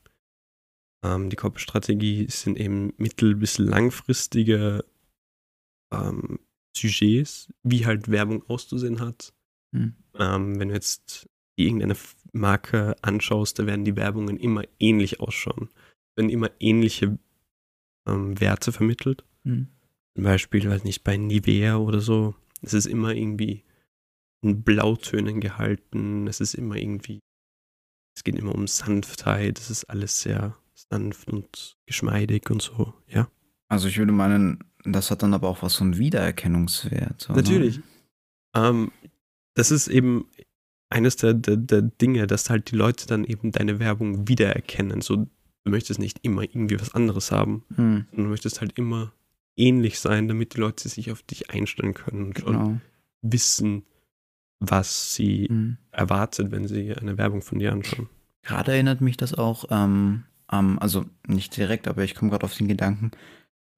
Ähm, 1.05 1.31
die 1.31 1.37
Copy-Strategie 1.37 2.27
sind 2.29 2.59
eben 2.59 2.93
mittel- 2.97 3.37
bis 3.37 3.59
langfristige 3.59 4.85
ähm, 5.93 6.41
Sujets, 6.77 7.53
wie 7.63 7.87
halt 7.87 8.11
Werbung 8.11 8.43
auszusehen 8.49 9.01
hat. 9.01 9.33
Mhm. 9.73 9.95
Ähm, 10.15 10.59
wenn 10.59 10.69
du 10.69 10.75
jetzt 10.75 11.29
irgendeine 11.57 11.97
Marke 12.33 12.97
anschaust, 13.03 13.59
da 13.59 13.67
werden 13.67 13.85
die 13.85 13.97
Werbungen 13.97 14.37
immer 14.37 14.65
ähnlich 14.79 15.21
ausschauen. 15.21 15.69
Werden 16.17 16.31
immer 16.31 16.51
ähnliche 16.59 17.19
ähm, 18.07 18.41
Werte 18.41 18.73
vermittelt. 18.73 19.25
Mhm. 19.45 19.69
Zum 20.15 20.25
Beispiel, 20.25 20.69
weiß 20.69 20.85
nicht, 20.85 21.05
bei 21.05 21.17
Nivea 21.17 21.77
oder 21.77 22.01
so. 22.01 22.35
Es 22.63 22.75
ist 22.75 22.87
immer 22.87 23.15
irgendwie 23.15 23.65
in 24.43 24.62
Blautönen 24.62 25.41
gehalten. 25.41 26.26
Es 26.26 26.41
ist 26.41 26.55
immer 26.55 26.76
irgendwie, 26.76 27.20
es 28.16 28.24
geht 28.24 28.36
immer 28.36 28.55
um 28.55 28.66
Sanftheit. 28.66 29.59
Es 29.59 29.70
ist 29.70 29.84
alles 29.84 30.20
sehr 30.20 30.57
sanft 30.74 31.28
und 31.30 31.76
geschmeidig 31.86 32.51
und 32.51 32.62
so, 32.62 32.95
ja. 33.07 33.28
Also 33.68 33.86
ich 33.88 33.99
würde 33.99 34.12
meinen, 34.12 34.64
das 34.84 35.11
hat 35.11 35.22
dann 35.22 35.34
aber 35.34 35.49
auch 35.49 35.62
was 35.62 35.76
von 35.76 35.97
Wiedererkennungswert. 35.99 37.28
oder? 37.30 37.36
Natürlich. 37.43 37.80
Ähm, 38.55 38.91
das 39.55 39.70
ist 39.70 39.88
eben 39.88 40.26
eines 40.88 41.16
der, 41.16 41.34
der, 41.34 41.57
der 41.57 41.82
Dinge, 41.82 42.26
dass 42.26 42.51
halt 42.51 42.70
die 42.70 42.76
Leute 42.76 43.07
dann 43.07 43.24
eben 43.24 43.53
deine 43.53 43.78
Werbung 43.78 44.26
wiedererkennen. 44.26 45.03
So, 45.03 45.16
du 45.16 45.70
möchtest 45.70 46.01
nicht 46.01 46.18
immer 46.22 46.43
irgendwie 46.43 46.80
was 46.80 46.95
anderes 46.95 47.30
haben, 47.30 47.64
sondern 47.76 48.07
du 48.12 48.22
möchtest 48.22 48.61
halt 48.61 48.76
immer 48.78 49.12
ähnlich 49.57 50.01
sein, 50.01 50.26
damit 50.26 50.55
die 50.55 50.61
Leute 50.61 50.88
sich 50.88 51.12
auf 51.12 51.22
dich 51.22 51.51
einstellen 51.51 51.95
können 51.95 52.24
und, 52.28 52.43
und 52.43 52.53
Genau. 52.55 52.80
wissen, 53.22 53.84
was 54.61 55.15
sie 55.15 55.49
Mhm. 55.51 55.79
erwartet, 55.91 56.51
wenn 56.51 56.69
sie 56.69 56.95
eine 56.95 57.19
Werbung 57.19 57.43
von 57.43 57.59
dir 57.59 57.73
anschauen. 57.73 58.09
Gerade 58.43 58.73
erinnert 58.73 59.01
mich 59.01 59.17
das 59.17 59.35
auch, 59.35 59.65
ähm, 59.71 60.25
ähm, 60.53 60.79
also 60.79 61.05
nicht 61.27 61.57
direkt, 61.57 61.89
aber 61.89 62.05
ich 62.05 62.15
komme 62.15 62.31
gerade 62.31 62.45
auf 62.45 62.55
den 62.57 62.69
Gedanken, 62.69 63.11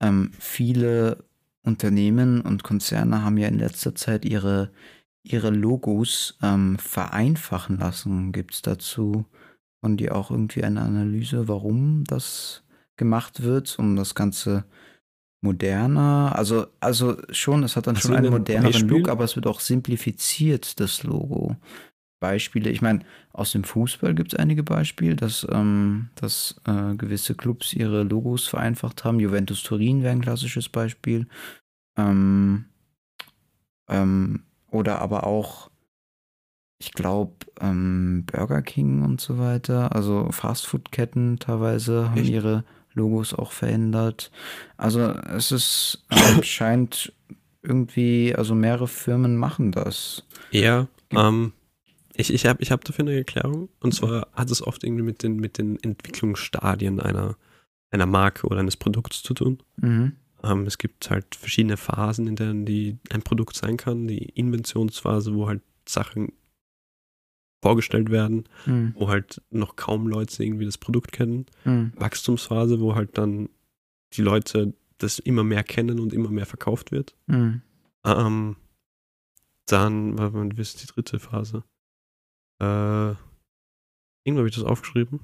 ähm, 0.00 0.30
viele 0.38 1.24
Unternehmen 1.64 2.40
und 2.40 2.64
Konzerne 2.64 3.24
haben 3.24 3.38
ja 3.38 3.48
in 3.48 3.58
letzter 3.58 3.94
Zeit 3.94 4.24
ihre, 4.24 4.72
ihre 5.22 5.50
Logos 5.50 6.36
ähm, 6.42 6.76
vereinfachen 6.78 7.78
lassen. 7.78 8.32
Gibt 8.32 8.54
es 8.54 8.62
dazu 8.62 9.26
von 9.80 9.96
dir 9.96 10.16
auch 10.16 10.30
irgendwie 10.30 10.64
eine 10.64 10.80
Analyse, 10.82 11.46
warum 11.48 12.02
das 12.04 12.64
gemacht 12.96 13.42
wird, 13.42 13.78
um 13.78 13.94
das 13.96 14.14
Ganze 14.14 14.64
moderner? 15.42 16.32
Also, 16.34 16.66
also 16.80 17.16
schon, 17.30 17.62
es 17.62 17.76
hat 17.76 17.86
dann 17.86 17.96
Hast 17.96 18.04
schon 18.04 18.14
einen 18.14 18.26
ein 18.26 18.32
moderneren 18.32 18.72
Beispiel? 18.72 18.98
Look, 18.98 19.08
aber 19.08 19.24
es 19.24 19.36
wird 19.36 19.46
auch 19.46 19.60
simplifiziert, 19.60 20.80
das 20.80 21.02
Logo. 21.02 21.56
Beispiele, 22.20 22.70
ich 22.70 22.80
meine, 22.80 23.00
aus 23.32 23.50
dem 23.50 23.64
Fußball 23.64 24.14
gibt 24.14 24.32
es 24.32 24.38
einige 24.38 24.62
Beispiele, 24.62 25.16
dass, 25.16 25.46
ähm, 25.50 26.10
dass 26.14 26.54
äh, 26.66 26.94
gewisse 26.94 27.34
Clubs 27.34 27.74
ihre 27.74 28.04
Logos 28.04 28.46
vereinfacht 28.46 29.04
haben. 29.04 29.18
Juventus 29.18 29.64
Turin 29.64 30.02
wäre 30.02 30.12
ein 30.12 30.20
klassisches 30.20 30.68
Beispiel. 30.68 31.26
Ähm, 31.96 32.66
ähm, 33.88 34.44
oder 34.70 35.00
aber 35.00 35.26
auch, 35.26 35.70
ich 36.78 36.92
glaube, 36.92 37.34
ähm, 37.60 38.24
Burger 38.26 38.62
King 38.62 39.02
und 39.02 39.20
so 39.20 39.38
weiter. 39.38 39.94
Also 39.94 40.30
Fastfood-Ketten 40.30 41.40
teilweise 41.40 42.10
haben 42.10 42.20
Echt? 42.20 42.30
ihre 42.30 42.64
Logos 42.94 43.34
auch 43.34 43.52
verändert. 43.52 44.30
Also 44.76 45.00
es 45.00 45.52
ist, 45.52 46.04
scheint 46.42 47.12
irgendwie, 47.62 48.34
also 48.34 48.54
mehrere 48.54 48.88
Firmen 48.88 49.36
machen 49.36 49.72
das. 49.72 50.24
Ja, 50.50 50.88
Ja. 51.12 51.28
ähm, 51.28 51.52
ich, 52.14 52.32
ich 52.32 52.44
habe 52.44 52.62
ich 52.62 52.70
hab 52.70 52.84
dafür 52.84 53.04
eine 53.06 53.16
Erklärung. 53.16 53.68
Und 53.80 53.94
zwar 53.94 54.28
hat 54.34 54.50
es 54.50 54.60
oft 54.66 54.84
irgendwie 54.84 55.02
mit 55.04 55.22
den, 55.22 55.36
mit 55.36 55.58
den 55.58 55.82
Entwicklungsstadien 55.82 57.00
einer, 57.00 57.36
einer 57.90 58.06
Marke 58.06 58.46
oder 58.46 58.60
eines 58.60 58.76
Produkts 58.76 59.22
zu 59.22 59.32
tun. 59.34 59.58
Mhm. 59.76 60.12
Ähm, 60.42 60.66
es 60.66 60.76
gibt 60.76 61.08
halt 61.08 61.34
verschiedene 61.34 61.76
Phasen, 61.76 62.26
in 62.26 62.36
denen 62.36 62.66
die 62.66 62.98
ein 63.10 63.22
Produkt 63.22 63.56
sein 63.56 63.76
kann. 63.76 64.08
Die 64.08 64.24
Inventionsphase, 64.30 65.34
wo 65.34 65.46
halt 65.48 65.62
Sachen 65.88 66.32
vorgestellt 67.62 68.10
werden, 68.10 68.44
Mhm. 68.66 68.92
wo 68.96 69.08
halt 69.08 69.40
noch 69.50 69.76
kaum 69.76 70.08
Leute 70.08 70.42
irgendwie 70.44 70.64
das 70.66 70.76
Produkt 70.78 71.12
kennen. 71.12 71.46
Mhm. 71.64 71.92
Wachstumsphase, 71.96 72.80
wo 72.80 72.94
halt 72.96 73.16
dann 73.16 73.48
die 74.14 74.22
Leute 74.22 74.74
das 74.98 75.18
immer 75.20 75.44
mehr 75.44 75.62
kennen 75.64 75.98
und 76.00 76.12
immer 76.12 76.30
mehr 76.30 76.46
verkauft 76.46 76.90
wird. 76.92 77.16
Mhm. 77.28 77.62
Ähm, 78.04 78.56
dann, 79.66 80.56
wie 80.56 80.60
ist 80.60 80.82
die 80.82 80.86
dritte 80.86 81.18
Phase? 81.18 81.62
Äh, 82.60 83.14
irgendwo 84.24 84.38
habe 84.40 84.48
ich 84.48 84.54
das 84.56 84.64
aufgeschrieben. 84.64 85.20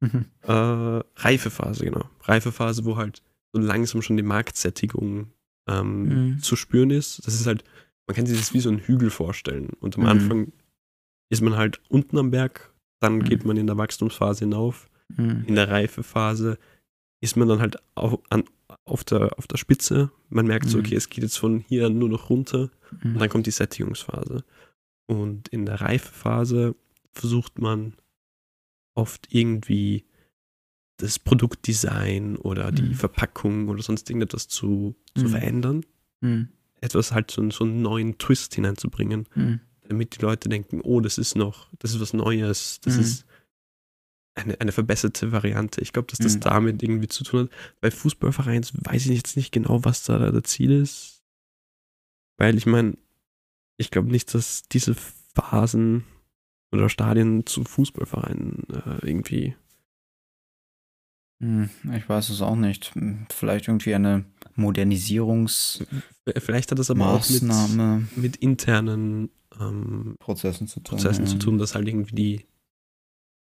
Mhm. 0.00 0.26
Äh, 0.42 0.52
Reifephase, 0.52 1.84
genau. 1.84 2.04
Reifephase, 2.22 2.84
wo 2.84 2.96
halt 2.96 3.22
so 3.52 3.60
langsam 3.60 4.02
schon 4.02 4.16
die 4.16 4.22
Marktsättigung 4.22 5.32
ähm, 5.68 6.32
Mhm. 6.32 6.38
zu 6.40 6.56
spüren 6.56 6.90
ist. 6.90 7.26
Das 7.26 7.34
ist 7.34 7.46
halt, 7.46 7.64
man 8.06 8.16
kann 8.16 8.26
sich 8.26 8.38
das 8.38 8.52
wie 8.52 8.60
so 8.60 8.68
einen 8.68 8.80
Hügel 8.80 9.10
vorstellen. 9.10 9.70
Und 9.80 9.96
am 9.96 10.02
Mhm. 10.02 10.08
Anfang 10.08 10.52
ist 11.32 11.40
man 11.40 11.56
halt 11.56 11.80
unten 11.88 12.18
am 12.18 12.30
Berg, 12.30 12.72
dann 13.00 13.16
Mhm. 13.16 13.24
geht 13.24 13.44
man 13.44 13.56
in 13.56 13.66
der 13.66 13.76
Wachstumsphase 13.78 14.40
hinauf. 14.44 14.88
Mhm. 15.16 15.44
In 15.46 15.54
der 15.54 15.68
Reifephase 15.70 16.58
ist 17.20 17.36
man 17.36 17.48
dann 17.48 17.60
halt 17.60 17.76
auf, 17.94 18.20
an, 18.30 18.44
auf, 18.84 19.02
der, 19.04 19.38
auf 19.38 19.46
der 19.46 19.56
Spitze. 19.56 20.10
Man 20.28 20.46
merkt 20.46 20.68
so, 20.68 20.78
Mhm. 20.78 20.84
okay, 20.84 20.94
es 20.96 21.08
geht 21.08 21.24
jetzt 21.24 21.38
von 21.38 21.60
hier 21.60 21.88
nur 21.90 22.08
noch 22.08 22.30
runter. 22.30 22.70
Mhm. 23.02 23.14
Und 23.14 23.18
dann 23.20 23.28
kommt 23.28 23.46
die 23.46 23.50
Sättigungsphase. 23.52 24.44
Und 25.06 25.48
in 25.48 25.66
der 25.66 25.80
Reifephase 25.80 26.74
versucht 27.12 27.58
man 27.58 27.94
oft 28.94 29.28
irgendwie 29.30 30.04
das 30.98 31.18
Produktdesign 31.18 32.36
oder 32.36 32.70
die 32.72 32.82
Mhm. 32.82 32.94
Verpackung 32.94 33.68
oder 33.68 33.82
sonst 33.82 34.08
irgendetwas 34.10 34.48
zu, 34.48 34.94
zu 35.16 35.24
Mhm. 35.24 35.28
verändern. 35.28 35.86
Mhm. 36.20 36.48
Etwas 36.80 37.12
halt 37.12 37.30
so, 37.30 37.48
so 37.50 37.64
einen 37.64 37.80
neuen 37.82 38.18
Twist 38.18 38.54
hineinzubringen, 38.54 39.26
Mhm. 39.34 39.60
Damit 39.92 40.16
die 40.16 40.22
Leute 40.22 40.48
denken, 40.48 40.80
oh, 40.82 41.00
das 41.00 41.18
ist 41.18 41.36
noch, 41.36 41.68
das 41.78 41.92
ist 41.94 42.00
was 42.00 42.12
Neues, 42.12 42.80
das 42.82 42.94
Mhm. 42.96 43.00
ist 43.00 43.26
eine, 44.34 44.60
eine 44.60 44.72
verbesserte 44.72 45.30
Variante. 45.32 45.80
Ich 45.82 45.92
glaube, 45.92 46.08
dass 46.08 46.18
das 46.18 46.36
Mhm. 46.36 46.40
damit 46.40 46.82
irgendwie 46.82 47.08
zu 47.08 47.22
tun 47.24 47.42
hat. 47.42 47.50
Bei 47.80 47.90
Fußballvereinen 47.90 48.64
weiß 48.72 49.06
ich 49.06 49.16
jetzt 49.16 49.36
nicht 49.36 49.52
genau, 49.52 49.84
was 49.84 50.04
da 50.04 50.18
der 50.30 50.44
Ziel 50.44 50.70
ist. 50.72 51.22
Weil 52.38 52.56
ich 52.56 52.64
meine, 52.66 52.96
ich 53.76 53.90
glaube 53.90 54.10
nicht, 54.10 54.32
dass 54.34 54.62
diese 54.62 54.94
Phasen 55.34 56.04
oder 56.72 56.88
Stadien 56.88 57.44
zu 57.46 57.64
Fußballvereinen 57.64 58.64
äh, 58.70 59.06
irgendwie. 59.06 59.54
Hm, 61.42 61.68
Ich 61.94 62.08
weiß 62.08 62.30
es 62.30 62.40
auch 62.40 62.56
nicht. 62.56 62.94
Hm, 62.94 63.26
Vielleicht 63.30 63.68
irgendwie 63.68 63.94
eine 63.94 64.24
Modernisierungsmaßnahme 64.54 66.02
Vielleicht 66.38 66.70
hat 66.70 66.78
das 66.78 66.90
aber 66.90 67.08
auch 67.08 67.28
mit, 67.28 67.42
mit 68.16 68.36
internen 68.36 69.30
ähm, 69.60 70.16
Prozessen 70.18 70.66
zu 70.66 70.80
tun. 70.80 70.96
Prozessen 70.98 71.24
ja. 71.24 71.30
zu 71.30 71.38
tun, 71.38 71.58
dass 71.58 71.74
halt 71.74 71.88
irgendwie 71.88 72.14
die 72.14 72.46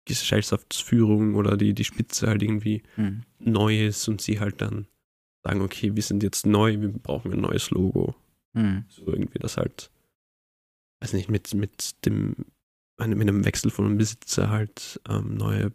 Gesellschaftsführung 0.05 1.35
oder 1.35 1.55
die, 1.57 1.73
die 1.73 1.83
Spitze 1.85 2.27
halt 2.27 2.43
irgendwie 2.43 2.83
Hm. 2.95 3.23
neu 3.39 3.85
ist 3.87 4.07
und 4.07 4.21
sie 4.21 4.39
halt 4.39 4.61
dann 4.61 4.87
sagen, 5.45 5.61
okay, 5.61 5.95
wir 5.95 6.03
sind 6.03 6.23
jetzt 6.23 6.45
neu, 6.45 6.79
wir 6.81 6.89
brauchen 6.89 7.31
ein 7.33 7.39
neues 7.41 7.69
Logo. 7.71 8.15
Hm. 8.55 8.85
So 8.89 9.07
irgendwie 9.07 9.39
das 9.39 9.57
halt, 9.57 9.91
weiß 11.01 11.13
nicht, 11.13 11.29
mit, 11.29 11.53
mit 11.53 12.05
dem, 12.05 12.35
einem- 12.97 13.17
mit 13.17 13.27
einem 13.29 13.45
Wechsel 13.45 13.71
von 13.71 13.85
einem 13.85 13.97
Besitzer 13.97 14.49
halt 14.49 14.99
ähm, 15.09 15.35
neue, 15.35 15.71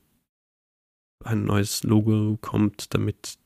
ein 1.25 1.45
neues 1.45 1.83
Logo 1.85 2.37
kommt, 2.41 2.95
damit 2.95 3.39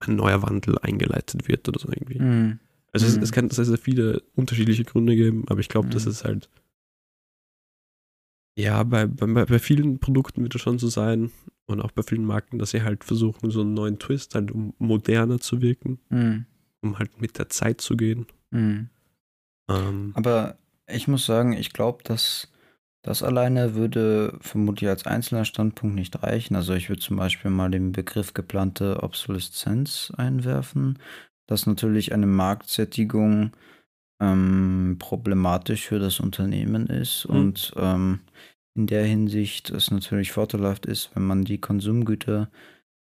ein 0.00 0.16
neuer 0.16 0.42
Wandel 0.42 0.78
eingeleitet 0.78 1.48
wird 1.48 1.68
oder 1.68 1.78
so 1.78 1.88
irgendwie. 1.88 2.18
Hm. 2.18 2.58
Also 2.92 3.06
es, 3.06 3.16
Mhm. 3.16 3.22
es 3.22 3.32
kann 3.32 3.50
sehr, 3.50 3.64
sehr 3.64 3.78
viele 3.78 4.22
unterschiedliche 4.34 4.84
Gründe 4.84 5.14
geben, 5.16 5.44
aber 5.48 5.60
ich 5.60 5.68
glaube, 5.68 5.88
Mhm. 5.88 5.92
das 5.92 6.06
ist 6.06 6.24
halt 6.24 6.48
ja, 8.58 8.82
bei, 8.82 9.06
bei, 9.06 9.26
bei 9.26 9.58
vielen 9.58 10.00
Produkten 10.00 10.42
wird 10.42 10.54
es 10.54 10.60
schon 10.60 10.78
so 10.78 10.88
sein 10.88 11.30
und 11.66 11.80
auch 11.80 11.92
bei 11.92 12.02
vielen 12.02 12.24
Marken, 12.24 12.58
dass 12.58 12.70
sie 12.70 12.82
halt 12.82 13.04
versuchen, 13.04 13.50
so 13.50 13.60
einen 13.62 13.74
neuen 13.74 13.98
Twist, 13.98 14.34
halt 14.34 14.50
um 14.50 14.74
moderner 14.78 15.38
zu 15.38 15.62
wirken, 15.62 16.00
Hm. 16.10 16.44
um 16.82 16.98
halt 16.98 17.20
mit 17.20 17.38
der 17.38 17.48
Zeit 17.48 17.80
zu 17.80 17.96
gehen. 17.96 18.26
Hm. 18.52 18.90
Ähm, 19.70 20.12
Aber 20.14 20.58
ich 20.88 21.08
muss 21.08 21.24
sagen, 21.24 21.52
ich 21.52 21.72
glaube, 21.72 22.02
dass 22.04 22.48
das 23.02 23.22
alleine 23.22 23.76
würde 23.76 24.36
vermutlich 24.42 24.90
als 24.90 25.06
einzelner 25.06 25.46
Standpunkt 25.46 25.94
nicht 25.94 26.22
reichen. 26.22 26.54
Also 26.54 26.74
ich 26.74 26.90
würde 26.90 27.00
zum 27.00 27.16
Beispiel 27.16 27.50
mal 27.50 27.70
den 27.70 27.92
Begriff 27.92 28.34
geplante 28.34 29.02
Obsoleszenz 29.02 30.12
einwerfen, 30.16 30.98
dass 31.50 31.66
natürlich 31.66 32.14
eine 32.14 32.26
Marktsättigung 32.26 33.52
ähm, 34.20 34.96
problematisch 34.98 35.86
für 35.86 35.98
das 35.98 36.20
Unternehmen 36.20 36.86
ist 36.86 37.26
Mhm. 37.28 37.36
und 37.36 37.72
ähm, 37.76 38.20
in 38.76 38.86
der 38.86 39.04
Hinsicht 39.04 39.70
es 39.70 39.90
natürlich 39.90 40.32
vorteilhaft 40.32 40.86
ist, 40.86 41.10
wenn 41.14 41.26
man 41.26 41.44
die 41.44 41.58
Konsumgüter, 41.58 42.50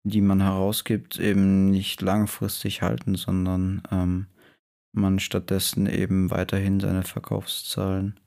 die 0.04 0.22
man 0.22 0.42
herausgibt, 0.42 1.20
eben 1.20 1.72
nicht 1.72 2.02
langfristig 2.02 2.82
halten, 2.82 3.16
sondern 3.16 3.82
ähm, 3.92 4.28
man 4.94 5.20
stattdessen 5.20 5.88
eben 5.88 6.30
weiterhin 6.30 6.80
seine 6.80 7.04
Verkaufszahlen 7.04 8.20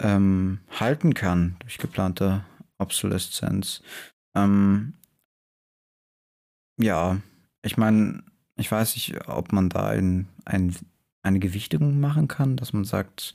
ähm, 0.00 0.60
halten 0.70 1.14
kann 1.14 1.56
durch 1.60 1.78
geplante 1.78 2.44
Obsoleszenz. 2.78 3.82
Ähm, 4.34 4.94
ja, 6.78 7.20
ich 7.62 7.76
meine, 7.76 8.22
ich 8.56 8.70
weiß 8.70 8.94
nicht, 8.96 9.28
ob 9.28 9.52
man 9.52 9.68
da 9.68 9.88
ein, 9.88 10.28
ein, 10.44 10.74
eine 11.22 11.38
Gewichtung 11.38 12.00
machen 12.00 12.28
kann, 12.28 12.56
dass 12.56 12.72
man 12.72 12.84
sagt, 12.84 13.34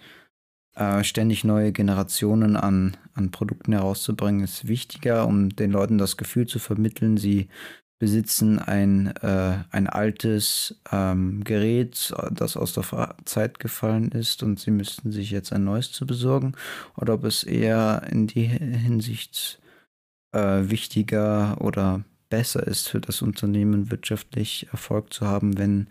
äh, 0.76 1.04
ständig 1.04 1.44
neue 1.44 1.72
Generationen 1.72 2.56
an, 2.56 2.98
an 3.14 3.32
Produkten 3.32 3.74
herauszubringen, 3.74 4.44
ist 4.44 4.68
wichtiger, 4.68 5.28
um 5.28 5.50
den 5.50 5.72
Leuten 5.72 5.98
das 5.98 6.18
Gefühl 6.18 6.48
zu 6.48 6.60
vermitteln, 6.60 7.18
sie 7.18 7.50
besitzen 8.00 8.58
ein, 8.58 9.16
äh, 9.18 9.64
ein 9.70 9.88
altes 9.88 10.82
ähm, 10.92 11.44
Gerät, 11.44 12.14
das 12.32 12.58
aus 12.58 12.74
der 12.74 13.16
Zeit 13.26 13.60
gefallen 13.60 14.10
ist 14.10 14.42
und 14.42 14.60
sie 14.60 14.72
müssten 14.72 15.12
sich 15.12 15.30
jetzt 15.30 15.54
ein 15.54 15.66
neues 15.66 15.92
zu 15.92 16.08
besorgen, 16.08 16.54
oder 16.98 17.14
ob 17.14 17.26
es 17.26 17.44
eher 17.44 18.04
in 18.10 18.26
die 18.26 18.46
Hinsicht 18.46 19.62
äh, 20.32 20.70
wichtiger 20.70 21.62
oder 21.62 22.04
besser 22.32 22.66
ist 22.66 22.90
für 22.90 23.00
das 23.00 23.22
Unternehmen 23.22 23.92
wirtschaftlich 23.92 24.68
Erfolg 24.72 25.14
zu 25.14 25.28
haben, 25.28 25.60
wenn 25.60 25.88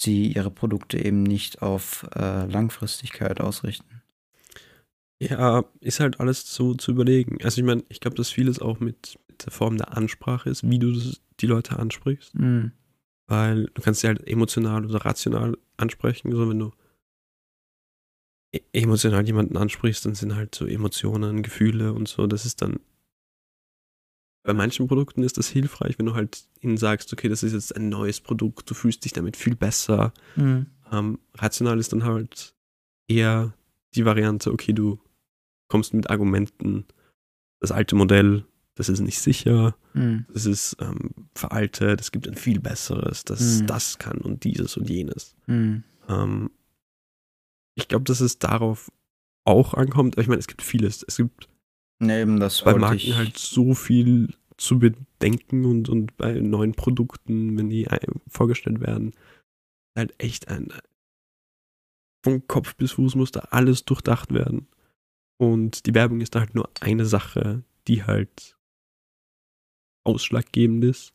sie 0.00 0.32
ihre 0.32 0.50
Produkte 0.50 1.04
eben 1.04 1.24
nicht 1.24 1.62
auf 1.62 2.06
äh, 2.14 2.46
Langfristigkeit 2.46 3.40
ausrichten. 3.40 4.02
ja, 5.20 5.64
ist 5.80 6.00
halt 6.00 6.20
alles 6.20 6.52
so 6.54 6.74
zu 6.74 6.92
überlegen. 6.92 7.38
Also 7.42 7.60
ich 7.60 7.66
meine, 7.66 7.84
ich 7.88 8.00
glaube, 8.00 8.16
dass 8.16 8.30
vieles 8.30 8.60
auch 8.60 8.78
mit, 8.80 9.18
mit 9.28 9.44
der 9.44 9.52
Form 9.52 9.76
der 9.76 9.96
Ansprache 9.96 10.50
ist, 10.50 10.68
wie 10.68 10.78
du 10.78 10.92
die 11.40 11.46
Leute 11.46 11.78
ansprichst. 11.78 12.34
Mhm. 12.38 12.72
Weil 13.28 13.66
du 13.74 13.82
kannst 13.82 14.00
sie 14.00 14.08
halt 14.08 14.26
emotional 14.26 14.84
oder 14.84 15.04
rational 15.04 15.56
ansprechen. 15.76 16.32
So 16.32 16.48
wenn 16.48 16.58
du 16.58 16.72
e- 18.52 18.60
emotional 18.72 19.24
jemanden 19.24 19.56
ansprichst, 19.56 20.04
dann 20.04 20.14
sind 20.14 20.34
halt 20.34 20.54
so 20.54 20.66
Emotionen, 20.66 21.42
Gefühle 21.42 21.92
und 21.92 22.08
so, 22.08 22.26
das 22.26 22.44
ist 22.44 22.60
dann 22.62 22.80
bei 24.44 24.52
manchen 24.52 24.88
Produkten 24.88 25.22
ist 25.22 25.38
das 25.38 25.48
hilfreich, 25.48 25.98
wenn 25.98 26.06
du 26.06 26.14
halt 26.14 26.44
ihnen 26.60 26.76
sagst, 26.76 27.12
okay, 27.12 27.28
das 27.28 27.42
ist 27.42 27.52
jetzt 27.52 27.76
ein 27.76 27.88
neues 27.88 28.20
Produkt, 28.20 28.68
du 28.68 28.74
fühlst 28.74 29.04
dich 29.04 29.12
damit 29.12 29.36
viel 29.36 29.54
besser. 29.54 30.12
Mhm. 30.36 30.66
Ähm, 30.90 31.18
rational 31.34 31.78
ist 31.78 31.92
dann 31.92 32.04
halt 32.04 32.54
eher 33.08 33.54
die 33.94 34.04
Variante, 34.04 34.52
okay, 34.52 34.72
du 34.72 35.00
kommst 35.68 35.94
mit 35.94 36.10
Argumenten, 36.10 36.86
das 37.60 37.70
alte 37.72 37.94
Modell, 37.94 38.44
das 38.74 38.88
ist 38.88 39.00
nicht 39.00 39.20
sicher, 39.20 39.76
Mhm. 39.94 40.26
das 40.32 40.46
ist 40.46 40.76
ähm, 40.80 41.10
veraltet, 41.34 42.00
es 42.00 42.10
gibt 42.10 42.26
ein 42.26 42.34
viel 42.36 42.58
besseres, 42.60 43.24
das 43.24 43.60
Mhm. 43.60 43.66
das 43.66 43.98
kann 43.98 44.18
und 44.18 44.44
dieses 44.44 44.76
und 44.76 44.88
jenes. 44.90 45.36
Mhm. 45.46 45.84
Ähm, 46.08 46.50
ich 47.74 47.88
glaube, 47.88 48.04
dass 48.04 48.20
es 48.20 48.38
darauf 48.38 48.90
auch 49.44 49.74
ankommt, 49.74 50.14
aber 50.14 50.22
ich 50.22 50.28
meine, 50.28 50.38
es 50.40 50.46
gibt 50.46 50.62
vieles. 50.62 51.02
Es 51.06 51.16
gibt 51.16 51.48
Ja, 52.02 52.18
eben, 52.18 52.40
das 52.40 52.60
bei 52.60 52.66
wollte 52.72 52.80
Marken 52.80 52.96
ich. 52.96 53.14
halt 53.14 53.38
so 53.38 53.74
viel 53.74 54.34
zu 54.56 54.78
bedenken 54.78 55.64
und, 55.64 55.88
und 55.88 56.16
bei 56.16 56.32
neuen 56.40 56.72
Produkten, 56.74 57.56
wenn 57.56 57.70
die 57.70 57.88
ein- 57.88 58.20
vorgestellt 58.28 58.80
werden, 58.80 59.12
halt 59.96 60.14
echt 60.18 60.48
ein 60.48 60.68
von 62.24 62.46
Kopf 62.46 62.76
bis 62.76 62.92
Fuß 62.92 63.14
muss 63.16 63.32
da 63.32 63.40
alles 63.50 63.84
durchdacht 63.84 64.32
werden. 64.32 64.68
Und 65.40 65.86
die 65.86 65.94
Werbung 65.94 66.20
ist 66.20 66.34
da 66.34 66.40
halt 66.40 66.54
nur 66.54 66.70
eine 66.80 67.04
Sache, 67.04 67.64
die 67.88 68.04
halt 68.04 68.56
ausschlaggebend 70.04 70.84
ist. 70.84 71.14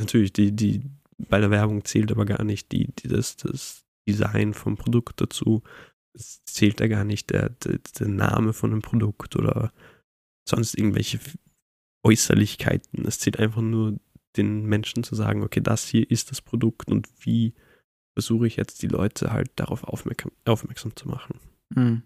Natürlich, 0.00 0.32
die, 0.32 0.52
die 0.52 0.82
bei 1.18 1.38
der 1.38 1.50
Werbung 1.50 1.84
zählt 1.84 2.10
aber 2.10 2.24
gar 2.24 2.42
nicht 2.44 2.72
die, 2.72 2.88
die 2.98 3.08
das, 3.08 3.36
das 3.36 3.84
Design 4.08 4.54
vom 4.54 4.76
Produkt 4.76 5.20
dazu. 5.20 5.62
Es 6.14 6.42
zählt 6.44 6.80
da 6.80 6.88
gar 6.88 7.04
nicht 7.04 7.30
der, 7.30 7.50
der, 7.50 7.78
der 7.98 8.08
Name 8.08 8.52
von 8.52 8.72
einem 8.72 8.82
Produkt 8.82 9.36
oder 9.36 9.72
sonst 10.48 10.76
irgendwelche 10.76 11.20
Äußerlichkeiten. 12.04 13.06
Es 13.06 13.18
zählt 13.18 13.38
einfach 13.38 13.62
nur 13.62 13.98
den 14.36 14.64
Menschen 14.64 15.04
zu 15.04 15.14
sagen, 15.14 15.42
okay, 15.42 15.60
das 15.60 15.86
hier 15.86 16.10
ist 16.10 16.30
das 16.30 16.40
Produkt 16.40 16.90
und 16.90 17.08
wie 17.24 17.54
versuche 18.14 18.46
ich 18.46 18.56
jetzt 18.56 18.82
die 18.82 18.88
Leute 18.88 19.32
halt 19.32 19.50
darauf 19.56 19.84
aufmerksam, 19.84 20.32
aufmerksam 20.44 20.94
zu 20.96 21.08
machen. 21.08 21.38
Mhm. 21.74 22.02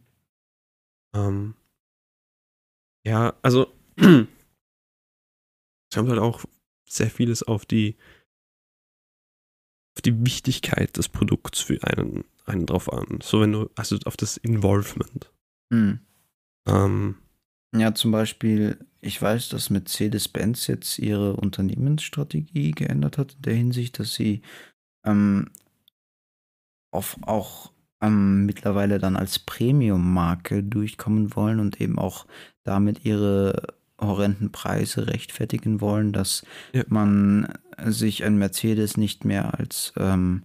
Ähm, 1.15 1.55
ja, 3.05 3.35
also 3.43 3.73
es 3.97 4.27
kommt 5.95 6.09
halt 6.09 6.21
auch 6.21 6.45
sehr 6.89 7.11
vieles 7.11 7.43
auf 7.43 7.65
die 7.65 7.97
auf 9.97 10.03
die 10.03 10.27
Wichtigkeit 10.27 10.97
des 10.99 11.09
Produkts 11.09 11.61
für 11.61 11.83
einen, 11.83 12.25
einen 12.45 12.67
drauf 12.67 12.93
an. 12.93 13.21
So 13.23 13.41
wenn 13.41 13.53
du, 13.53 13.71
also 13.77 13.97
auf 14.05 14.17
das 14.17 14.37
Involvement. 14.37 15.33
Mhm. 15.71 16.01
Ähm, 16.67 17.17
Ja, 17.75 17.95
zum 17.95 18.11
Beispiel, 18.13 18.79
ich 19.01 19.21
weiß, 19.21 19.49
dass 19.51 19.71
Mercedes-Benz 19.71 20.67
jetzt 20.67 20.99
ihre 20.99 21.37
Unternehmensstrategie 21.37 22.71
geändert 22.73 23.19
hat, 23.19 23.35
in 23.35 23.43
der 23.43 23.55
Hinsicht, 23.55 23.99
dass 23.99 24.15
sie 24.15 24.43
ähm, 25.05 25.51
auf, 26.91 27.17
auch 27.23 27.73
ähm, 28.01 28.47
mittlerweile 28.47 28.99
dann 28.99 29.17
als 29.17 29.39
Premium-Marke 29.39 30.63
durchkommen 30.63 31.35
wollen 31.35 31.61
und 31.61 31.81
eben 31.81 31.99
auch 31.99 32.27
damit 32.65 33.05
ihre 33.05 33.75
horrenden 34.01 34.53
Preise 34.53 35.07
rechtfertigen 35.07 35.81
wollen, 35.81 36.13
dass 36.13 36.45
Ja. 36.75 36.85
man 36.89 37.49
sich 37.85 38.25
ein 38.25 38.37
Mercedes 38.37 38.97
nicht 38.97 39.25
mehr 39.25 39.59
als 39.59 39.93
ähm, 39.97 40.43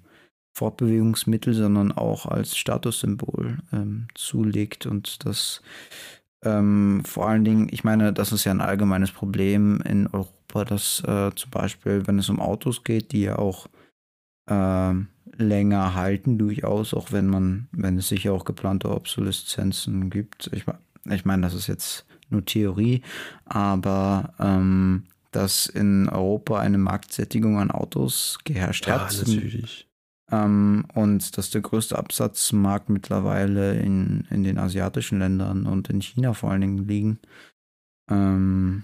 Fortbewegungsmittel, 0.53 1.53
sondern 1.53 1.91
auch 1.91 2.25
als 2.25 2.57
Statussymbol 2.57 3.59
ähm, 3.71 4.07
zulegt 4.15 4.85
und 4.85 5.25
das 5.25 5.61
ähm, 6.43 7.03
vor 7.05 7.27
allen 7.27 7.43
Dingen, 7.43 7.67
ich 7.71 7.83
meine, 7.83 8.13
das 8.13 8.31
ist 8.31 8.45
ja 8.45 8.51
ein 8.51 8.61
allgemeines 8.61 9.11
Problem 9.11 9.81
in 9.81 10.07
Europa, 10.07 10.65
dass 10.65 11.03
äh, 11.05 11.31
zum 11.35 11.51
Beispiel, 11.51 12.07
wenn 12.07 12.19
es 12.19 12.29
um 12.29 12.39
Autos 12.39 12.83
geht, 12.83 13.11
die 13.11 13.21
ja 13.21 13.37
auch 13.37 13.67
ähm, 14.49 15.07
länger 15.37 15.95
halten, 15.95 16.37
durchaus, 16.37 16.93
auch 16.93 17.11
wenn 17.11 17.27
man, 17.27 17.67
wenn 17.71 17.97
es 17.97 18.09
sicher 18.09 18.33
auch 18.33 18.45
geplante 18.45 18.89
Obsoleszenzen 18.89 20.09
gibt. 20.09 20.49
Ich, 20.53 20.65
ich 21.09 21.25
meine, 21.25 21.43
das 21.43 21.53
ist 21.53 21.67
jetzt 21.67 22.05
nur 22.29 22.43
Theorie, 22.45 23.01
aber 23.45 24.33
ähm, 24.39 25.03
dass 25.31 25.67
in 25.67 26.09
Europa 26.09 26.59
eine 26.59 26.77
Marktsättigung 26.77 27.59
an 27.59 27.71
Autos 27.71 28.39
geherrscht 28.43 28.87
ja, 28.87 29.01
hat. 29.01 29.15
natürlich. 29.17 29.87
Ähm, 30.31 30.85
und 30.93 31.37
dass 31.37 31.49
der 31.49 31.61
größte 31.61 31.97
Absatzmarkt 31.97 32.89
mittlerweile 32.89 33.79
in, 33.79 34.25
in 34.29 34.43
den 34.43 34.57
asiatischen 34.57 35.19
Ländern 35.19 35.65
und 35.65 35.89
in 35.89 36.01
China 36.01 36.33
vor 36.33 36.51
allen 36.51 36.61
Dingen 36.61 36.87
liegen. 36.87 37.19
Ähm, 38.09 38.83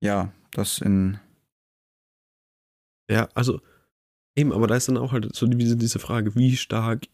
ja, 0.00 0.32
das 0.52 0.78
in. 0.78 1.18
Ja, 3.10 3.28
also 3.34 3.60
eben, 4.36 4.52
aber 4.52 4.66
da 4.66 4.76
ist 4.76 4.88
dann 4.88 4.96
auch 4.96 5.12
halt 5.12 5.34
so 5.34 5.46
diese, 5.46 5.76
diese 5.76 5.98
Frage, 5.98 6.34
wie 6.36 6.56
stark 6.56 7.06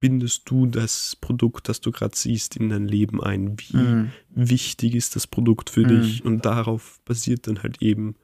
bindest 0.00 0.50
du 0.50 0.66
das 0.66 1.14
Produkt, 1.14 1.68
das 1.68 1.80
du 1.80 1.92
gerade 1.92 2.16
siehst, 2.16 2.56
in 2.56 2.70
dein 2.70 2.88
Leben 2.88 3.22
ein? 3.22 3.56
Wie 3.58 3.76
Mhm. 3.76 4.12
wichtig 4.30 4.96
ist 4.96 5.14
das 5.14 5.28
Produkt 5.28 5.70
für 5.70 5.82
Mhm. 5.82 5.88
dich? 5.88 6.24
Und 6.24 6.44
darauf 6.44 7.00
basiert 7.04 7.46
dann 7.46 7.62
halt 7.62 7.80
eben 7.82 8.16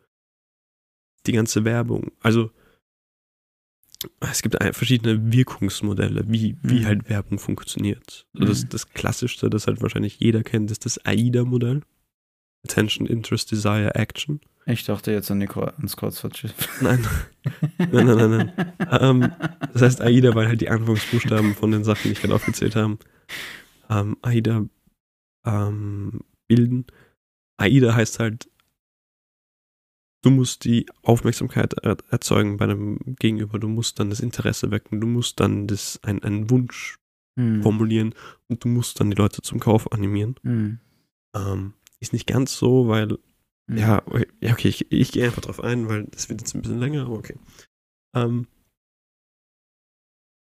die 1.26 1.32
ganze 1.32 1.64
Werbung. 1.64 2.10
Also 2.20 2.50
es 4.20 4.42
gibt 4.42 4.56
verschiedene 4.74 5.32
Wirkungsmodelle, 5.32 6.24
wie, 6.28 6.56
wie 6.62 6.80
Mhm. 6.80 6.86
halt 6.86 7.08
Werbung 7.08 7.38
funktioniert. 7.38 8.26
Also 8.34 8.46
das, 8.46 8.64
Mhm. 8.64 8.68
das 8.70 8.88
klassischste, 8.90 9.50
das 9.50 9.66
halt 9.66 9.82
wahrscheinlich 9.82 10.18
jeder 10.20 10.42
kennt, 10.42 10.70
ist 10.70 10.84
das 10.84 11.04
AIDA-Modell. 11.04 11.82
Attention, 12.64 13.06
Interest, 13.06 13.50
Desire, 13.50 13.94
Action. 13.94 14.40
Ich 14.66 14.84
dachte 14.84 15.12
jetzt 15.12 15.30
an 15.30 15.40
die 15.40 15.46
Kreu 15.46 15.66
ans 15.66 15.96
Kreuzfahrtschiff. 15.96 16.52
Nein, 16.82 17.04
nein, 17.78 18.06
nein, 18.06 18.16
nein. 18.16 18.52
nein. 18.56 18.98
Ähm, 19.00 19.32
das 19.72 19.82
heißt 19.82 20.00
AIDA, 20.02 20.34
weil 20.34 20.46
halt 20.48 20.60
die 20.60 20.68
Anfangsbuchstaben 20.68 21.54
von 21.54 21.70
den 21.70 21.84
Sachen, 21.84 22.02
die 22.04 22.12
ich 22.12 22.20
gerade 22.20 22.34
aufgezählt 22.34 22.76
habe, 22.76 22.98
ähm, 23.88 24.16
AIDA 24.22 24.66
ähm, 25.46 26.20
bilden. 26.48 26.86
AIDA 27.56 27.94
heißt 27.94 28.18
halt, 28.18 28.48
du 30.28 30.34
musst 30.34 30.64
die 30.64 30.86
Aufmerksamkeit 31.02 31.74
er 31.74 31.96
erzeugen 32.10 32.56
bei 32.58 32.64
einem 32.64 32.98
Gegenüber, 33.18 33.58
du 33.58 33.68
musst 33.68 33.98
dann 33.98 34.10
das 34.10 34.20
Interesse 34.20 34.70
wecken, 34.70 35.00
du 35.00 35.06
musst 35.06 35.40
dann 35.40 35.66
das, 35.66 35.98
ein, 36.02 36.22
einen 36.22 36.50
Wunsch 36.50 36.98
Mhm. 37.36 37.62
formulieren 37.62 38.14
und 38.48 38.64
du 38.64 38.68
musst 38.68 38.98
dann 38.98 39.10
die 39.10 39.16
Leute 39.16 39.42
zum 39.42 39.60
Kauf 39.60 39.92
animieren. 39.92 40.34
Mhm. 40.42 40.80
Ähm, 41.36 41.74
ist 42.00 42.12
nicht 42.12 42.26
ganz 42.26 42.58
so, 42.58 42.88
weil 42.88 43.16
Mhm. 43.68 43.76
ja, 43.78 44.02
okay, 44.06 44.26
ja, 44.40 44.52
okay 44.52 44.68
ich, 44.68 44.90
ich 44.90 45.12
gehe 45.12 45.26
einfach 45.26 45.42
drauf 45.42 45.62
ein, 45.62 45.88
weil 45.88 46.04
das 46.06 46.28
wird 46.28 46.40
jetzt 46.40 46.54
ein 46.54 46.62
bisschen 46.62 46.80
länger, 46.80 47.02
aber 47.02 47.14
okay. 47.14 47.38
Ähm, 48.14 48.48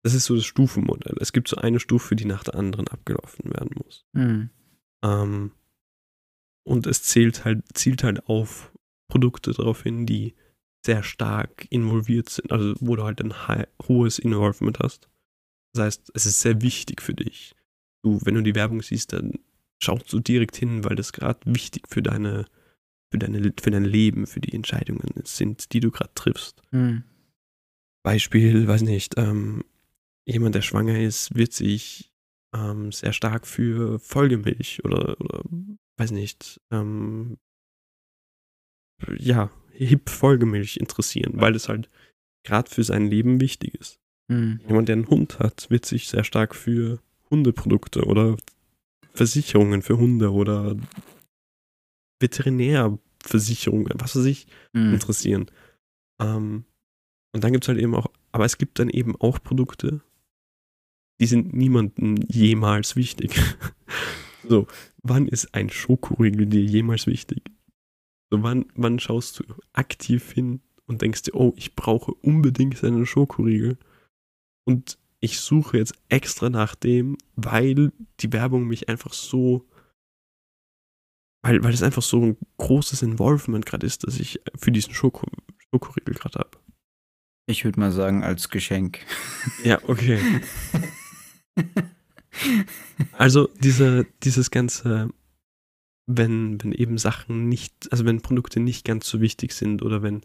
das 0.02 0.14
ist 0.14 0.24
so 0.24 0.34
das 0.34 0.46
Stufenmodell. 0.46 1.16
Es 1.20 1.32
gibt 1.32 1.48
so 1.48 1.56
eine 1.56 1.78
Stufe, 1.78 2.16
die 2.16 2.24
nach 2.24 2.44
der 2.44 2.54
anderen 2.54 2.88
abgelaufen 2.88 3.52
werden 3.52 3.76
muss. 3.84 4.06
Mhm. 4.14 4.50
Ähm, 5.04 5.52
und 6.64 6.86
es 6.86 7.02
zählt 7.02 7.44
halt, 7.44 7.64
zielt 7.74 8.02
halt 8.02 8.26
auf 8.28 8.72
Produkte 9.08 9.52
darauf 9.52 9.82
hin, 9.82 10.06
die 10.06 10.34
sehr 10.84 11.02
stark 11.02 11.66
involviert 11.70 12.28
sind, 12.28 12.52
also 12.52 12.74
wo 12.80 12.96
du 12.96 13.04
halt 13.04 13.20
ein 13.20 13.34
hohes 13.88 14.18
Involvement 14.18 14.78
hast. 14.78 15.08
Das 15.74 15.84
heißt, 15.84 16.12
es 16.14 16.26
ist 16.26 16.40
sehr 16.40 16.62
wichtig 16.62 17.02
für 17.02 17.14
dich. 17.14 17.54
Du, 18.02 18.20
wenn 18.24 18.34
du 18.34 18.42
die 18.42 18.54
Werbung 18.54 18.80
siehst, 18.80 19.12
dann 19.12 19.32
schaust 19.82 20.12
du 20.12 20.20
direkt 20.20 20.56
hin, 20.56 20.84
weil 20.84 20.96
das 20.96 21.12
gerade 21.12 21.40
wichtig 21.44 21.88
für 21.88 22.02
deine, 22.02 22.46
für 23.10 23.18
deine, 23.18 23.52
für 23.60 23.70
dein 23.70 23.84
Leben, 23.84 24.26
für 24.26 24.40
die 24.40 24.52
Entscheidungen 24.52 25.10
sind, 25.24 25.72
die 25.72 25.80
du 25.80 25.90
gerade 25.90 26.14
triffst. 26.14 26.62
Mhm. 26.70 27.04
Beispiel, 28.04 28.66
weiß 28.66 28.82
nicht, 28.82 29.14
ähm, 29.18 29.64
jemand, 30.26 30.54
der 30.54 30.62
schwanger 30.62 30.98
ist, 30.98 31.34
wird 31.34 31.52
sich 31.52 32.12
ähm, 32.54 32.92
sehr 32.92 33.12
stark 33.12 33.46
für 33.46 33.98
Folgemilch 33.98 34.84
oder, 34.84 35.20
oder 35.20 35.42
weiß 35.96 36.12
nicht, 36.12 36.60
ähm, 36.70 37.38
ja, 39.18 39.50
hip 39.72 40.10
Folgemilch 40.10 40.76
interessieren, 40.78 41.34
weil 41.36 41.54
es 41.54 41.68
halt 41.68 41.88
gerade 42.44 42.70
für 42.70 42.82
sein 42.84 43.06
Leben 43.08 43.40
wichtig 43.40 43.74
ist. 43.74 43.98
Mhm. 44.28 44.60
Jemand, 44.66 44.88
der 44.88 44.94
einen 44.96 45.08
Hund 45.08 45.38
hat, 45.38 45.70
wird 45.70 45.86
sich 45.86 46.08
sehr 46.08 46.24
stark 46.24 46.54
für 46.54 47.00
Hundeprodukte 47.30 48.04
oder 48.04 48.36
Versicherungen 49.14 49.82
für 49.82 49.98
Hunde 49.98 50.32
oder 50.32 50.76
Veterinärversicherungen, 52.20 53.92
was 53.96 54.16
weiß 54.16 54.24
ich, 54.26 54.46
Mhm. 54.72 54.94
interessieren. 54.94 55.46
Ähm, 56.20 56.64
und 57.32 57.44
dann 57.44 57.52
gibt 57.52 57.64
es 57.64 57.68
halt 57.68 57.78
eben 57.78 57.94
auch, 57.94 58.06
aber 58.32 58.44
es 58.44 58.58
gibt 58.58 58.78
dann 58.78 58.90
eben 58.90 59.16
auch 59.16 59.42
Produkte, 59.42 60.00
die 61.20 61.26
sind 61.26 61.52
niemandem 61.52 62.16
jemals 62.28 62.96
wichtig. 62.96 63.32
so, 64.48 64.66
wann 65.02 65.28
ist 65.28 65.54
ein 65.54 65.70
Schokoriegel 65.70 66.46
dir 66.46 66.62
jemals 66.62 67.06
wichtig? 67.06 67.42
So, 68.30 68.42
wann, 68.42 68.66
wann 68.74 68.98
schaust 68.98 69.40
du 69.40 69.44
aktiv 69.72 70.32
hin 70.32 70.60
und 70.86 71.02
denkst 71.02 71.22
dir, 71.22 71.34
oh, 71.34 71.54
ich 71.56 71.74
brauche 71.74 72.12
unbedingt 72.12 72.82
einen 72.84 73.06
Schokoriegel 73.06 73.78
und 74.64 74.98
ich 75.20 75.40
suche 75.40 75.78
jetzt 75.78 75.94
extra 76.08 76.50
nach 76.50 76.74
dem, 76.74 77.16
weil 77.36 77.92
die 78.20 78.32
Werbung 78.32 78.66
mich 78.66 78.88
einfach 78.88 79.12
so 79.12 79.66
weil, 81.42 81.62
weil 81.62 81.72
es 81.72 81.82
einfach 81.82 82.02
so 82.02 82.22
ein 82.24 82.36
großes 82.58 83.02
Involvement 83.02 83.64
gerade 83.64 83.86
ist, 83.86 84.06
dass 84.06 84.18
ich 84.18 84.40
für 84.56 84.72
diesen 84.72 84.92
Schoko, 84.92 85.26
Schokoriegel 85.70 86.14
gerade 86.14 86.40
habe. 86.40 86.58
Ich 87.46 87.64
würde 87.64 87.80
mal 87.80 87.92
sagen, 87.92 88.22
als 88.24 88.50
Geschenk. 88.50 89.00
Ja, 89.64 89.80
okay. 89.86 90.20
Also 93.12 93.48
diese, 93.58 94.06
dieses 94.22 94.52
ganze, 94.52 95.08
wenn, 96.08 96.62
wenn 96.62 96.72
eben 96.72 96.98
Sachen 96.98 97.48
nicht, 97.48 97.92
also 97.92 98.04
wenn 98.04 98.22
Produkte 98.22 98.60
nicht 98.60 98.84
ganz 98.84 99.08
so 99.08 99.20
wichtig 99.20 99.52
sind 99.52 99.82
oder 99.82 100.02
wenn, 100.02 100.22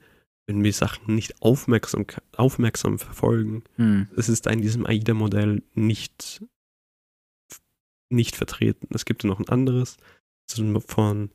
wenn 0.47 0.63
wir 0.63 0.73
Sachen 0.73 1.13
nicht 1.13 1.41
aufmerksam, 1.41 2.05
aufmerksam 2.35 2.99
verfolgen, 2.99 3.63
Hm. 3.75 4.07
es 4.15 4.29
ist 4.29 4.45
da 4.45 4.51
in 4.51 4.61
diesem 4.61 4.85
AIDA-Modell 4.85 5.61
nicht, 5.75 6.43
nicht 8.09 8.35
vertreten. 8.35 8.87
Es 8.91 9.03
gibt 9.05 9.23
ja 9.23 9.29
noch 9.29 9.39
ein 9.39 9.49
anderes, 9.49 9.97
das 10.47 10.59
ist 10.59 10.91
von 10.91 11.31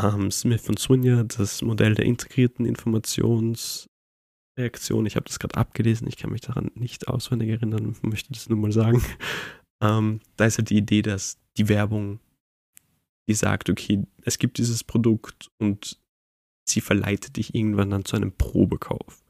ähm, 0.00 0.30
Smith 0.30 0.68
und 0.68 0.78
Swinja, 0.78 1.24
das 1.24 1.60
Modell 1.62 1.94
der 1.94 2.06
integrierten 2.06 2.64
Informationsreaktion. 2.64 3.88
Ich 5.06 5.16
habe 5.16 5.26
das 5.26 5.38
gerade 5.38 5.56
abgelesen, 5.56 6.08
ich 6.08 6.16
kann 6.16 6.30
mich 6.30 6.40
daran 6.40 6.70
nicht 6.74 7.08
auswendig 7.08 7.50
erinnern, 7.50 7.94
möchte 8.02 8.32
das 8.32 8.48
nur 8.48 8.58
mal 8.58 8.72
sagen. 8.72 9.02
Ähm, 9.82 10.20
da 10.38 10.46
ist 10.46 10.56
halt 10.56 10.70
die 10.70 10.78
Idee, 10.78 11.02
dass 11.02 11.36
die 11.58 11.68
Werbung, 11.68 12.18
die 13.28 13.34
sagt, 13.34 13.70
okay, 13.70 14.04
es 14.22 14.38
gibt 14.38 14.58
dieses 14.58 14.84
Produkt 14.84 15.50
und 15.58 15.98
sie 16.68 16.80
verleitet 16.80 17.36
dich 17.36 17.54
irgendwann 17.54 17.90
dann 17.90 18.04
zu 18.04 18.16
einem 18.16 18.32
Probekauf. 18.32 19.22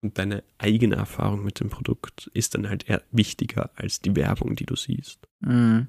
Und 0.00 0.16
deine 0.16 0.44
eigene 0.58 0.94
Erfahrung 0.94 1.42
mit 1.44 1.58
dem 1.58 1.70
Produkt 1.70 2.30
ist 2.32 2.54
dann 2.54 2.68
halt 2.68 2.88
eher 2.88 3.02
wichtiger 3.10 3.70
als 3.74 4.00
die 4.00 4.14
Werbung, 4.14 4.54
die 4.54 4.64
du 4.64 4.76
siehst. 4.76 5.18
Mhm. 5.40 5.88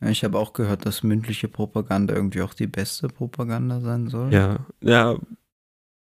Ich 0.00 0.24
habe 0.24 0.38
auch 0.38 0.52
gehört, 0.54 0.86
dass 0.86 1.02
mündliche 1.02 1.48
Propaganda 1.48 2.14
irgendwie 2.14 2.40
auch 2.42 2.54
die 2.54 2.66
beste 2.66 3.08
Propaganda 3.08 3.80
sein 3.80 4.08
soll. 4.08 4.32
Ja, 4.32 4.66
ja. 4.80 5.18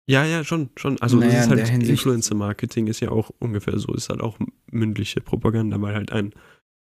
Ja, 0.06 0.26
ja, 0.26 0.44
schon, 0.44 0.70
schon. 0.76 1.02
Also 1.02 1.18
Naja, 1.18 1.32
das 1.34 1.44
ist 1.46 1.50
halt 1.50 1.68
Hinsicht- 1.68 1.92
Influencer-Marketing 1.92 2.88
ist 2.88 3.00
ja 3.00 3.10
auch 3.10 3.32
ungefähr 3.40 3.78
so, 3.80 3.94
ist 3.94 4.10
halt 4.10 4.22
auch 4.22 4.38
mündliche 4.72 5.22
Propaganda, 5.22 5.82
weil 5.82 5.96
halt 5.96 6.12
ein 6.12 6.34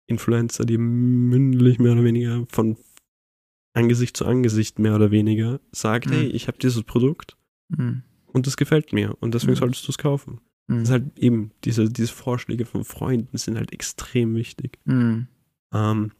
Influencer, 0.07 0.65
die 0.65 0.77
mündlich 0.77 1.79
mehr 1.79 1.93
oder 1.93 2.03
weniger 2.03 2.45
von 2.49 2.77
Angesicht 3.75 4.15
zu 4.17 4.25
Angesicht 4.25 4.79
mehr 4.79 4.95
oder 4.95 5.11
weniger 5.11 5.59
sagt, 5.71 6.07
Mhm. 6.07 6.13
hey, 6.13 6.27
ich 6.27 6.47
habe 6.47 6.57
dieses 6.57 6.83
Produkt 6.83 7.37
Mhm. 7.69 8.03
und 8.27 8.47
das 8.47 8.57
gefällt 8.57 8.93
mir 8.93 9.15
und 9.21 9.33
deswegen 9.33 9.53
Mhm. 9.53 9.57
solltest 9.57 9.87
du 9.87 9.91
es 9.91 9.97
kaufen. 9.97 10.39
Mhm. 10.67 10.73
Das 10.79 10.83
ist 10.83 10.91
halt 10.91 11.19
eben, 11.19 11.51
diese, 11.63 11.89
diese 11.89 12.13
Vorschläge 12.13 12.65
von 12.65 12.83
Freunden 12.85 13.37
sind 13.37 13.57
halt 13.57 13.71
extrem 13.73 14.35
wichtig. 14.35 14.79
Mhm. 14.85 15.27
Ähm, 15.73 16.11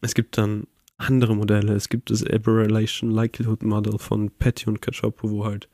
es 0.00 0.14
gibt 0.14 0.38
dann 0.38 0.66
andere 0.96 1.34
Modelle. 1.34 1.74
Es 1.74 1.88
gibt 1.88 2.10
das 2.10 2.24
Aberration 2.24 3.10
Likelihood 3.10 3.62
Model 3.62 3.98
von 3.98 4.30
Petty 4.30 4.68
und 4.68 4.80
Cacioppo, 4.80 5.30
wo 5.30 5.44
halt 5.44 5.68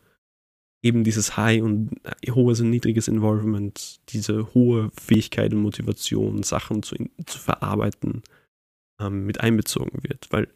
eben 0.83 1.03
dieses 1.05 1.37
High 1.37 1.63
und 1.63 1.93
äh, 2.05 2.31
hohes 2.31 2.61
und 2.61 2.71
niedriges 2.71 3.09
Involvement, 3.09 4.01
diese 4.11 4.55
hohe 4.55 4.91
Fähigkeit 4.99 5.53
und 5.53 5.61
Motivation, 5.61 6.43
Sachen 6.45 6.83
zu, 6.83 6.95
zu 7.27 7.39
verarbeiten, 7.39 8.23
ähm, 9.01 9.27
mit 9.27 9.41
einbezogen 9.41 10.03
wird. 10.05 10.29
Weil 10.31 10.49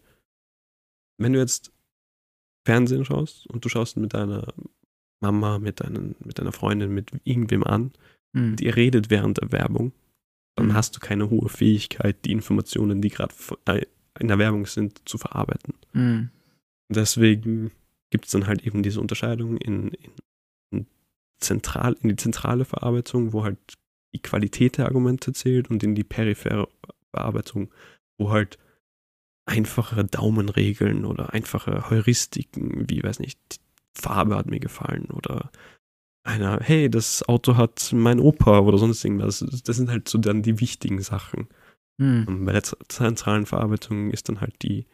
wenn 1.18 1.32
du 1.32 1.38
jetzt 1.38 1.72
Fernsehen 2.66 3.04
schaust 3.04 3.46
und 3.48 3.64
du 3.64 3.68
schaust 3.68 3.96
mit 3.96 4.14
deiner 4.14 4.52
Mama, 5.20 5.58
mit, 5.58 5.80
deinen, 5.80 6.14
mit 6.20 6.38
deiner 6.38 6.52
Freundin, 6.52 6.92
mit 6.92 7.10
irgendwem 7.24 7.64
an, 7.64 7.92
Mhm. 8.34 8.52
und 8.52 8.60
ihr 8.62 8.76
redet 8.76 9.10
während 9.10 9.38
der 9.42 9.52
Werbung, 9.52 9.92
dann 10.56 10.68
Mhm. 10.68 10.74
hast 10.74 10.96
du 10.96 11.00
keine 11.00 11.28
hohe 11.30 11.48
Fähigkeit, 11.48 12.24
die 12.24 12.32
Informationen, 12.32 13.02
die 13.02 13.10
gerade 13.10 13.34
in 14.18 14.28
der 14.28 14.38
Werbung 14.38 14.66
sind, 14.66 15.06
zu 15.08 15.18
verarbeiten. 15.18 15.74
Mhm. 15.92 16.30
Deswegen 16.88 17.70
gibt 18.10 18.26
es 18.26 18.32
dann 18.32 18.46
halt 18.46 18.66
eben 18.66 18.82
diese 18.82 19.00
Unterscheidung 19.00 19.56
in, 19.58 19.88
in, 19.88 20.12
in, 20.72 20.86
zentral, 21.40 21.96
in 22.02 22.10
die 22.10 22.16
zentrale 22.16 22.64
Verarbeitung, 22.64 23.32
wo 23.32 23.44
halt 23.44 23.58
die 24.14 24.20
Qualität 24.20 24.76
der 24.78 24.86
Argumente 24.86 25.32
zählt 25.32 25.70
und 25.70 25.82
in 25.82 25.94
die 25.94 26.04
periphere 26.04 26.68
Verarbeitung, 27.14 27.70
wo 28.18 28.30
halt 28.30 28.58
einfache 29.46 30.04
Daumenregeln 30.04 31.04
oder 31.04 31.32
einfache 31.32 31.90
Heuristiken, 31.90 32.88
wie, 32.88 33.02
weiß 33.02 33.18
nicht, 33.18 33.38
die 33.96 34.00
Farbe 34.00 34.36
hat 34.36 34.46
mir 34.46 34.60
gefallen 34.60 35.06
oder 35.10 35.50
einer, 36.24 36.60
hey, 36.60 36.88
das 36.88 37.28
Auto 37.28 37.56
hat 37.56 37.92
mein 37.92 38.20
Opa 38.20 38.60
oder 38.60 38.78
sonst 38.78 39.04
irgendwas. 39.04 39.44
Das 39.64 39.76
sind 39.76 39.90
halt 39.90 40.08
so 40.08 40.18
dann 40.18 40.42
die 40.42 40.60
wichtigen 40.60 41.02
Sachen. 41.02 41.48
Mhm. 41.98 42.26
Und 42.28 42.44
bei 42.44 42.52
der 42.52 42.62
zentralen 42.62 43.46
Verarbeitung 43.46 44.10
ist 44.10 44.28
dann 44.28 44.40
halt 44.40 44.62
die, 44.62 44.86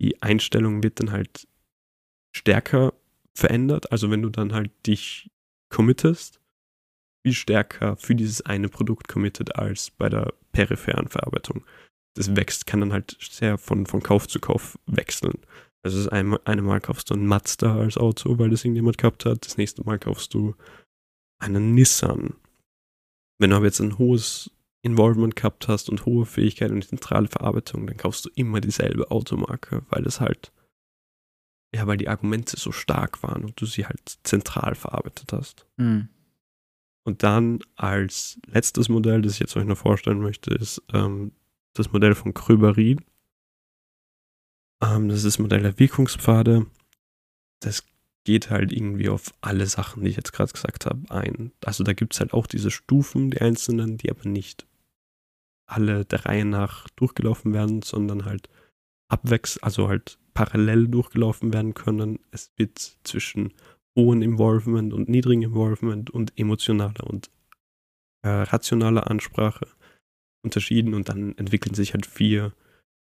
die 0.00 0.22
Einstellung 0.22 0.82
wird 0.82 1.00
dann 1.00 1.10
halt 1.10 1.48
stärker 2.36 2.92
verändert. 3.34 3.90
Also 3.90 4.10
wenn 4.10 4.22
du 4.22 4.28
dann 4.28 4.52
halt 4.52 4.70
dich 4.86 5.30
committest, 5.70 6.40
viel 7.26 7.34
stärker 7.34 7.96
für 7.96 8.14
dieses 8.14 8.42
eine 8.42 8.68
Produkt 8.68 9.08
committed 9.08 9.56
als 9.56 9.90
bei 9.90 10.08
der 10.08 10.32
peripheren 10.52 11.08
Verarbeitung. 11.08 11.64
Das 12.18 12.34
wächst, 12.34 12.66
kann 12.66 12.80
dann 12.80 12.92
halt 12.92 13.16
sehr 13.20 13.58
von, 13.58 13.86
von 13.86 14.02
Kauf 14.02 14.26
zu 14.26 14.40
Kauf 14.40 14.76
wechseln. 14.86 15.38
Also 15.82 15.98
das 15.98 16.08
eine, 16.08 16.40
eine 16.44 16.62
Mal 16.62 16.80
kaufst 16.80 17.10
du 17.10 17.14
ein 17.14 17.26
Mazda 17.26 17.76
als 17.76 17.96
Auto, 17.96 18.38
weil 18.38 18.50
das 18.50 18.64
irgendjemand 18.64 18.98
gehabt 18.98 19.24
hat. 19.24 19.46
Das 19.46 19.56
nächste 19.56 19.84
Mal 19.84 19.98
kaufst 19.98 20.34
du 20.34 20.56
einen 21.38 21.74
Nissan. 21.74 22.34
Wenn 23.38 23.50
du 23.50 23.56
aber 23.56 23.66
jetzt 23.66 23.80
ein 23.80 23.98
hohes 23.98 24.50
Involvement 24.82 25.36
gehabt 25.36 25.68
hast 25.68 25.88
und 25.88 26.06
hohe 26.06 26.26
Fähigkeit 26.26 26.72
und 26.72 26.84
zentrale 26.84 27.28
Verarbeitung, 27.28 27.86
dann 27.86 27.96
kaufst 27.96 28.24
du 28.24 28.30
immer 28.34 28.60
dieselbe 28.60 29.10
Automarke, 29.12 29.84
weil 29.90 30.04
es 30.04 30.20
halt, 30.20 30.52
ja, 31.72 31.86
weil 31.86 31.98
die 31.98 32.08
Argumente 32.08 32.56
so 32.56 32.72
stark 32.72 33.22
waren 33.22 33.44
und 33.44 33.60
du 33.60 33.66
sie 33.66 33.86
halt 33.86 34.18
zentral 34.24 34.74
verarbeitet 34.74 35.32
hast. 35.32 35.66
Mhm. 35.76 36.08
Und 37.04 37.22
dann 37.22 37.60
als 37.76 38.40
letztes 38.46 38.88
Modell, 38.88 39.22
das 39.22 39.34
ich 39.34 39.40
jetzt 39.40 39.56
euch 39.56 39.64
noch 39.64 39.78
vorstellen 39.78 40.20
möchte, 40.20 40.52
ist 40.52 40.82
ähm, 40.92 41.32
das 41.78 41.92
Modell 41.92 42.14
von 42.14 42.34
Kröberin. 42.34 43.04
Ähm, 44.82 45.08
das 45.08 45.18
ist 45.18 45.26
das 45.26 45.38
Modell 45.38 45.62
der 45.62 45.78
Wirkungspfade. 45.78 46.66
Das 47.60 47.84
geht 48.24 48.50
halt 48.50 48.72
irgendwie 48.72 49.08
auf 49.08 49.32
alle 49.40 49.66
Sachen, 49.66 50.02
die 50.02 50.10
ich 50.10 50.16
jetzt 50.16 50.32
gerade 50.32 50.52
gesagt 50.52 50.86
habe, 50.86 51.10
ein. 51.10 51.52
Also 51.64 51.84
da 51.84 51.92
gibt 51.92 52.14
es 52.14 52.20
halt 52.20 52.32
auch 52.32 52.46
diese 52.46 52.70
Stufen, 52.70 53.30
die 53.30 53.40
einzelnen, 53.40 53.96
die 53.96 54.10
aber 54.10 54.28
nicht 54.28 54.66
alle 55.66 56.04
der 56.04 56.26
Reihe 56.26 56.44
nach 56.44 56.88
durchgelaufen 56.90 57.52
werden, 57.52 57.82
sondern 57.82 58.24
halt 58.24 58.48
abwechselnd, 59.08 59.64
also 59.64 59.88
halt 59.88 60.18
parallel 60.34 60.88
durchgelaufen 60.88 61.52
werden 61.52 61.74
können. 61.74 62.20
Es 62.30 62.52
wird 62.56 62.78
zwischen 63.04 63.54
hohen 63.96 64.22
Involvement 64.22 64.92
und 64.92 65.08
niedrigen 65.08 65.42
Involvement 65.42 66.10
und 66.10 66.38
emotionaler 66.38 67.06
und 67.06 67.30
äh, 68.22 68.28
rationaler 68.28 69.10
Ansprache 69.10 69.66
unterschieden 70.42 70.94
und 70.94 71.08
dann 71.08 71.36
entwickeln 71.36 71.74
sich 71.74 71.94
halt 71.94 72.06
vier 72.06 72.52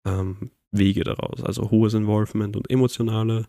ähm, 0.05 0.51
Wege 0.71 1.03
daraus. 1.03 1.43
Also 1.43 1.71
hohes 1.71 1.93
Involvement 1.93 2.55
und 2.55 2.69
emotionale, 2.69 3.47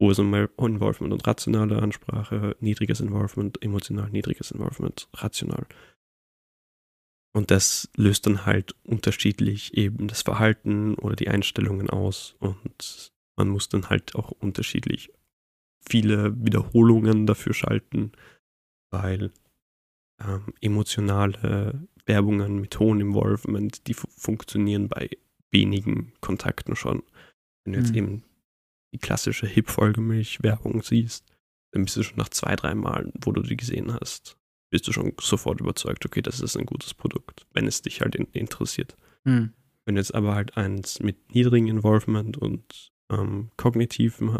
hohes 0.00 0.18
Invo- 0.18 0.50
Involvement 0.66 1.12
und 1.12 1.26
rationale 1.26 1.80
Ansprache, 1.80 2.56
niedriges 2.60 3.00
Involvement, 3.00 3.62
emotional, 3.62 4.10
niedriges 4.10 4.50
Involvement, 4.50 5.08
rational. 5.14 5.66
Und 7.34 7.50
das 7.50 7.90
löst 7.96 8.26
dann 8.26 8.44
halt 8.44 8.74
unterschiedlich 8.84 9.74
eben 9.74 10.06
das 10.06 10.22
Verhalten 10.22 10.94
oder 10.96 11.16
die 11.16 11.28
Einstellungen 11.28 11.88
aus 11.88 12.36
und 12.40 13.10
man 13.38 13.48
muss 13.48 13.70
dann 13.70 13.88
halt 13.88 14.14
auch 14.14 14.30
unterschiedlich 14.30 15.10
viele 15.88 16.36
Wiederholungen 16.44 17.26
dafür 17.26 17.54
schalten, 17.54 18.12
weil 18.90 19.32
ähm, 20.20 20.52
emotionale 20.60 21.88
Werbungen 22.06 22.60
mit 22.60 22.78
hohem 22.78 23.00
Involvement, 23.00 23.86
die 23.86 23.94
fu 23.94 24.06
funktionieren 24.16 24.88
bei 24.88 25.10
wenigen 25.50 26.12
Kontakten 26.20 26.76
schon. 26.76 27.02
Wenn 27.64 27.74
du 27.74 27.78
jetzt 27.80 27.90
Mhm. 27.92 27.96
eben 27.98 28.22
die 28.94 28.98
klassische 28.98 29.46
Hip-Folgemilch-Werbung 29.46 30.82
siehst, 30.82 31.24
dann 31.72 31.84
bist 31.84 31.96
du 31.96 32.02
schon 32.02 32.18
nach 32.18 32.28
zwei, 32.28 32.56
drei 32.56 32.74
Malen, 32.74 33.12
wo 33.20 33.32
du 33.32 33.42
die 33.42 33.56
gesehen 33.56 33.92
hast, 33.92 34.36
bist 34.70 34.86
du 34.88 34.92
schon 34.92 35.12
sofort 35.20 35.60
überzeugt, 35.60 36.04
okay, 36.04 36.22
das 36.22 36.40
ist 36.40 36.56
ein 36.56 36.66
gutes 36.66 36.92
Produkt, 36.94 37.46
wenn 37.52 37.66
es 37.66 37.82
dich 37.82 38.00
halt 38.00 38.14
in 38.14 38.26
interessiert. 38.32 38.96
Mhm. 39.24 39.52
Wenn 39.84 39.94
du 39.94 40.00
jetzt 40.00 40.14
aber 40.14 40.34
halt 40.34 40.56
eins 40.56 41.00
mit 41.00 41.34
niedrigem 41.34 41.68
Involvement 41.68 42.36
und 42.36 42.92
ähm, 43.10 43.50
kognitiven 43.56 44.38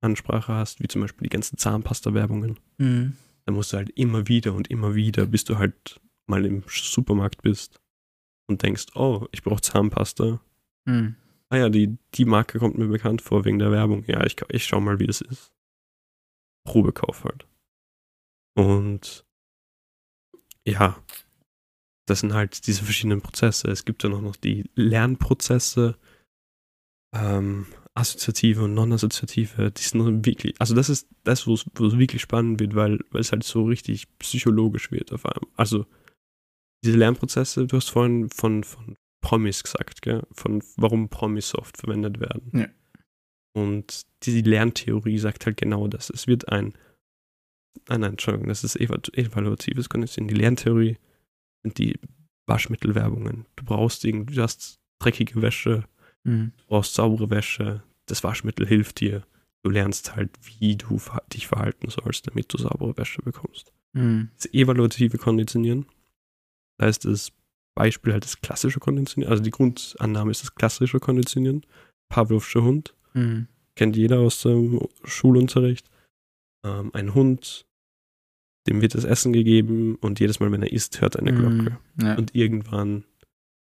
Ansprache 0.00 0.52
hast, 0.52 0.80
wie 0.82 0.88
zum 0.88 1.00
Beispiel 1.02 1.24
die 1.24 1.30
ganzen 1.32 1.58
Zahnpasta-Werbungen, 1.58 2.58
Mhm. 2.78 3.14
dann 3.44 3.54
musst 3.54 3.72
du 3.72 3.76
halt 3.78 3.90
immer 3.90 4.28
wieder 4.28 4.52
und 4.54 4.68
immer 4.68 4.94
wieder, 4.94 5.26
bis 5.26 5.44
du 5.44 5.58
halt 5.58 6.00
mal 6.28 6.44
im 6.46 6.62
Supermarkt 6.68 7.42
bist 7.42 7.80
und 8.48 8.62
denkst, 8.62 8.86
oh, 8.94 9.26
ich 9.32 9.42
brauche 9.42 9.60
Zahnpasta. 9.60 10.40
Mhm. 10.86 11.16
Ah 11.50 11.56
ja, 11.56 11.68
die, 11.68 11.96
die 12.14 12.24
Marke 12.24 12.58
kommt 12.58 12.78
mir 12.78 12.88
bekannt 12.88 13.22
vor 13.22 13.44
wegen 13.44 13.58
der 13.58 13.70
Werbung. 13.72 14.04
Ja, 14.06 14.24
ich, 14.24 14.36
ich 14.50 14.64
schau 14.64 14.80
mal, 14.80 14.98
wie 14.98 15.06
das 15.06 15.20
ist. 15.20 15.52
Probekauf 16.64 17.24
halt. 17.24 17.46
Und 18.56 19.24
ja, 20.66 21.02
das 22.06 22.20
sind 22.20 22.34
halt 22.34 22.66
diese 22.66 22.84
verschiedenen 22.84 23.22
Prozesse. 23.22 23.68
Es 23.70 23.84
gibt 23.84 24.04
dann 24.04 24.14
auch 24.14 24.20
noch 24.20 24.36
die 24.36 24.70
Lernprozesse. 24.74 25.96
ähm, 27.14 27.66
assoziative 27.94 28.62
und 28.64 28.74
non-assoziative, 28.74 29.72
die 29.72 29.82
sind 29.82 30.24
wirklich, 30.24 30.54
also 30.60 30.74
das 30.74 30.88
ist 30.88 31.08
das, 31.24 31.46
wo 31.48 31.54
es 31.54 31.66
wirklich 31.74 32.22
spannend 32.22 32.60
wird, 32.60 32.76
weil, 32.76 33.00
weil 33.10 33.20
es 33.20 33.32
halt 33.32 33.42
so 33.42 33.64
richtig 33.64 34.06
psychologisch 34.18 34.92
wird 34.92 35.12
auf 35.12 35.26
einmal. 35.26 35.50
Also 35.56 35.86
diese 36.84 36.96
Lernprozesse, 36.96 37.66
du 37.66 37.76
hast 37.76 37.90
vorhin 37.90 38.28
von, 38.30 38.64
von 38.64 38.96
Promis 39.20 39.62
gesagt, 39.62 40.02
gell? 40.02 40.22
von 40.32 40.62
warum 40.76 41.08
Promis 41.08 41.54
oft 41.54 41.76
verwendet 41.76 42.20
werden. 42.20 42.50
Ja. 42.54 42.68
Und 43.54 44.02
die 44.24 44.42
Lerntheorie 44.42 45.18
sagt 45.18 45.46
halt 45.46 45.56
genau 45.56 45.88
das. 45.88 46.10
Es 46.10 46.26
wird 46.26 46.48
ein, 46.48 46.74
nein, 47.88 48.00
nein, 48.00 48.10
Entschuldigung, 48.12 48.48
das 48.48 48.62
ist 48.64 48.76
evaluatives 48.76 49.88
Konditionieren. 49.88 50.34
Die 50.34 50.40
Lerntheorie 50.40 50.96
sind 51.64 51.78
die 51.78 51.98
Waschmittelwerbungen. 52.46 53.46
Du 53.56 53.64
brauchst 53.64 54.04
irgendwie, 54.04 54.34
du 54.36 54.42
hast 54.42 54.78
dreckige 55.00 55.42
Wäsche, 55.42 55.84
Mhm. 56.24 56.52
du 56.56 56.64
brauchst 56.66 56.94
saubere 56.94 57.30
Wäsche, 57.30 57.82
das 58.06 58.24
Waschmittel 58.24 58.66
hilft 58.66 59.00
dir. 59.00 59.24
Du 59.62 59.70
lernst 59.70 60.14
halt, 60.16 60.30
wie 60.58 60.76
du 60.76 61.00
dich 61.32 61.46
verhalten 61.46 61.88
sollst, 61.90 62.26
damit 62.28 62.52
du 62.52 62.58
saubere 62.58 62.96
Wäsche 62.96 63.22
bekommst. 63.22 63.72
Mhm. 63.92 64.30
Das 64.36 64.52
evaluative 64.52 65.18
Konditionieren, 65.18 65.86
da 66.78 66.86
heißt 66.86 67.04
das 67.04 67.32
Beispiel 67.76 68.12
halt 68.12 68.24
das 68.24 68.40
klassische 68.40 68.80
Konditionieren, 68.80 69.30
also 69.30 69.42
die 69.42 69.50
Grundannahme 69.50 70.30
ist 70.30 70.42
das 70.42 70.54
klassische 70.54 70.98
Konditionieren. 70.98 71.64
Pavlovscher 72.08 72.62
Hund, 72.62 72.94
Mhm. 73.14 73.46
kennt 73.76 73.96
jeder 73.96 74.18
aus 74.20 74.40
dem 74.42 74.80
Schulunterricht. 75.04 75.88
Ähm, 76.64 76.90
ein 76.94 77.14
Hund, 77.14 77.66
dem 78.66 78.80
wird 78.82 78.94
das 78.94 79.04
Essen 79.04 79.32
gegeben 79.32 79.94
und 80.00 80.18
jedes 80.20 80.40
Mal, 80.40 80.50
wenn 80.52 80.62
er 80.62 80.72
isst, 80.72 81.00
hört 81.00 81.14
er 81.14 81.20
eine 81.22 81.32
Glocke. 81.32 81.78
Mhm. 81.96 82.04
Ja. 82.06 82.14
Und 82.16 82.34
irgendwann 82.34 83.04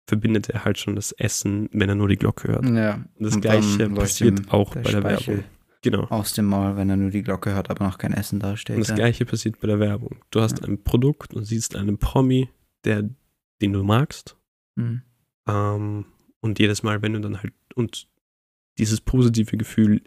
verbindet 0.10 0.49
er 0.49 0.64
halt 0.64 0.78
schon 0.80 0.95
das 0.95 1.12
Essen, 1.12 1.70
wenn 1.74 1.89
er 1.89 1.95
nur 1.95 2.08
die 2.08 2.16
Glocke 2.16 2.47
hört. 2.47 2.66
ja. 2.66 2.95
Und 2.95 3.10
das 3.26 3.36
Und 3.36 3.41
gleiche 3.41 3.89
passiert 3.89 4.51
auch 4.53 4.74
bei 4.74 4.82
der 4.84 4.99
Speichel 5.01 5.28
Werbung. 5.38 5.43
Genau. 5.84 6.03
Aus 6.05 6.34
dem 6.34 6.45
Maul, 6.45 6.76
wenn 6.78 6.89
er 6.89 6.97
nur 6.97 7.12
die 7.12 7.22
Glocke 7.22 7.53
hört, 7.53 7.70
aber 7.70 7.86
noch 7.86 7.97
kein 7.97 8.14
Essen 8.14 8.39
dasteht. 8.39 8.78
Und 8.78 8.88
das 8.88 8.95
gleiche 8.95 9.26
passiert 9.26 9.60
bei 9.60 9.68
der 9.68 9.80
Werbung. 9.80 10.18
Du 10.32 10.41
hast 10.41 10.60
Ja. 10.62 10.68
ein 10.68 10.84
Produkt 10.84 11.34
und 11.34 11.43
siehst 11.43 11.76
einen 11.76 11.97
Promi, 11.97 12.49
der, 12.84 13.09
den 13.61 13.73
du 13.73 13.84
magst. 13.84 14.38
Mhm. 14.75 15.01
Ähm, 15.47 16.05
und 16.41 16.59
jedes 16.59 16.84
Mal, 16.84 17.01
wenn 17.01 17.13
du 17.13 17.21
dann 17.21 17.41
halt, 17.41 17.53
und 17.75 18.07
dieses 18.78 19.01
positive 19.01 19.57
Gefühl 19.57 20.01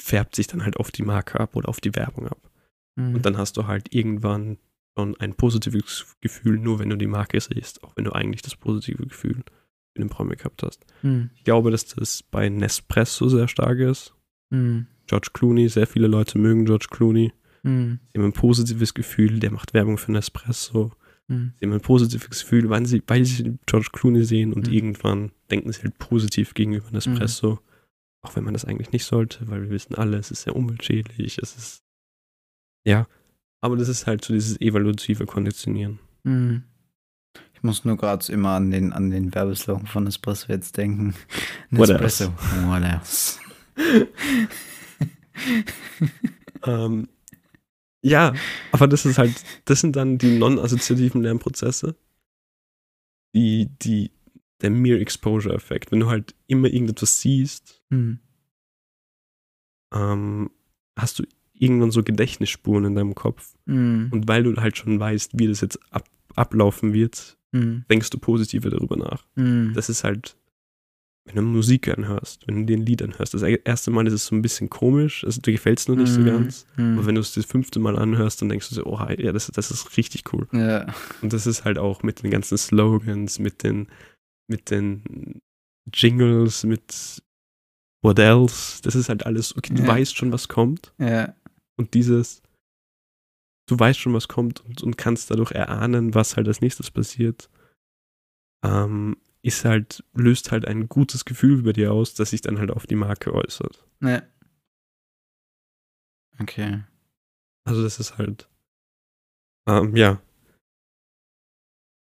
färbt 0.00 0.34
sich 0.34 0.46
dann 0.46 0.64
halt 0.64 0.76
auf 0.78 0.90
die 0.90 1.02
Marke 1.02 1.40
ab 1.40 1.56
oder 1.56 1.68
auf 1.68 1.80
die 1.80 1.94
Werbung 1.94 2.28
ab. 2.28 2.50
Mhm. 2.96 3.16
Und 3.16 3.26
dann 3.26 3.36
hast 3.36 3.56
du 3.56 3.66
halt 3.66 3.94
irgendwann 3.94 4.58
schon 4.96 5.16
ein 5.20 5.34
positives 5.34 6.16
Gefühl, 6.20 6.58
nur 6.58 6.78
wenn 6.78 6.90
du 6.90 6.96
die 6.96 7.06
Marke 7.06 7.40
siehst, 7.40 7.84
auch 7.84 7.96
wenn 7.96 8.04
du 8.04 8.12
eigentlich 8.12 8.42
das 8.42 8.56
positive 8.56 9.06
Gefühl 9.06 9.44
in 9.94 10.02
dem 10.02 10.08
Promi 10.08 10.36
gehabt 10.36 10.62
hast. 10.62 10.84
Mhm. 11.02 11.30
Ich 11.34 11.44
glaube, 11.44 11.70
dass 11.70 11.86
das 11.86 12.22
bei 12.22 12.48
Nespresso 12.48 13.28
sehr 13.28 13.48
stark 13.48 13.78
ist. 13.78 14.14
Mhm. 14.50 14.86
George 15.06 15.30
Clooney, 15.32 15.68
sehr 15.68 15.86
viele 15.86 16.06
Leute 16.06 16.38
mögen 16.38 16.64
George 16.64 16.86
Clooney. 16.90 17.32
Mhm. 17.62 18.00
Sie 18.12 18.18
haben 18.18 18.26
ein 18.26 18.32
positives 18.32 18.94
Gefühl, 18.94 19.40
der 19.40 19.52
macht 19.52 19.74
Werbung 19.74 19.98
für 19.98 20.12
Nespresso. 20.12 20.92
Mhm. 21.28 21.52
Sie 21.58 21.66
haben 21.66 21.72
ein 21.72 21.80
positives 21.80 22.28
Gefühl, 22.28 22.68
weil 22.70 22.84
sie, 22.86 23.02
weil 23.06 23.24
sie 23.24 23.58
George 23.66 23.88
Clooney 23.92 24.24
sehen 24.24 24.52
und 24.52 24.66
Mhm. 24.66 24.72
irgendwann 24.72 25.32
denken 25.50 25.70
sie 25.72 25.82
halt 25.82 25.98
positiv 25.98 26.54
gegenüber 26.54 26.90
Nespresso. 26.90 27.60
Auch 28.22 28.34
wenn 28.34 28.44
man 28.44 28.52
das 28.54 28.64
eigentlich 28.64 28.90
nicht 28.92 29.04
sollte, 29.04 29.48
weil 29.48 29.62
wir 29.62 29.70
wissen 29.70 29.94
alle, 29.94 30.16
es 30.16 30.30
ist 30.32 30.42
sehr 30.42 30.56
umweltschädlich, 30.56 31.38
es 31.38 31.56
ist. 31.56 31.82
Ja. 32.84 33.06
Aber 33.60 33.76
das 33.76 33.88
ist 33.88 34.06
halt 34.06 34.24
so 34.24 34.32
dieses 34.34 34.60
evaluative 34.60 35.26
Konditionieren. 35.26 35.98
Mhm. 36.24 36.64
Ich 37.54 37.62
muss 37.62 37.84
nur 37.84 37.96
gerade 37.96 38.30
immer 38.32 38.50
an 38.50 38.70
den, 38.70 38.92
an 38.92 39.10
den 39.10 39.34
Werbeslogan 39.34 39.86
von 39.86 40.04
Nespresso 40.04 40.46
jetzt 40.52 40.76
denken. 40.76 41.14
What 41.70 41.88
Nespresso. 41.90 42.32
What 42.66 42.82
else? 42.82 43.38
ähm, 46.64 47.08
ja, 48.08 48.34
aber 48.72 48.88
das 48.88 49.04
ist 49.06 49.18
halt, 49.18 49.34
das 49.66 49.80
sind 49.80 49.94
dann 49.96 50.18
die 50.18 50.38
non-assoziativen 50.38 51.22
Lernprozesse. 51.22 51.94
Die, 53.34 53.68
die, 53.82 54.10
der 54.62 54.70
Mere 54.70 55.00
Exposure 55.00 55.54
Effekt. 55.54 55.92
Wenn 55.92 56.00
du 56.00 56.08
halt 56.08 56.34
immer 56.46 56.68
irgendetwas 56.68 57.20
siehst, 57.20 57.82
Mhm. 57.90 58.18
ähm, 59.94 60.50
hast 60.98 61.18
du 61.18 61.24
irgendwann 61.54 61.90
so 61.90 62.02
Gedächtnisspuren 62.02 62.84
in 62.86 62.94
deinem 62.94 63.14
Kopf. 63.14 63.54
Mhm. 63.66 64.08
Und 64.12 64.28
weil 64.28 64.42
du 64.44 64.56
halt 64.56 64.76
schon 64.78 64.98
weißt, 64.98 65.32
wie 65.38 65.46
das 65.48 65.60
jetzt 65.60 65.78
ab, 65.92 66.04
ablaufen 66.34 66.92
wird, 66.92 67.36
Mhm. 67.52 67.84
denkst 67.90 68.10
du 68.10 68.18
positiver 68.18 68.70
darüber 68.70 68.96
nach. 68.96 69.26
Mhm. 69.34 69.72
Das 69.74 69.88
ist 69.88 70.04
halt, 70.04 70.36
wenn 71.28 71.44
du 71.44 71.50
Musik 71.50 71.88
anhörst, 71.88 72.46
wenn 72.46 72.56
du 72.60 72.64
dir 72.66 72.76
ein 72.76 72.86
Lied 72.86 73.02
anhörst, 73.02 73.34
das 73.34 73.42
erste 73.42 73.90
Mal 73.90 74.06
ist 74.06 74.12
es 74.14 74.26
so 74.26 74.34
ein 74.34 74.42
bisschen 74.42 74.68
komisch, 74.70 75.24
also 75.24 75.40
dir 75.40 75.52
gefällt 75.52 75.78
es 75.78 75.88
noch 75.88 75.96
nicht 75.96 76.12
so 76.12 76.20
Mhm. 76.20 76.24
ganz. 76.26 76.66
Mhm. 76.76 76.98
Aber 76.98 77.06
wenn 77.06 77.14
du 77.14 77.20
es 77.20 77.32
das 77.34 77.44
fünfte 77.44 77.78
Mal 77.78 77.98
anhörst, 77.98 78.40
dann 78.42 78.48
denkst 78.48 78.68
du 78.70 78.74
so, 78.74 78.84
oh, 78.86 78.98
ja, 79.18 79.32
das, 79.32 79.46
das 79.48 79.70
ist 79.70 79.96
richtig 79.96 80.32
cool. 80.32 80.48
ja. 80.52 80.86
Und 81.22 81.32
das 81.32 81.46
ist 81.46 81.64
halt 81.64 81.78
auch 81.78 82.02
mit 82.02 82.22
den 82.22 82.30
ganzen 82.30 82.56
Slogans, 82.58 83.38
mit 83.38 83.62
den, 83.62 83.88
mit 84.50 84.70
den 84.70 85.40
Jingles, 85.92 86.64
mit 86.64 87.22
What 88.04 88.18
else? 88.20 88.80
Das 88.82 88.94
ist 88.94 89.08
halt 89.08 89.26
alles, 89.26 89.56
okay, 89.56 89.74
du 89.74 89.82
Ja. 89.82 89.88
weißt 89.88 90.16
schon, 90.16 90.30
was 90.32 90.48
kommt. 90.48 90.92
Ja. 90.98 91.34
Und 91.76 91.94
dieses, 91.94 92.42
du 93.68 93.78
weißt 93.78 93.98
schon, 93.98 94.14
was 94.14 94.28
kommt 94.28 94.64
und, 94.64 94.82
und 94.82 94.96
kannst 94.96 95.30
dadurch 95.30 95.50
erahnen, 95.52 96.14
was 96.14 96.36
halt 96.36 96.46
als 96.48 96.60
nächstes 96.60 96.90
passiert, 96.90 97.50
ähm, 98.64 99.16
ist 99.42 99.64
halt, 99.64 100.04
löst 100.14 100.50
halt 100.50 100.66
ein 100.66 100.88
gutes 100.88 101.24
Gefühl 101.24 101.62
bei 101.62 101.72
dir 101.72 101.92
aus, 101.92 102.14
das 102.14 102.30
sich 102.30 102.40
dann 102.40 102.58
halt 102.58 102.70
auf 102.70 102.86
die 102.86 102.96
Marke 102.96 103.32
äußert. 103.32 103.84
Ja. 104.00 104.22
Okay. 106.40 106.82
Also 107.64 107.82
das 107.82 107.98
ist 107.98 108.18
halt, 108.18 108.48
ähm, 109.68 109.94
ja. 109.94 110.20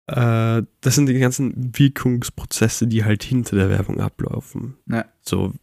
Äh, 0.07 0.63
das 0.81 0.95
sind 0.95 1.07
die 1.07 1.19
ganzen 1.19 1.77
Wirkungsprozesse, 1.77 2.87
die 2.87 3.03
halt 3.03 3.23
hinter 3.23 3.57
der 3.57 3.69
Werbung 3.69 3.99
ablaufen. 3.99 4.77
Ja. 4.87 5.05
So, 5.21 5.53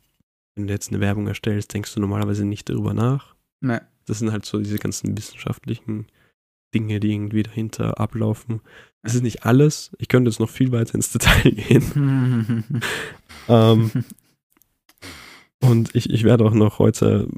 wenn 0.55 0.67
du 0.67 0.73
jetzt 0.73 0.91
eine 0.91 1.01
Werbung 1.01 1.27
erstellst, 1.27 1.73
denkst 1.75 1.95
du 1.95 2.01
normalerweise 2.01 2.45
nicht 2.45 2.69
darüber 2.69 2.95
nach. 2.95 3.35
Ja. 3.63 3.81
Das 4.05 4.21
sind 4.21 4.31
halt 4.31 4.45
so 4.45 4.59
diese 4.59 4.79
ganzen 4.79 5.17
wissenschaftlichen 5.17 6.07
Dinge, 6.75 7.01
die 7.01 7.13
irgendwie 7.13 7.43
dahinter 7.43 7.99
ablaufen. 7.99 8.61
Das 9.07 9.15
ist 9.15 9.23
nicht 9.23 9.45
alles. 9.45 9.91
Ich 9.99 10.09
könnte 10.09 10.31
jetzt 10.31 10.41
noch 10.41 10.51
viel 10.51 10.73
weiter 10.73 10.95
ins 10.95 11.13
Detail 11.13 11.51
gehen. 11.51 12.65
Ähm, 13.49 13.93
und 15.61 15.95
ich, 15.95 16.11
ich 16.11 16.25
werde 16.25 16.45
auch 16.45 16.53
noch 16.53 16.81
heute 16.81 17.29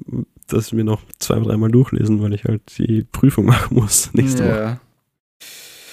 das 0.46 0.72
mir 0.72 0.84
noch 0.84 1.02
zwei, 1.18 1.38
dreimal 1.38 1.70
durchlesen, 1.70 2.22
weil 2.22 2.34
ich 2.34 2.44
halt 2.44 2.78
die 2.78 3.04
Prüfung 3.04 3.44
machen 3.46 3.76
muss 3.76 4.12
nächste 4.14 4.44
Woche. 4.44 4.60
ja. 4.60 4.80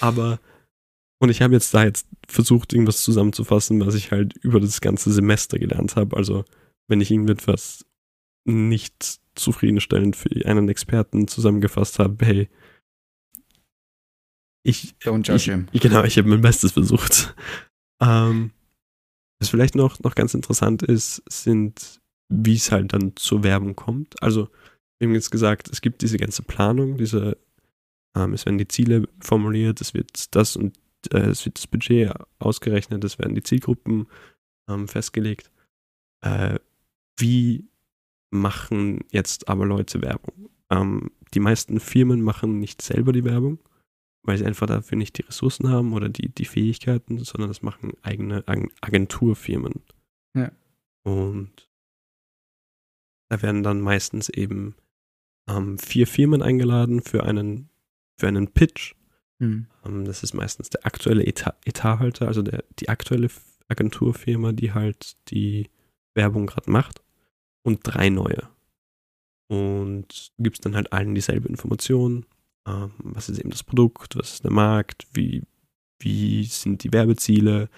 Aber, 0.00 0.40
und 1.18 1.30
ich 1.30 1.42
habe 1.42 1.54
jetzt 1.54 1.72
da 1.72 1.84
jetzt 1.84 2.06
versucht, 2.28 2.72
irgendwas 2.72 3.02
zusammenzufassen, 3.02 3.84
was 3.86 3.94
ich 3.94 4.10
halt 4.10 4.34
über 4.38 4.60
das 4.60 4.80
ganze 4.80 5.12
Semester 5.12 5.58
gelernt 5.58 5.96
habe. 5.96 6.16
Also, 6.16 6.44
wenn 6.88 7.00
ich 7.00 7.10
irgendetwas 7.10 7.84
nicht 8.44 9.20
zufriedenstellend 9.34 10.16
für 10.16 10.30
einen 10.46 10.68
Experten 10.68 11.28
zusammengefasst 11.28 11.98
habe, 11.98 12.24
hey, 12.24 12.48
ich, 14.66 14.94
Don't 15.02 15.20
ich, 15.20 15.28
judge 15.28 15.52
him. 15.52 15.68
genau, 15.72 16.04
ich 16.04 16.18
habe 16.18 16.28
mein 16.28 16.40
Bestes 16.40 16.72
versucht. 16.72 17.34
Ähm, 18.02 18.50
was 19.38 19.48
vielleicht 19.48 19.74
noch, 19.74 20.00
noch 20.00 20.14
ganz 20.14 20.34
interessant 20.34 20.82
ist, 20.82 21.22
sind, 21.28 22.00
wie 22.28 22.54
es 22.54 22.72
halt 22.72 22.92
dann 22.92 23.14
zur 23.16 23.42
Werbung 23.42 23.76
kommt. 23.76 24.22
Also, 24.22 24.48
wir 24.98 25.08
haben 25.08 25.14
jetzt 25.14 25.30
gesagt, 25.30 25.68
es 25.70 25.80
gibt 25.80 26.02
diese 26.02 26.16
ganze 26.16 26.42
Planung, 26.42 26.96
diese, 26.96 27.36
ähm, 28.16 28.32
es 28.32 28.46
werden 28.46 28.58
die 28.58 28.68
Ziele 28.68 29.08
formuliert, 29.20 29.80
es 29.80 29.94
wird 29.94 30.34
das 30.34 30.56
und 30.56 30.76
äh, 31.12 31.18
es 31.18 31.44
wird 31.44 31.58
das 31.58 31.66
Budget 31.66 32.12
ausgerechnet, 32.38 33.04
es 33.04 33.18
werden 33.18 33.34
die 33.34 33.42
Zielgruppen 33.42 34.06
ähm, 34.68 34.88
festgelegt. 34.88 35.50
Äh, 36.22 36.58
wie 37.18 37.68
machen 38.30 39.04
jetzt 39.10 39.48
aber 39.48 39.66
Leute 39.66 40.02
Werbung? 40.02 40.48
Ähm, 40.70 41.10
die 41.34 41.40
meisten 41.40 41.78
Firmen 41.78 42.22
machen 42.22 42.58
nicht 42.58 42.80
selber 42.82 43.12
die 43.12 43.24
Werbung, 43.24 43.58
weil 44.26 44.36
sie 44.38 44.44
einfach 44.44 44.66
dafür 44.66 44.98
nicht 44.98 45.16
die 45.18 45.22
Ressourcen 45.22 45.68
haben 45.68 45.92
oder 45.92 46.08
die, 46.08 46.28
die 46.28 46.44
Fähigkeiten, 46.44 47.18
sondern 47.18 47.48
das 47.48 47.62
machen 47.62 47.92
eigene 48.02 48.46
Ag- 48.46 48.70
Agenturfirmen. 48.80 49.82
Ja. 50.34 50.50
Und 51.04 51.70
da 53.28 53.40
werden 53.42 53.62
dann 53.62 53.80
meistens 53.80 54.28
eben 54.28 54.74
ähm, 55.48 55.78
vier 55.78 56.06
Firmen 56.06 56.42
eingeladen 56.42 57.02
für 57.02 57.24
einen, 57.24 57.70
für 58.18 58.28
einen 58.28 58.48
Pitch. 58.48 58.94
Hm. 59.40 59.66
Ähm, 59.84 60.04
das 60.04 60.22
ist 60.22 60.34
meistens 60.34 60.70
der 60.70 60.84
aktuelle 60.86 61.24
Etat, 61.24 61.56
Etathalter, 61.64 62.26
also 62.26 62.42
der, 62.42 62.64
die 62.78 62.88
aktuelle 62.88 63.28
Agenturfirma, 63.68 64.52
die 64.52 64.72
halt 64.72 65.16
die 65.28 65.70
Werbung 66.14 66.46
gerade 66.46 66.70
macht. 66.70 67.02
Und 67.62 67.80
drei 67.82 68.10
neue. 68.10 68.48
Und 69.48 70.32
du 70.36 70.42
gibst 70.42 70.64
dann 70.64 70.76
halt 70.76 70.92
allen 70.92 71.14
dieselbe 71.14 71.48
Information. 71.48 72.26
Ähm, 72.66 72.92
was 72.98 73.28
ist 73.28 73.38
eben 73.38 73.50
das 73.50 73.62
Produkt, 73.62 74.16
was 74.16 74.34
ist 74.34 74.44
der 74.44 74.52
Markt, 74.52 75.06
wie, 75.12 75.42
wie 76.00 76.44
sind 76.44 76.84
die 76.84 76.92
Werbeziele, 76.92 77.68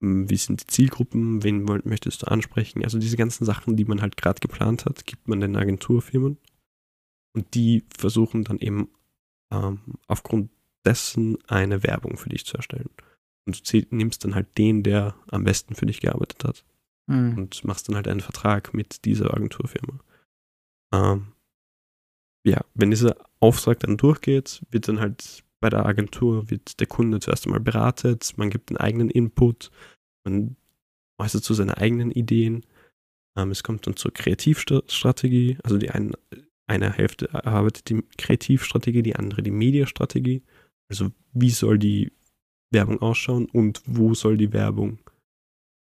Wie 0.00 0.36
sind 0.36 0.60
die 0.62 0.66
Zielgruppen? 0.68 1.42
Wen 1.42 1.64
möchtest 1.64 2.22
du 2.22 2.26
ansprechen? 2.28 2.84
Also 2.84 2.98
diese 2.98 3.16
ganzen 3.16 3.44
Sachen, 3.44 3.76
die 3.76 3.84
man 3.84 4.00
halt 4.00 4.16
gerade 4.16 4.38
geplant 4.38 4.84
hat, 4.84 5.06
gibt 5.06 5.26
man 5.26 5.40
den 5.40 5.56
Agenturfirmen. 5.56 6.38
Und 7.34 7.54
die 7.54 7.82
versuchen 7.96 8.44
dann 8.44 8.58
eben 8.58 8.90
ähm, 9.52 9.80
aufgrund 10.06 10.50
dessen 10.84 11.38
eine 11.48 11.82
Werbung 11.82 12.16
für 12.16 12.28
dich 12.28 12.46
zu 12.46 12.56
erstellen. 12.56 12.90
Und 13.46 13.72
du 13.72 13.86
nimmst 13.90 14.24
dann 14.24 14.34
halt 14.36 14.56
den, 14.56 14.84
der 14.84 15.16
am 15.30 15.42
besten 15.42 15.74
für 15.74 15.86
dich 15.86 16.00
gearbeitet 16.00 16.44
hat. 16.44 16.64
Mhm. 17.06 17.36
Und 17.36 17.64
machst 17.64 17.88
dann 17.88 17.96
halt 17.96 18.06
einen 18.06 18.20
Vertrag 18.20 18.74
mit 18.74 19.04
dieser 19.04 19.34
Agenturfirma. 19.34 19.98
Ähm, 20.92 21.32
ja, 22.48 22.64
wenn 22.74 22.90
dieser 22.90 23.16
Auftrag 23.40 23.80
dann 23.80 23.96
durchgeht, 23.96 24.62
wird 24.70 24.88
dann 24.88 25.00
halt 25.00 25.44
bei 25.60 25.70
der 25.70 25.86
Agentur 25.86 26.50
wird 26.50 26.78
der 26.80 26.86
Kunde 26.86 27.20
zuerst 27.20 27.46
einmal 27.46 27.60
beratet, 27.60 28.32
man 28.36 28.50
gibt 28.50 28.70
einen 28.70 28.76
eigenen 28.76 29.10
Input, 29.10 29.70
man 30.24 30.56
äußert 31.20 31.42
zu 31.42 31.54
seine 31.54 31.78
eigenen 31.78 32.12
Ideen. 32.12 32.64
Ähm, 33.36 33.50
es 33.50 33.62
kommt 33.62 33.86
dann 33.86 33.96
zur 33.96 34.12
Kreativstrategie, 34.12 35.58
also 35.64 35.78
die 35.78 35.90
eine, 35.90 36.12
eine 36.68 36.92
Hälfte 36.92 37.28
erarbeitet 37.30 37.88
die 37.90 38.02
Kreativstrategie, 38.18 39.02
die 39.02 39.16
andere 39.16 39.42
die 39.42 39.50
Mediastrategie. 39.50 40.42
Also 40.88 41.10
wie 41.32 41.50
soll 41.50 41.78
die 41.78 42.12
Werbung 42.70 43.00
ausschauen 43.02 43.46
und 43.46 43.82
wo 43.84 44.14
soll 44.14 44.36
die 44.36 44.52
Werbung 44.52 44.98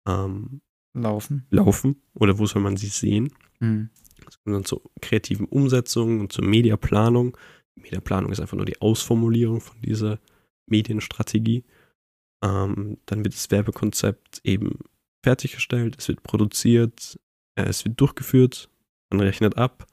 ähm, 0.08 0.62
laufen. 0.94 1.46
laufen 1.50 2.02
oder 2.14 2.38
wo 2.38 2.46
soll 2.46 2.62
man 2.62 2.76
sie 2.76 2.88
sehen. 2.88 3.32
Mhm. 3.60 3.90
Es 4.28 4.42
kommt 4.42 4.56
dann 4.56 4.64
zur 4.64 4.82
kreativen 5.00 5.46
Umsetzung 5.46 6.20
und 6.20 6.32
zur 6.32 6.44
Mediaplanung. 6.44 7.36
Mediaplanung 7.74 8.32
ist 8.32 8.40
einfach 8.40 8.56
nur 8.56 8.66
die 8.66 8.80
Ausformulierung 8.80 9.60
von 9.60 9.80
dieser 9.80 10.18
Medienstrategie. 10.66 11.64
Ähm, 12.44 12.98
dann 13.06 13.24
wird 13.24 13.34
das 13.34 13.50
Werbekonzept 13.50 14.40
eben 14.44 14.78
fertiggestellt, 15.24 15.96
es 15.98 16.08
wird 16.08 16.22
produziert, 16.22 17.18
äh, 17.56 17.64
es 17.64 17.84
wird 17.84 18.00
durchgeführt, 18.00 18.70
man 19.10 19.20
rechnet 19.20 19.56
ab 19.56 19.86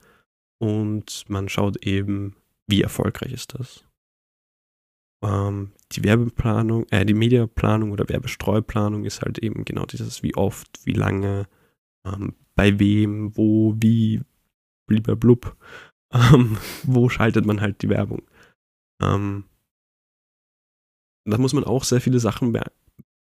und 0.59 1.25
man 1.27 1.49
schaut 1.49 1.85
eben, 1.85 2.35
wie 2.67 2.81
erfolgreich 2.81 3.33
ist 3.33 3.57
das. 3.57 3.85
Ähm, 5.23 5.71
die 5.93 6.03
Werbeplanung, 6.03 6.85
äh, 6.89 7.05
die 7.05 7.13
Mediaplanung 7.13 7.91
oder 7.91 8.07
Werbestreuplanung 8.09 9.05
ist 9.05 9.21
halt 9.21 9.39
eben 9.39 9.65
genau 9.65 9.85
dieses, 9.85 10.21
wie 10.21 10.35
oft, 10.35 10.85
wie 10.85 10.93
lange, 10.93 11.47
ähm, 12.05 12.35
bei 12.55 12.79
wem, 12.79 13.35
wo, 13.35 13.75
wie, 13.77 14.21
lieber 14.87 15.15
blub, 15.15 15.57
ähm, 16.13 16.57
wo 16.83 17.09
schaltet 17.09 17.45
man 17.45 17.61
halt 17.61 17.81
die 17.81 17.89
Werbung. 17.89 18.23
Ähm, 19.01 19.45
da 21.25 21.37
muss 21.37 21.53
man 21.53 21.63
auch 21.63 21.83
sehr 21.83 22.01
viele 22.01 22.19
Sachen 22.19 22.57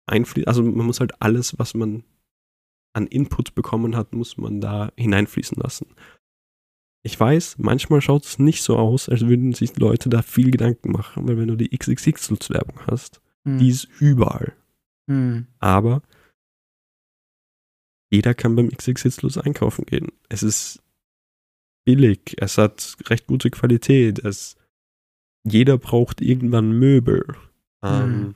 einfließen, 0.07 0.47
also 0.47 0.63
man 0.63 0.85
muss 0.85 0.99
halt 0.99 1.21
alles, 1.21 1.57
was 1.57 1.73
man 1.73 2.03
an 2.93 3.07
Input 3.07 3.55
bekommen 3.55 3.95
hat, 3.95 4.13
muss 4.13 4.37
man 4.37 4.59
da 4.59 4.91
hineinfließen 4.97 5.57
lassen. 5.61 5.87
Ich 7.03 7.17
weiß, 7.17 7.57
manchmal 7.59 8.01
schaut 8.01 8.25
es 8.25 8.39
nicht 8.39 8.63
so 8.63 8.75
aus, 8.75 9.07
als 9.07 9.27
würden 9.27 9.53
sich 9.53 9.77
Leute 9.77 10.09
da 10.09 10.21
viel 10.21 10.51
Gedanken 10.51 10.91
machen, 10.91 11.27
weil 11.27 11.37
wenn 11.37 11.47
du 11.47 11.55
die 11.55 11.69
XXX-Werbung 11.69 12.79
hast, 12.87 13.21
hm. 13.45 13.59
die 13.59 13.69
ist 13.69 13.87
überall. 13.99 14.53
Hm. 15.09 15.47
Aber 15.59 16.01
jeder 18.09 18.33
kann 18.33 18.55
beim 18.55 18.69
XXX 18.69 19.37
einkaufen 19.37 19.85
gehen. 19.85 20.11
Es 20.29 20.43
ist 20.43 20.81
billig, 21.85 22.35
es 22.37 22.57
hat 22.57 22.97
recht 23.07 23.27
gute 23.27 23.49
Qualität, 23.49 24.19
es, 24.19 24.55
jeder 25.45 25.77
braucht 25.77 26.21
irgendwann 26.21 26.77
Möbel. 26.77 27.25
Ähm, 27.83 28.03
hm. 28.03 28.35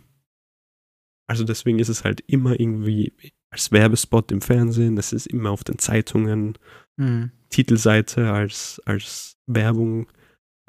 Also 1.27 1.43
deswegen 1.43 1.79
ist 1.79 1.89
es 1.89 2.03
halt 2.03 2.21
immer 2.27 2.59
irgendwie 2.59 3.13
als 3.49 3.71
Werbespot 3.71 4.31
im 4.31 4.41
Fernsehen, 4.41 4.97
es 4.97 5.11
ist 5.13 5.27
immer 5.27 5.51
auf 5.51 5.63
den 5.63 5.77
Zeitungen, 5.77 6.57
hm. 6.99 7.31
Titelseite 7.49 8.31
als, 8.31 8.81
als 8.85 9.37
Werbung. 9.45 10.07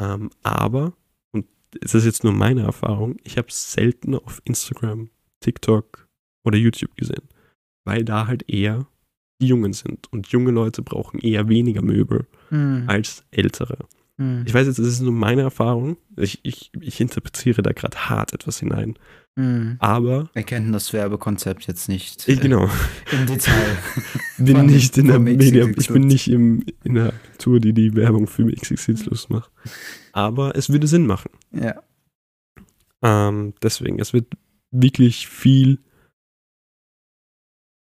Ähm, 0.00 0.30
aber, 0.42 0.96
und 1.32 1.46
es 1.80 1.94
ist 1.94 2.04
jetzt 2.04 2.24
nur 2.24 2.32
meine 2.32 2.62
Erfahrung, 2.62 3.16
ich 3.22 3.38
habe 3.38 3.48
es 3.48 3.72
selten 3.72 4.14
auf 4.14 4.42
Instagram, 4.44 5.10
TikTok 5.40 6.08
oder 6.44 6.58
YouTube 6.58 6.96
gesehen, 6.96 7.28
weil 7.84 8.04
da 8.04 8.26
halt 8.26 8.48
eher 8.48 8.88
die 9.42 9.48
Jungen 9.48 9.72
sind. 9.72 10.10
Und 10.12 10.28
junge 10.28 10.50
Leute 10.50 10.82
brauchen 10.82 11.20
eher 11.20 11.48
weniger 11.48 11.82
Möbel 11.82 12.26
hm. 12.48 12.84
als 12.86 13.24
ältere. 13.30 13.78
Hm. 14.18 14.44
Ich 14.46 14.54
weiß 14.54 14.66
jetzt, 14.66 14.78
es 14.78 14.86
ist 14.86 15.00
nur 15.00 15.12
meine 15.12 15.42
Erfahrung. 15.42 15.96
Ich, 16.16 16.40
ich, 16.42 16.70
ich 16.80 17.00
interpretiere 17.00 17.62
da 17.62 17.72
gerade 17.72 18.08
hart 18.08 18.32
etwas 18.32 18.58
hinein. 18.58 18.96
Mhm. 19.34 19.76
Aber. 19.78 20.28
Wir 20.34 20.42
kennen 20.42 20.72
das 20.72 20.92
Werbekonzept 20.92 21.66
jetzt 21.66 21.88
nicht. 21.88 22.28
Ich, 22.28 22.40
genau. 22.40 22.68
Im 23.10 23.26
Detail. 23.26 23.78
bin 24.38 24.56
von, 24.56 24.66
nicht 24.66 24.98
in 24.98 25.06
der 25.06 25.18
Media, 25.18 25.66
ich 25.76 25.88
bin 25.88 26.06
nicht 26.06 26.28
im, 26.28 26.64
in 26.84 26.94
der 26.94 27.14
Tour, 27.38 27.58
die 27.58 27.72
die 27.72 27.94
Werbung 27.94 28.26
für 28.26 28.52
XXX 28.52 29.30
macht. 29.30 29.50
Aber 30.12 30.54
es 30.54 30.68
würde 30.68 30.86
Sinn 30.86 31.06
machen. 31.06 31.30
Ja. 31.52 31.82
Ähm, 33.02 33.54
deswegen, 33.62 33.98
es 33.98 34.12
wird 34.12 34.26
wirklich 34.70 35.28
viel 35.28 35.78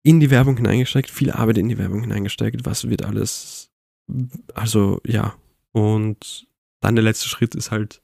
in 0.07 0.21
die 0.21 0.31
Werbung 0.31 0.57
hineingesteckt, 0.57 1.11
viel 1.11 1.33
Arbeit 1.33 1.59
in 1.59 1.69
die 1.69 1.79
Werbung 1.79 2.01
hineingesteckt. 2.03 2.65
Was 2.65 2.89
wird 2.89 3.05
alles. 3.05 3.73
Also, 4.55 5.01
ja. 5.05 5.35
Und 5.73 6.47
dann 6.81 6.95
der 6.95 7.03
letzte 7.03 7.29
Schritt 7.29 7.57
ist 7.57 7.73
halt, 7.73 8.01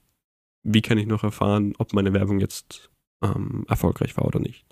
wie 0.63 0.81
kann 0.81 0.97
ich 0.97 1.07
noch 1.07 1.23
erfahren, 1.23 1.75
ob 1.77 1.93
meine 1.93 2.11
Werbung 2.11 2.41
jetzt 2.41 2.91
ähm, 3.23 3.63
erfolgreich 3.69 4.17
war 4.17 4.25
oder 4.25 4.39
nicht. 4.39 4.65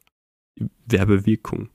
Die 0.57 0.69
Werbewirkung. 0.87 1.69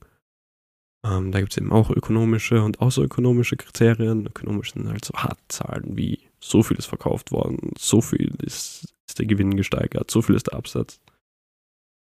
Ähm, 1.03 1.31
da 1.31 1.39
gibt 1.39 1.53
es 1.53 1.57
eben 1.57 1.71
auch 1.71 1.89
ökonomische 1.89 2.61
und 2.61 2.79
außerökonomische 2.79 3.57
Kriterien. 3.57 4.27
Ökonomisch 4.27 4.73
sind 4.73 4.87
halt 4.87 5.05
so 5.05 5.15
Hartzahlen 5.15 5.97
wie 5.97 6.19
so 6.39 6.61
viel 6.61 6.77
ist 6.77 6.85
verkauft 6.85 7.31
worden, 7.31 7.71
so 7.79 7.99
viel 7.99 8.35
ist, 8.43 8.93
ist 9.07 9.17
der 9.17 9.25
Gewinn 9.25 9.57
gesteigert, 9.57 10.11
so 10.11 10.21
viel 10.21 10.35
ist 10.35 10.47
der 10.47 10.53
Absatz. 10.53 10.99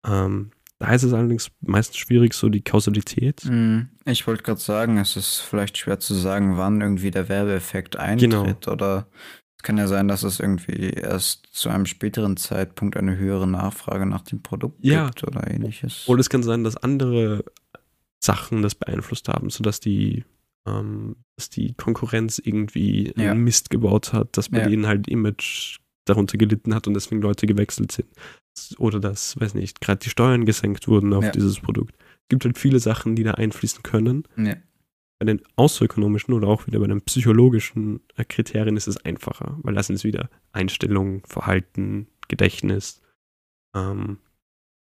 Ähm, 0.07 0.51
da 0.81 0.95
ist 0.95 1.03
es 1.03 1.13
allerdings 1.13 1.51
meistens 1.61 1.99
schwierig, 1.99 2.33
so 2.33 2.49
die 2.49 2.65
Kausalität. 2.65 3.45
Mhm. 3.45 3.91
Ich 4.07 4.27
wollte 4.27 4.43
gerade 4.43 4.61
sagen, 4.61 4.97
es 4.97 5.15
ist 5.15 5.39
vielleicht 5.39 5.77
schwer 5.77 6.01
zu 6.01 6.15
sagen, 6.15 6.57
wann 6.57 6.81
irgendwie 6.81 7.11
der 7.11 7.29
Werbeeffekt 7.29 7.97
eintritt 7.97 8.31
genau. 8.31 8.73
oder 8.73 9.07
es 9.59 9.63
kann 9.63 9.77
ja 9.77 9.87
sein, 9.87 10.09
dass 10.09 10.23
es 10.23 10.41
irgendwie 10.41 10.89
erst 10.89 11.49
zu 11.53 11.69
einem 11.69 11.85
späteren 11.85 12.39
Zeitpunkt 12.39 12.97
eine 12.97 13.19
höhere 13.19 13.47
Nachfrage 13.47 14.07
nach 14.07 14.23
dem 14.23 14.43
Produkt 14.43 14.83
ja. 14.83 15.05
gibt 15.05 15.23
oder 15.23 15.51
ähnliches. 15.51 16.09
Oder 16.09 16.21
es 16.21 16.31
kann 16.31 16.43
sein, 16.43 16.65
dass 16.65 16.79
andere 16.79 17.45
Sachen 18.19 18.63
das 18.63 18.75
beeinflusst 18.75 19.29
haben, 19.29 19.51
sodass 19.51 19.81
die, 19.81 20.25
ähm, 20.67 21.17
dass 21.37 21.51
die 21.51 21.75
Konkurrenz 21.75 22.41
irgendwie 22.43 23.13
ja. 23.19 23.35
Mist 23.35 23.69
gebaut 23.69 24.15
hat, 24.15 24.35
dass 24.39 24.49
bei 24.49 24.61
ja. 24.61 24.69
denen 24.69 24.87
halt 24.87 25.09
Image 25.09 25.79
darunter 26.05 26.39
gelitten 26.39 26.75
hat 26.75 26.87
und 26.87 26.95
deswegen 26.95 27.23
Leute 27.23 27.47
gewechselt 27.47 27.93
sind. 27.93 28.09
Oder 28.79 29.01
dass, 29.01 29.39
weiß 29.41 29.55
nicht, 29.55 29.81
gerade 29.81 30.01
die 30.01 30.11
Steuern 30.11 30.45
gesenkt 30.45 30.89
wurden 30.89 31.13
auf 31.13 31.25
ja. 31.25 31.31
dieses 31.31 31.61
Produkt. 31.61 31.95
Es 31.99 32.29
gibt 32.29 32.45
halt 32.45 32.59
viele 32.59 32.81
Sachen, 32.81 33.17
die 33.17 33.23
da 33.23 33.33
einfließen 33.33 33.83
können. 33.83 34.25
Ja 34.37 34.57
bei 35.21 35.27
den 35.27 35.43
außerökonomischen 35.57 36.33
oder 36.33 36.49
auch 36.49 36.67
wieder 36.67 36.81
bei 36.81 36.87
den 36.87 37.03
psychologischen 37.03 38.01
Kriterien 38.29 38.79
ist 38.79 38.89
es 38.89 38.97
einfacher, 39.05 39.59
weil 39.63 39.75
das 39.75 39.89
sind 39.89 40.03
wieder 40.03 40.31
Einstellungen, 40.53 41.23
Verhalten, 41.27 42.09
Gedächtnis. 42.29 43.03
Ähm, 43.77 44.19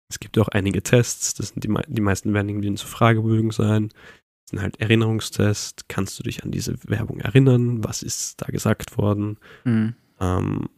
es 0.08 0.20
gibt 0.20 0.38
auch 0.38 0.48
einige 0.48 0.80
Tests, 0.82 1.34
das 1.34 1.48
sind 1.48 1.64
die, 1.64 1.74
die 1.88 2.00
meisten 2.00 2.32
werden 2.32 2.48
irgendwie 2.48 2.72
zu 2.74 2.86
Fragebögen 2.86 3.50
sein. 3.50 3.88
Das 3.88 4.50
sind 4.50 4.62
halt 4.62 4.80
Erinnerungstests. 4.80 5.88
Kannst 5.88 6.20
du 6.20 6.22
dich 6.22 6.44
an 6.44 6.52
diese 6.52 6.76
Werbung 6.84 7.18
erinnern? 7.18 7.82
Was 7.82 8.04
ist 8.04 8.40
da 8.42 8.46
gesagt 8.46 8.96
worden? 8.98 9.38
Mhm. 9.64 9.94
Ähm, 10.20 10.68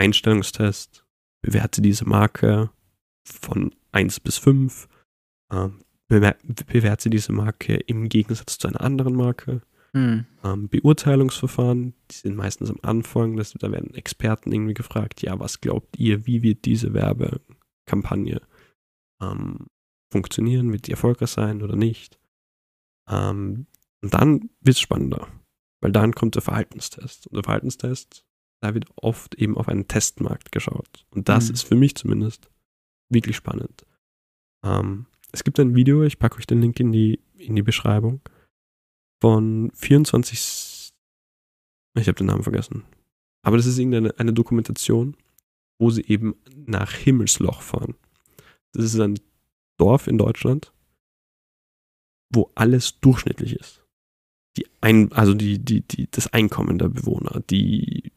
Einstellungstest. 0.00 1.04
Bewerte 1.42 1.82
diese 1.82 2.06
Marke 2.06 2.70
von 3.24 3.74
1 3.92 4.20
bis 4.20 4.38
5. 4.38 4.88
Ähm, 5.52 5.84
bewerte 6.08 7.10
diese 7.10 7.32
Marke 7.32 7.76
im 7.76 8.08
Gegensatz 8.08 8.58
zu 8.58 8.68
einer 8.68 8.80
anderen 8.80 9.14
Marke. 9.14 9.62
Mhm. 9.92 10.26
Ähm, 10.42 10.68
Beurteilungsverfahren, 10.68 11.94
die 12.10 12.16
sind 12.16 12.36
meistens 12.36 12.70
am 12.70 12.78
Anfang, 12.82 13.36
das, 13.36 13.52
da 13.52 13.70
werden 13.70 13.94
Experten 13.94 14.52
irgendwie 14.52 14.74
gefragt, 14.74 15.22
ja, 15.22 15.38
was 15.38 15.60
glaubt 15.60 15.98
ihr, 15.98 16.26
wie 16.26 16.42
wird 16.42 16.64
diese 16.64 16.94
Werbekampagne 16.94 18.40
ähm, 19.20 19.66
funktionieren, 20.12 20.72
wird 20.72 20.86
die 20.86 20.92
erfolgreich 20.92 21.30
sein 21.30 21.62
oder 21.62 21.76
nicht? 21.76 22.18
Ähm, 23.08 23.66
und 24.02 24.14
dann 24.14 24.50
wird 24.60 24.76
es 24.76 24.80
spannender, 24.80 25.28
weil 25.80 25.92
dann 25.92 26.14
kommt 26.14 26.36
der 26.36 26.42
Verhaltenstest. 26.42 27.26
Und 27.26 27.36
der 27.36 27.44
Verhaltenstest, 27.44 28.24
da 28.60 28.74
wird 28.74 28.86
oft 28.96 29.34
eben 29.36 29.56
auf 29.56 29.68
einen 29.68 29.88
Testmarkt 29.88 30.52
geschaut. 30.52 31.06
Und 31.10 31.28
das 31.28 31.48
mhm. 31.48 31.54
ist 31.54 31.62
für 31.62 31.76
mich 31.76 31.94
zumindest 31.94 32.50
wirklich 33.08 33.36
spannend. 33.36 33.86
Ähm, 34.64 35.06
es 35.32 35.44
gibt 35.44 35.58
ein 35.58 35.74
Video, 35.74 36.02
ich 36.02 36.18
packe 36.18 36.38
euch 36.38 36.46
den 36.46 36.60
Link 36.60 36.78
in 36.80 36.92
die, 36.92 37.20
in 37.36 37.56
die 37.56 37.62
Beschreibung, 37.62 38.20
von 39.22 39.70
24, 39.74 40.92
ich 41.98 42.08
habe 42.08 42.16
den 42.16 42.26
Namen 42.26 42.42
vergessen, 42.42 42.84
aber 43.42 43.56
das 43.56 43.66
ist 43.66 43.78
irgendeine 43.78 44.18
eine 44.18 44.32
Dokumentation, 44.32 45.16
wo 45.78 45.90
sie 45.90 46.04
eben 46.06 46.36
nach 46.54 46.92
Himmelsloch 46.92 47.62
fahren. 47.62 47.94
Das 48.72 48.84
ist 48.84 48.98
ein 48.98 49.18
Dorf 49.78 50.06
in 50.06 50.18
Deutschland, 50.18 50.72
wo 52.32 52.50
alles 52.54 53.00
durchschnittlich 53.00 53.54
ist. 53.54 53.84
Die 54.56 54.66
ein, 54.80 55.12
also 55.12 55.34
die, 55.34 55.58
die, 55.58 55.82
die, 55.82 56.10
das 56.10 56.32
Einkommen 56.32 56.78
der 56.78 56.88
Bewohner, 56.88 57.40
die 57.48 58.09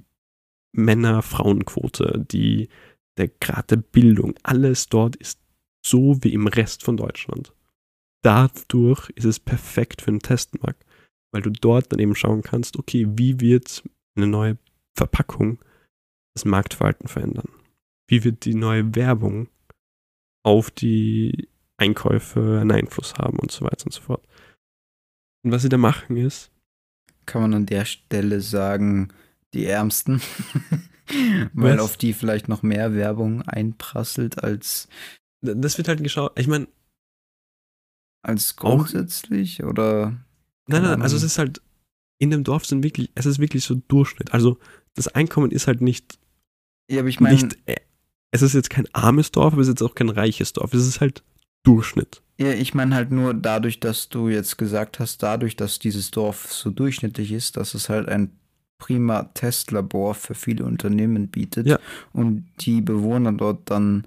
Männer-Frauenquote, 0.74 2.26
die, 2.30 2.69
der 3.17 3.30
Grad 3.30 3.71
der 3.71 3.78
Bildung, 3.78 4.36
alles 4.43 4.88
dort 4.89 5.15
ist 5.15 5.39
so 5.86 6.17
wie 6.24 6.34
im 6.34 6.47
Rest 6.47 6.84
von 6.84 6.97
Deutschland. 6.97 7.53
Dadurch 8.24 9.09
ist 9.11 9.26
es 9.26 9.39
perfekt 9.39 10.01
für 10.01 10.11
einen 10.11 10.19
Testmarkt, 10.19 10.86
weil 11.32 11.41
du 11.41 11.49
dort 11.49 11.91
dann 11.91 11.99
eben 11.99 12.15
schauen 12.15 12.41
kannst, 12.41 12.78
okay, 12.78 13.05
wie 13.09 13.39
wird 13.39 13.84
eine 14.15 14.28
neue 14.28 14.57
Verpackung 14.95 15.59
das 16.36 16.45
Marktverhalten 16.45 17.07
verändern? 17.07 17.49
Wie 18.09 18.24
wird 18.24 18.45
die 18.45 18.55
neue 18.55 18.95
Werbung 18.95 19.49
auf 20.43 20.71
die 20.71 21.49
Einkäufe 21.78 22.59
einen 22.61 22.71
Einfluss 22.71 23.15
haben 23.15 23.39
und 23.39 23.51
so 23.51 23.65
weiter 23.65 23.86
und 23.86 23.93
so 23.93 24.01
fort. 24.01 24.26
Und 25.43 25.51
was 25.51 25.63
sie 25.63 25.69
da 25.69 25.78
machen 25.78 26.17
ist. 26.17 26.51
Kann 27.26 27.41
man 27.41 27.53
an 27.53 27.65
der 27.65 27.86
Stelle 27.86 28.41
sagen, 28.41 29.09
die 29.54 29.66
Ärmsten, 29.66 30.22
weil 31.54 31.80
auf 31.80 31.97
die 31.97 32.14
vielleicht 32.14 32.47
noch 32.49 32.64
mehr 32.64 32.93
Werbung 32.93 33.41
einprasselt 33.43 34.43
als. 34.43 34.88
Das 35.41 35.78
wird 35.78 35.88
halt 35.88 36.04
geschaut. 36.04 36.38
Ich 36.39 36.47
meine. 36.47 36.68
Als 38.26 38.56
grundsätzlich 38.56 39.64
auch, 39.64 39.70
oder? 39.70 40.18
Nein, 40.68 40.84
nein, 40.84 41.01
also 41.01 41.16
es 41.16 41.24
ist 41.24 41.38
halt. 41.38 41.62
In 42.20 42.30
dem 42.30 42.43
Dorf 42.45 42.66
sind 42.66 42.84
wirklich, 42.84 43.12
es 43.16 43.26
ist 43.26 43.39
wirklich 43.39 43.66
so 43.66 43.76
Durchschnitt. 43.76 44.34
Also 44.34 44.58
das 44.93 45.10
Einkommen 45.10 45.51
ist 45.51 45.68
halt 45.68 45.82
nicht. 45.82 46.20
Ja, 46.89 46.99
aber 46.99 47.10
ich 47.10 47.20
meine. 47.20 47.49
Äh, 47.66 47.76
es 48.32 48.41
ist 48.41 48.54
jetzt 48.54 48.72
kein 48.72 48.88
armes 48.93 49.32
Dorf, 49.32 49.54
aber 49.54 49.62
es 49.62 49.68
ist 49.68 49.74
jetzt 49.74 49.84
auch 49.84 49.93
kein 49.93 50.10
reiches 50.10 50.54
Dorf. 50.54 50.74
Es 50.74 50.88
ist 50.88 51.01
halt 51.01 51.24
Durchschnitt. 51.64 52.24
Ja, 52.39 52.51
ich 52.51 52.74
meine 52.74 52.95
halt 52.95 53.12
nur 53.12 53.34
dadurch, 53.34 53.80
dass 53.80 54.10
du 54.10 54.28
jetzt 54.28 54.58
gesagt 54.58 54.99
hast, 54.99 55.22
dadurch, 55.22 55.56
dass 55.56 55.78
dieses 55.78 56.10
Dorf 56.12 56.51
so 56.51 56.72
durchschnittlich 56.72 57.32
ist, 57.32 57.58
dass 57.58 57.76
es 57.76 57.89
halt 57.89 58.10
ein 58.10 58.32
prima 58.84 59.23
Testlabor 59.34 60.13
für 60.13 60.36
viele 60.36 60.65
Unternehmen 60.65 61.29
bietet 61.29 61.67
ja. 61.67 61.79
und 62.11 62.45
die 62.59 62.81
Bewohner 62.81 63.31
dort 63.31 63.71
dann 63.71 64.05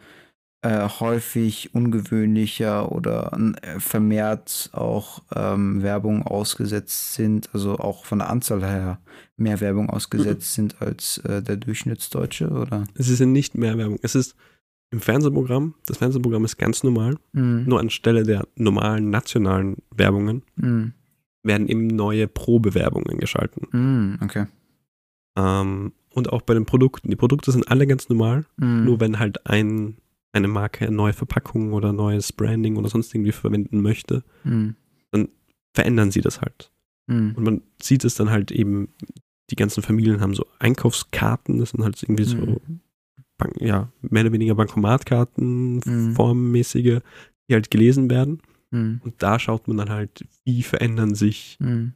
äh, 0.60 0.86
häufig 1.00 1.74
ungewöhnlicher 1.74 2.92
oder 2.92 3.32
äh, 3.62 3.80
vermehrt 3.80 4.68
auch 4.72 5.22
ähm, 5.34 5.82
Werbung 5.82 6.24
ausgesetzt 6.24 7.14
sind, 7.14 7.48
also 7.54 7.78
auch 7.78 8.04
von 8.04 8.18
der 8.18 8.28
Anzahl 8.28 8.62
her 8.62 8.98
mehr 9.38 9.62
Werbung 9.62 9.88
ausgesetzt 9.88 10.58
mhm. 10.58 10.68
sind 10.68 10.82
als 10.82 11.18
äh, 11.18 11.42
der 11.42 11.56
Durchschnittsdeutsche, 11.56 12.50
oder? 12.50 12.84
Es 12.96 13.08
ist 13.08 13.20
nicht 13.20 13.56
mehr 13.56 13.78
Werbung. 13.78 13.98
Es 14.02 14.14
ist 14.14 14.36
im 14.90 15.00
Fernsehprogramm, 15.00 15.74
das 15.86 15.96
Fernsehprogramm 15.96 16.44
ist 16.44 16.58
ganz 16.58 16.82
normal, 16.84 17.16
mhm. 17.32 17.64
nur 17.66 17.80
anstelle 17.80 18.24
der 18.24 18.46
normalen 18.56 19.08
nationalen 19.08 19.76
Werbungen 19.94 20.42
mhm. 20.56 20.92
werden 21.42 21.66
eben 21.66 21.86
neue 21.86 22.28
Probewerbungen 22.28 23.16
geschalten. 23.16 23.68
Mhm, 23.72 24.18
okay. 24.22 24.46
Ähm, 25.36 25.92
und 26.10 26.32
auch 26.32 26.42
bei 26.42 26.54
den 26.54 26.64
Produkten. 26.64 27.10
Die 27.10 27.16
Produkte 27.16 27.52
sind 27.52 27.68
alle 27.68 27.86
ganz 27.86 28.08
normal, 28.08 28.46
mhm. 28.56 28.84
nur 28.84 29.00
wenn 29.00 29.18
halt 29.18 29.46
ein, 29.46 29.98
eine 30.32 30.48
Marke 30.48 30.90
neue 30.90 31.12
Verpackungen 31.12 31.72
oder 31.72 31.92
neues 31.92 32.32
Branding 32.32 32.76
oder 32.76 32.88
sonst 32.88 33.14
irgendwie 33.14 33.32
verwenden 33.32 33.82
möchte, 33.82 34.24
mhm. 34.44 34.76
dann 35.10 35.28
verändern 35.74 36.10
sie 36.10 36.22
das 36.22 36.40
halt. 36.40 36.72
Mhm. 37.06 37.34
Und 37.36 37.44
man 37.44 37.62
sieht 37.82 38.04
es 38.04 38.14
dann 38.14 38.30
halt 38.30 38.50
eben, 38.50 38.88
die 39.50 39.56
ganzen 39.56 39.82
Familien 39.82 40.20
haben 40.20 40.34
so 40.34 40.46
Einkaufskarten, 40.58 41.58
das 41.58 41.70
sind 41.70 41.84
halt 41.84 42.02
irgendwie 42.02 42.24
so 42.24 42.60
Bank, 43.38 43.54
ja, 43.60 43.92
mehr 44.00 44.22
oder 44.22 44.32
weniger 44.32 44.54
Bankomatkarten, 44.54 45.80
mhm. 45.84 46.14
formmäßige, 46.14 47.00
die 47.48 47.54
halt 47.54 47.70
gelesen 47.70 48.10
werden. 48.10 48.40
Mhm. 48.70 49.00
Und 49.04 49.22
da 49.22 49.38
schaut 49.38 49.68
man 49.68 49.76
dann 49.76 49.90
halt, 49.90 50.26
wie 50.44 50.62
verändern 50.62 51.14
sich, 51.14 51.56
mhm. 51.60 51.92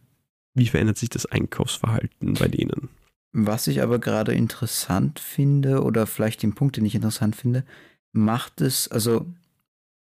wie 0.55 0.66
verändert 0.66 0.99
sich 0.99 1.09
das 1.09 1.26
Einkaufsverhalten 1.26 2.34
bei 2.34 2.49
denen. 2.49 2.91
Was 3.32 3.66
ich 3.66 3.82
aber 3.82 3.98
gerade 3.98 4.32
interessant 4.32 5.20
finde, 5.20 5.82
oder 5.82 6.06
vielleicht 6.06 6.42
den 6.42 6.54
Punkt, 6.54 6.76
den 6.76 6.84
ich 6.84 6.94
interessant 6.94 7.36
finde, 7.36 7.64
macht 8.12 8.60
es, 8.60 8.88
also 8.88 9.26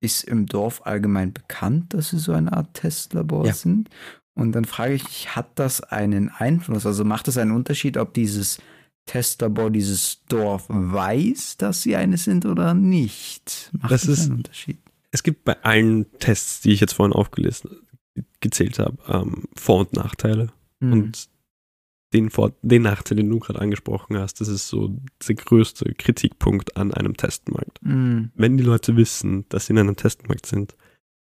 ist 0.00 0.24
im 0.24 0.46
Dorf 0.46 0.82
allgemein 0.84 1.32
bekannt, 1.32 1.94
dass 1.94 2.10
sie 2.10 2.18
so 2.18 2.32
eine 2.32 2.52
Art 2.52 2.74
Testlabor 2.74 3.46
ja. 3.46 3.52
sind? 3.52 3.90
Und 4.34 4.52
dann 4.52 4.64
frage 4.64 4.94
ich 4.94 5.04
mich, 5.04 5.34
hat 5.34 5.58
das 5.58 5.80
einen 5.80 6.28
Einfluss? 6.28 6.86
Also 6.86 7.04
macht 7.04 7.26
es 7.26 7.38
einen 7.38 7.52
Unterschied, 7.52 7.96
ob 7.96 8.14
dieses 8.14 8.58
Testlabor 9.06 9.70
dieses 9.70 10.24
Dorf 10.28 10.66
weiß, 10.68 11.56
dass 11.56 11.82
sie 11.82 11.96
eine 11.96 12.18
sind 12.18 12.44
oder 12.44 12.74
nicht? 12.74 13.70
Macht 13.72 13.92
das, 13.92 14.02
das 14.02 14.10
ist, 14.10 14.26
einen 14.26 14.36
Unterschied? 14.38 14.78
Es 15.10 15.22
gibt 15.22 15.44
bei 15.44 15.56
allen 15.62 16.10
Tests, 16.18 16.60
die 16.60 16.72
ich 16.72 16.80
jetzt 16.80 16.92
vorhin 16.92 17.14
aufgelesen, 17.14 17.70
gezählt 18.40 18.78
habe, 18.78 18.98
ähm, 19.08 19.44
Vor- 19.54 19.80
und 19.80 19.94
Nachteile. 19.94 20.52
Mhm. 20.80 20.92
Und 20.92 21.28
den, 22.12 22.30
Vor 22.30 22.52
den 22.62 22.82
Nachteil, 22.82 23.16
den 23.16 23.28
du 23.28 23.40
gerade 23.40 23.61
angesprochen 23.61 24.16
hast, 24.16 24.40
das 24.40 24.48
ist 24.48 24.68
so 24.68 24.96
der 25.26 25.34
größte 25.34 25.92
Kritikpunkt 25.94 26.76
an 26.76 26.94
einem 26.94 27.16
Testmarkt. 27.16 27.82
Mhm. 27.82 28.30
Wenn 28.34 28.57
die 28.57 28.64
Leute 28.64 28.96
wissen, 28.96 29.44
dass 29.48 29.66
sie 29.66 29.72
in 29.72 29.78
einem 29.78 29.96
Testmarkt 29.96 30.46
sind, 30.46 30.76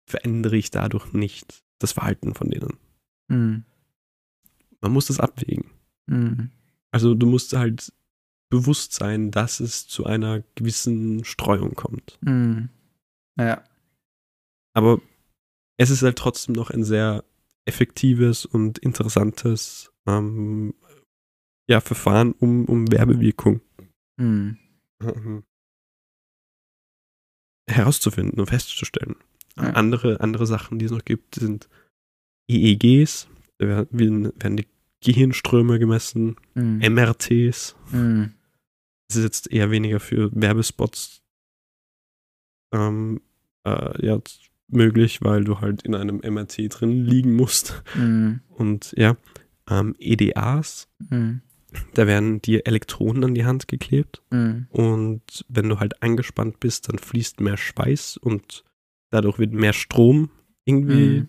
verändere 0.07 0.57
ich 0.57 0.71
dadurch 0.71 1.13
nicht 1.13 1.63
das 1.79 1.93
Verhalten 1.93 2.35
von 2.35 2.51
denen. 2.51 2.79
Mhm. 3.29 3.65
Man 4.81 4.93
muss 4.93 5.07
das 5.07 5.21
abwägen. 5.21 5.71
Mhm. 6.07 6.51
Also 6.91 7.15
du 7.15 7.27
musst 7.27 7.53
halt 7.53 7.93
bewusst 8.49 8.95
sein, 8.95 9.31
dass 9.31 9.61
es 9.61 9.87
zu 9.87 10.07
einer 10.07 10.43
gewissen 10.55 11.25
Streuung 11.25 11.75
kommt. 11.75 12.19
Mhm. 12.23 12.71
Ja. 13.39 13.63
Aber 14.73 15.01
es 15.77 15.91
ist 15.91 16.03
halt 16.03 16.17
trotzdem 16.17 16.55
noch 16.55 16.71
ein 16.71 16.85
sehr 16.85 17.25
effektives 17.65 18.45
und 18.45 18.79
interessantes 18.79 19.90
ähm, 20.19 20.75
ja, 21.69 21.81
Verfahren 21.81 22.33
um, 22.33 22.65
um 22.65 22.91
Werbewirkung 22.91 23.61
mhm. 24.17 24.57
herauszufinden 27.69 28.41
und 28.41 28.47
festzustellen. 28.47 29.17
Ja. 29.57 29.71
Andere, 29.71 30.21
andere 30.21 30.47
Sachen, 30.47 30.79
die 30.79 30.87
es 30.87 30.91
noch 30.91 31.05
gibt, 31.05 31.37
sind 31.37 31.69
EEGs, 32.49 33.29
da 33.59 33.87
werden, 33.91 34.33
werden 34.41 34.57
die 34.57 34.67
Gehirnströme 35.03 35.79
gemessen, 35.79 36.37
mhm. 36.55 36.79
MRTs. 36.79 37.77
Mhm. 37.93 38.35
Das 39.09 39.17
ist 39.17 39.25
jetzt 39.25 39.53
eher 39.53 39.71
weniger 39.71 40.01
für 40.01 40.31
Werbespots 40.33 41.23
ähm, 42.73 43.21
äh, 43.65 44.07
ja, 44.07 44.21
möglich, 44.69 45.23
weil 45.23 45.45
du 45.45 45.61
halt 45.61 45.83
in 45.83 45.95
einem 45.95 46.21
MRT 46.25 46.59
drin 46.69 47.05
liegen 47.05 47.35
musst. 47.35 47.83
Mhm. 47.95 48.41
Und 48.51 48.93
ja, 48.97 49.17
ähm, 49.71 49.95
EDAs, 49.99 50.89
mhm. 51.09 51.41
da 51.95 52.07
werden 52.07 52.43
dir 52.43 52.67
Elektronen 52.67 53.25
an 53.25 53.35
die 53.35 53.45
Hand 53.45 53.69
geklebt. 53.69 54.23
Mhm. 54.31 54.67
Und 54.71 55.45
wenn 55.49 55.69
du 55.69 55.79
halt 55.81 56.03
angespannt 56.03 56.61
bist, 56.61 56.89
dann 56.89 56.99
fließt 56.99 57.41
mehr 57.41 57.57
Schweiß 57.57 58.17
und 58.19 58.65
dadurch 59.11 59.39
wird 59.39 59.53
mehr 59.53 59.73
Strom 59.73 60.31
irgendwie, 60.65 61.21
Mhm. 61.21 61.29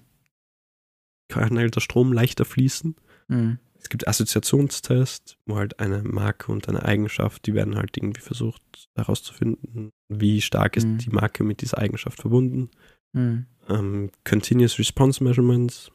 kann 1.30 1.58
halt 1.58 1.76
der 1.76 1.82
Strom 1.82 2.12
leichter 2.14 2.46
fließen. 2.46 2.96
Mhm. 3.28 3.60
Es 3.80 3.90
gibt 3.90 4.08
Assoziationstests, 4.08 5.38
wo 5.48 5.56
halt 5.56 5.80
eine 5.80 6.04
Marke 6.04 6.52
und 6.52 6.70
eine 6.70 6.84
Eigenschaft, 6.86 7.48
die 7.48 7.54
werden 7.56 7.76
halt 7.76 7.98
irgendwie 7.98 8.22
versucht 8.22 8.62
herauszufinden, 8.96 9.90
wie 10.08 10.42
stark 10.42 10.78
ist 10.78 10.86
Mhm. 10.86 10.98
die 11.00 11.10
Marke 11.10 11.44
mit 11.44 11.62
dieser 11.62 11.80
Eigenschaft 11.80 12.22
verbunden. 12.22 12.70
Mhm. 13.14 13.46
Ähm, 13.70 14.12
Continuous 14.24 14.78
Response 14.78 15.24
Measurements, 15.24 15.92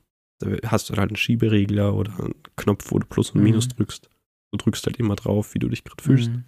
hast 0.67 0.91
du 0.91 0.97
halt 0.97 1.11
einen 1.11 1.17
Schieberegler 1.17 1.95
oder 1.95 2.19
einen 2.21 2.35
Knopf, 2.57 2.91
wo 2.91 2.99
du 2.99 3.07
Plus 3.07 3.31
und 3.31 3.43
Minus 3.43 3.67
Mhm. 3.69 3.77
drückst. 3.77 4.09
Du 4.53 4.59
drückst 4.59 4.87
halt 4.87 4.99
immer 4.99 5.17
drauf, 5.17 5.55
wie 5.55 5.59
du 5.59 5.69
dich 5.69 5.83
gerade 5.85 6.03
fühlst. 6.03 6.31
Mhm. 6.31 6.45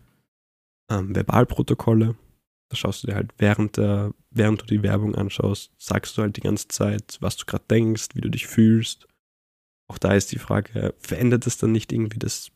Ähm, 0.90 1.14
Verbalprotokolle, 1.14 2.16
da 2.70 2.76
schaust 2.76 3.02
du 3.02 3.08
dir 3.08 3.14
halt 3.14 3.32
während, 3.38 3.76
der, 3.76 4.14
während 4.30 4.62
du 4.62 4.66
die 4.66 4.82
Werbung 4.82 5.14
anschaust, 5.14 5.72
sagst 5.78 6.16
du 6.16 6.22
halt 6.22 6.36
die 6.36 6.40
ganze 6.42 6.68
Zeit, 6.68 7.18
was 7.20 7.36
du 7.36 7.46
gerade 7.46 7.64
denkst, 7.70 8.08
wie 8.14 8.20
du 8.20 8.28
dich 8.30 8.46
fühlst. 8.46 9.06
Auch 9.90 9.98
da 9.98 10.12
ist 10.14 10.32
die 10.32 10.38
Frage, 10.38 10.94
verändert 10.98 11.46
es 11.46 11.56
dann 11.56 11.72
nicht 11.72 11.92
irgendwie 11.92 12.18
das, 12.18 12.50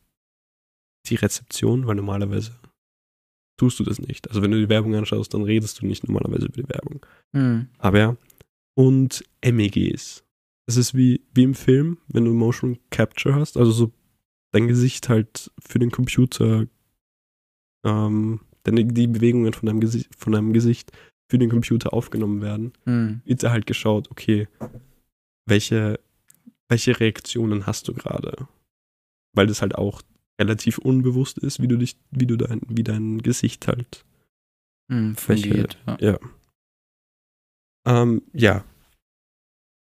die 1.07 1.15
Rezeption? 1.15 1.87
Weil 1.87 1.95
normalerweise 1.95 2.59
tust 3.59 3.79
du 3.79 3.83
das 3.83 3.99
nicht. 3.99 4.27
Also 4.29 4.41
wenn 4.41 4.51
du 4.51 4.59
die 4.59 4.69
Werbung 4.69 4.95
anschaust, 4.95 5.33
dann 5.33 5.43
redest 5.43 5.81
du 5.81 5.85
nicht 5.87 6.03
normalerweise 6.07 6.45
über 6.45 6.61
die 6.61 6.69
Werbung. 6.69 7.05
Mhm. 7.33 7.69
Aber 7.79 7.99
ja. 7.99 8.17
Und 8.75 9.23
MEGs. 9.43 10.23
Das 10.65 10.77
ist 10.77 10.93
wie, 10.95 11.21
wie 11.33 11.43
im 11.43 11.55
Film, 11.55 11.97
wenn 12.07 12.25
du 12.25 12.33
Motion 12.33 12.79
Capture 12.89 13.35
hast, 13.35 13.57
also 13.57 13.71
so 13.71 13.91
dein 14.53 14.67
Gesicht 14.67 15.09
halt 15.09 15.51
für 15.59 15.79
den 15.79 15.91
Computer, 15.91 16.67
ähm, 17.85 18.39
deine, 18.63 18.85
die 18.85 19.07
Bewegungen 19.07 19.51
von 19.53 19.65
deinem, 19.67 19.81
Gesicht, 19.81 20.09
von 20.17 20.31
deinem 20.33 20.53
Gesicht 20.53 20.91
für 21.29 21.37
den 21.37 21.49
Computer 21.49 21.93
aufgenommen 21.93 22.41
werden, 22.41 22.73
Mhm. 22.85 23.21
wird 23.25 23.43
da 23.43 23.51
halt 23.51 23.65
geschaut, 23.65 24.09
okay, 24.11 24.47
welche, 25.47 25.99
welche 26.69 26.97
Reaktionen 26.99 27.65
hast 27.65 27.87
du 27.87 27.93
gerade? 27.93 28.47
Weil 29.35 29.47
das 29.47 29.61
halt 29.61 29.75
auch 29.75 30.01
relativ 30.39 30.77
unbewusst 30.77 31.37
ist, 31.39 31.61
wie 31.61 31.67
du 31.67 31.77
dich, 31.77 31.97
wie 32.11 32.25
du 32.27 32.37
dein, 32.37 32.61
wie 32.67 32.83
dein 32.83 33.21
Gesicht 33.21 33.67
halt 33.67 34.05
Mhm. 34.89 35.15
Welche- 35.27 35.47
Fungiert. 35.49 35.77
Ja. 35.87 35.97
Ja. 35.99 36.19
Ähm, 37.85 38.21
ja. 38.33 38.63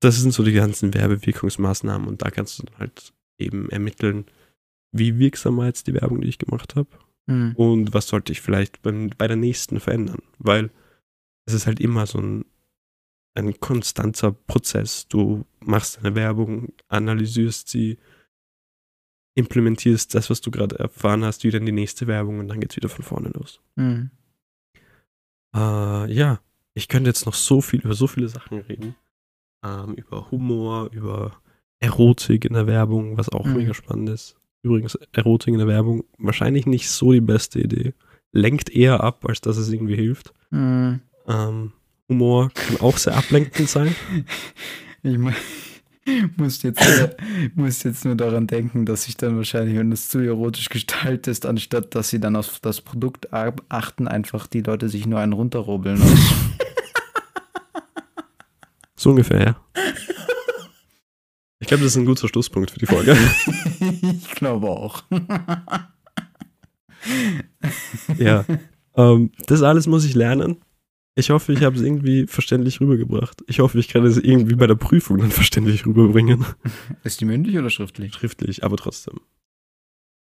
Das 0.03 0.17
sind 0.21 0.33
so 0.33 0.43
die 0.43 0.53
ganzen 0.53 0.93
Werbewirkungsmaßnahmen 0.95 2.09
und 2.09 2.23
da 2.23 2.31
kannst 2.31 2.59
du 2.59 2.65
dann 2.65 2.79
halt 2.79 3.13
eben 3.39 3.69
ermitteln, 3.71 4.27
wie 4.93 5.19
wirksam 5.19 5.57
war 5.57 5.67
jetzt 5.67 5.87
die 5.87 5.95
Werbung, 5.95 6.21
die 6.21 6.29
ich 6.29 6.39
gemacht 6.39 6.75
habe 6.77 6.89
Mhm. 7.27 7.53
und 7.55 7.95
was 7.95 8.09
sollte 8.09 8.33
ich 8.33 8.41
vielleicht 8.41 8.83
beim, 8.83 9.11
bei 9.17 9.29
der 9.29 9.37
nächsten 9.37 9.79
verändern, 9.79 10.23
weil 10.39 10.71
es 11.47 11.55
ist 11.55 11.67
halt 11.69 11.79
immer 11.79 12.05
so 12.07 12.19
ein, 12.19 12.45
ein 13.35 13.61
konstanter 13.61 14.33
Prozess. 14.33 15.07
Du 15.09 15.47
machst 15.61 16.01
eine 16.01 16.17
Werbung, 16.17 16.73
analysierst 16.89 17.69
sie, 17.69 17.99
implementierst 19.37 20.15
das, 20.17 20.31
was 20.31 20.41
du 20.41 20.51
gerade 20.51 20.79
erfahren 20.81 21.25
hast, 21.25 21.45
wieder 21.45 21.59
in 21.59 21.67
die 21.67 21.71
nächste 21.73 22.09
Werbung 22.09 22.41
und 22.41 22.49
dann 22.49 22.59
geht's 22.61 22.75
wieder 22.77 22.89
von 22.89 23.05
vorne 23.05 23.29
los. 23.31 23.61
Mhm. 23.77 24.11
Äh, 25.55 26.13
ja, 26.13 26.41
ich 26.75 26.89
könnte 26.89 27.09
jetzt 27.11 27.27
noch 27.27 27.35
so 27.35 27.61
viel 27.61 27.81
über 27.83 27.95
so 27.95 28.07
viele 28.09 28.29
Sachen 28.29 28.59
reden. 28.63 28.97
Ähm, 29.65 29.95
über 29.95 30.31
Humor, 30.31 30.89
über 30.93 31.33
Erotik 31.81 32.45
in 32.45 32.55
der 32.55 32.67
Werbung, 32.67 33.17
was 33.17 33.29
auch 33.29 33.45
Mhm. 33.45 33.57
mega 33.57 33.75
spannend 33.75 34.09
ist. 34.11 34.37
Übrigens, 34.63 34.97
Erotik 35.13 35.53
in 35.53 35.59
der 35.59 35.67
Werbung, 35.69 36.05
wahrscheinlich 36.19 36.67
nicht 36.67 36.89
so 36.91 37.13
die 37.13 37.21
beste 37.21 37.61
Idee. 37.61 37.95
Lenkt 38.33 38.71
eher 38.71 39.03
ab, 39.03 39.25
als 39.29 39.41
dass 39.41 39.57
es 39.57 39.69
irgendwie 39.71 39.97
hilft. 39.97 40.33
Mhm. 40.51 41.01
Ähm, 41.29 41.73
Humor 42.09 42.51
kann 42.55 42.81
auch 42.81 42.97
sehr 42.99 43.17
ablenkend 43.17 43.69
sein. 43.69 43.95
Ich 45.05 45.19
mu- 45.19 45.31
muss 46.37 46.63
jetzt, 46.63 46.81
muss 47.57 47.83
jetzt 47.83 48.05
nur 48.05 48.15
daran 48.15 48.47
denken, 48.47 48.87
dass 48.87 49.09
ich 49.09 49.17
dann 49.17 49.37
wahrscheinlich, 49.37 49.77
wenn 49.77 49.91
es 49.91 50.09
zu 50.09 50.21
erotisch 50.21 50.69
gestaltet 50.69 51.45
anstatt 51.45 51.95
dass 51.97 52.09
sie 52.11 52.21
dann 52.21 52.37
auf 52.37 52.61
das 52.61 52.81
Produkt 52.81 53.33
achten, 53.33 54.07
einfach 54.07 54.47
die 54.47 54.61
Leute 54.61 54.89
sich 54.89 55.07
nur 55.07 55.19
einen 55.19 55.33
runterrubbeln. 55.33 56.01
So 59.03 59.11
ungefähr, 59.11 59.43
ja. 59.43 59.57
Ich 61.59 61.67
glaube, 61.67 61.83
das 61.83 61.93
ist 61.93 61.97
ein 61.97 62.07
guter 62.07 62.29
Schlusspunkt 62.29 62.71
für 62.71 62.79
die 62.79 62.87
Folge. 62.87 63.17
ich 64.01 64.31
glaube 64.37 64.69
auch. 64.69 65.03
ja. 68.17 68.45
Ähm, 68.95 69.33
das 69.49 69.63
alles 69.63 69.89
muss 69.89 70.05
ich 70.05 70.15
lernen. 70.15 70.59
Ich 71.17 71.31
hoffe, 71.31 71.53
ich 71.53 71.65
habe 71.65 71.75
es 71.75 71.83
irgendwie 71.83 72.29
verständlich 72.29 72.81
rübergebracht. 72.81 73.43
Ich 73.49 73.59
hoffe, 73.59 73.81
ich 73.81 73.89
kann 73.89 74.05
es 74.07 74.19
irgendwie 74.19 74.55
bei 74.55 74.69
der 74.69 74.77
Prüfung 74.77 75.19
dann 75.19 75.33
verständlich 75.33 75.85
rüberbringen. 75.85 76.45
Ist 77.03 77.21
die 77.21 77.25
mündlich 77.25 77.59
oder 77.59 77.71
schriftlich? 77.71 78.15
Schriftlich, 78.15 78.63
aber 78.63 78.77
trotzdem. 78.77 79.19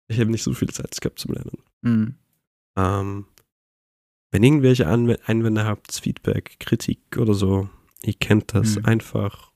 Ich 0.09 0.19
habe 0.19 0.29
nicht 0.29 0.43
so 0.43 0.53
viel 0.53 0.69
Zeit 0.69 1.01
gehabt 1.01 1.17
zum 1.17 1.33
Lernen. 1.33 1.57
Mhm. 1.81 2.15
Ähm, 2.77 3.25
wenn 4.29 4.43
irgendwelche 4.43 4.85
Anw 4.85 5.17
Einwände 5.25 5.65
habt, 5.65 5.91
Feedback, 5.91 6.57
Kritik 6.59 7.17
oder 7.17 7.33
so, 7.33 7.67
ihr 8.03 8.13
kennt 8.13 8.53
das, 8.53 8.75
Mhm. 8.77 8.85
einfach 8.85 9.51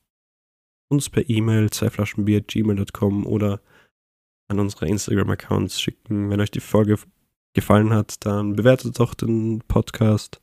uns 0.90 1.08
per 1.10 1.28
E-Mail, 1.28 1.70
zweiflaschenbier.gmail.com 1.70 3.26
oder 3.26 3.60
an 4.48 4.60
unsere 4.60 4.86
Instagram-Accounts 4.86 5.80
schicken. 5.80 6.30
Wenn 6.30 6.40
euch 6.40 6.50
die 6.50 6.60
Folge 6.60 6.98
gefallen 7.54 7.90
hat, 7.92 8.24
dann 8.26 8.54
bewertet 8.56 8.98
doch 9.00 9.14
den 9.14 9.60
Podcast. 9.66 10.40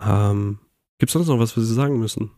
Ähm, 0.00 0.58
Gibt 0.98 1.10
es 1.10 1.14
sonst 1.14 1.26
noch 1.28 1.38
was, 1.38 1.56
was 1.56 1.64
Sie 1.66 1.74
sagen 1.74 1.98
müssen? 1.98 2.30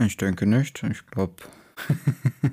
Ich 0.00 0.16
denke 0.16 0.46
nicht. 0.46 0.82
Ich 0.84 1.06
glaube, 1.06 1.36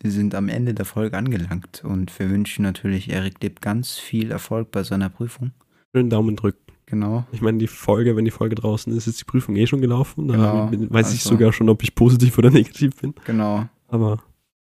wir 0.00 0.10
sind 0.10 0.34
am 0.34 0.48
Ende 0.48 0.74
der 0.74 0.84
Folge 0.84 1.16
angelangt 1.16 1.82
und 1.84 2.16
wir 2.18 2.28
wünschen 2.30 2.62
natürlich 2.62 3.08
Erik 3.10 3.42
Lipp 3.42 3.60
ganz 3.60 3.96
viel 3.98 4.30
Erfolg 4.30 4.70
bei 4.70 4.82
seiner 4.82 5.08
Prüfung. 5.08 5.52
Schönen 5.94 6.10
Daumen 6.10 6.36
drücken. 6.36 6.65
Genau. 6.86 7.26
Ich 7.32 7.40
meine, 7.40 7.58
die 7.58 7.66
Folge, 7.66 8.14
wenn 8.16 8.24
die 8.24 8.30
Folge 8.30 8.54
draußen 8.54 8.96
ist, 8.96 9.06
ist 9.08 9.20
die 9.20 9.24
Prüfung 9.24 9.56
eh 9.56 9.66
schon 9.66 9.80
gelaufen. 9.80 10.28
Dann 10.28 10.36
Genau, 10.38 10.70
ich- 10.84 10.92
weiß 10.92 11.08
ich 11.12 11.20
also- 11.20 11.30
sogar 11.30 11.52
schon, 11.52 11.68
ob 11.68 11.82
ich 11.82 11.94
positiv 11.94 12.38
oder 12.38 12.50
negativ 12.50 12.96
bin. 12.96 13.14
Genau. 13.24 13.68
Aber 13.88 14.22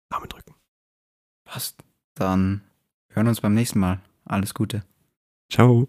Daumen 0.09 0.29
drücken. 0.29 0.55
Passt. 1.45 1.83
Dann 2.15 2.63
hören 3.09 3.27
wir 3.27 3.31
uns 3.31 3.41
beim 3.41 3.55
nächsten 3.55 3.81
Mal. 3.81 4.01
Alles 4.25 4.55
Gute. 4.55 4.85
Ciao. 5.51 5.89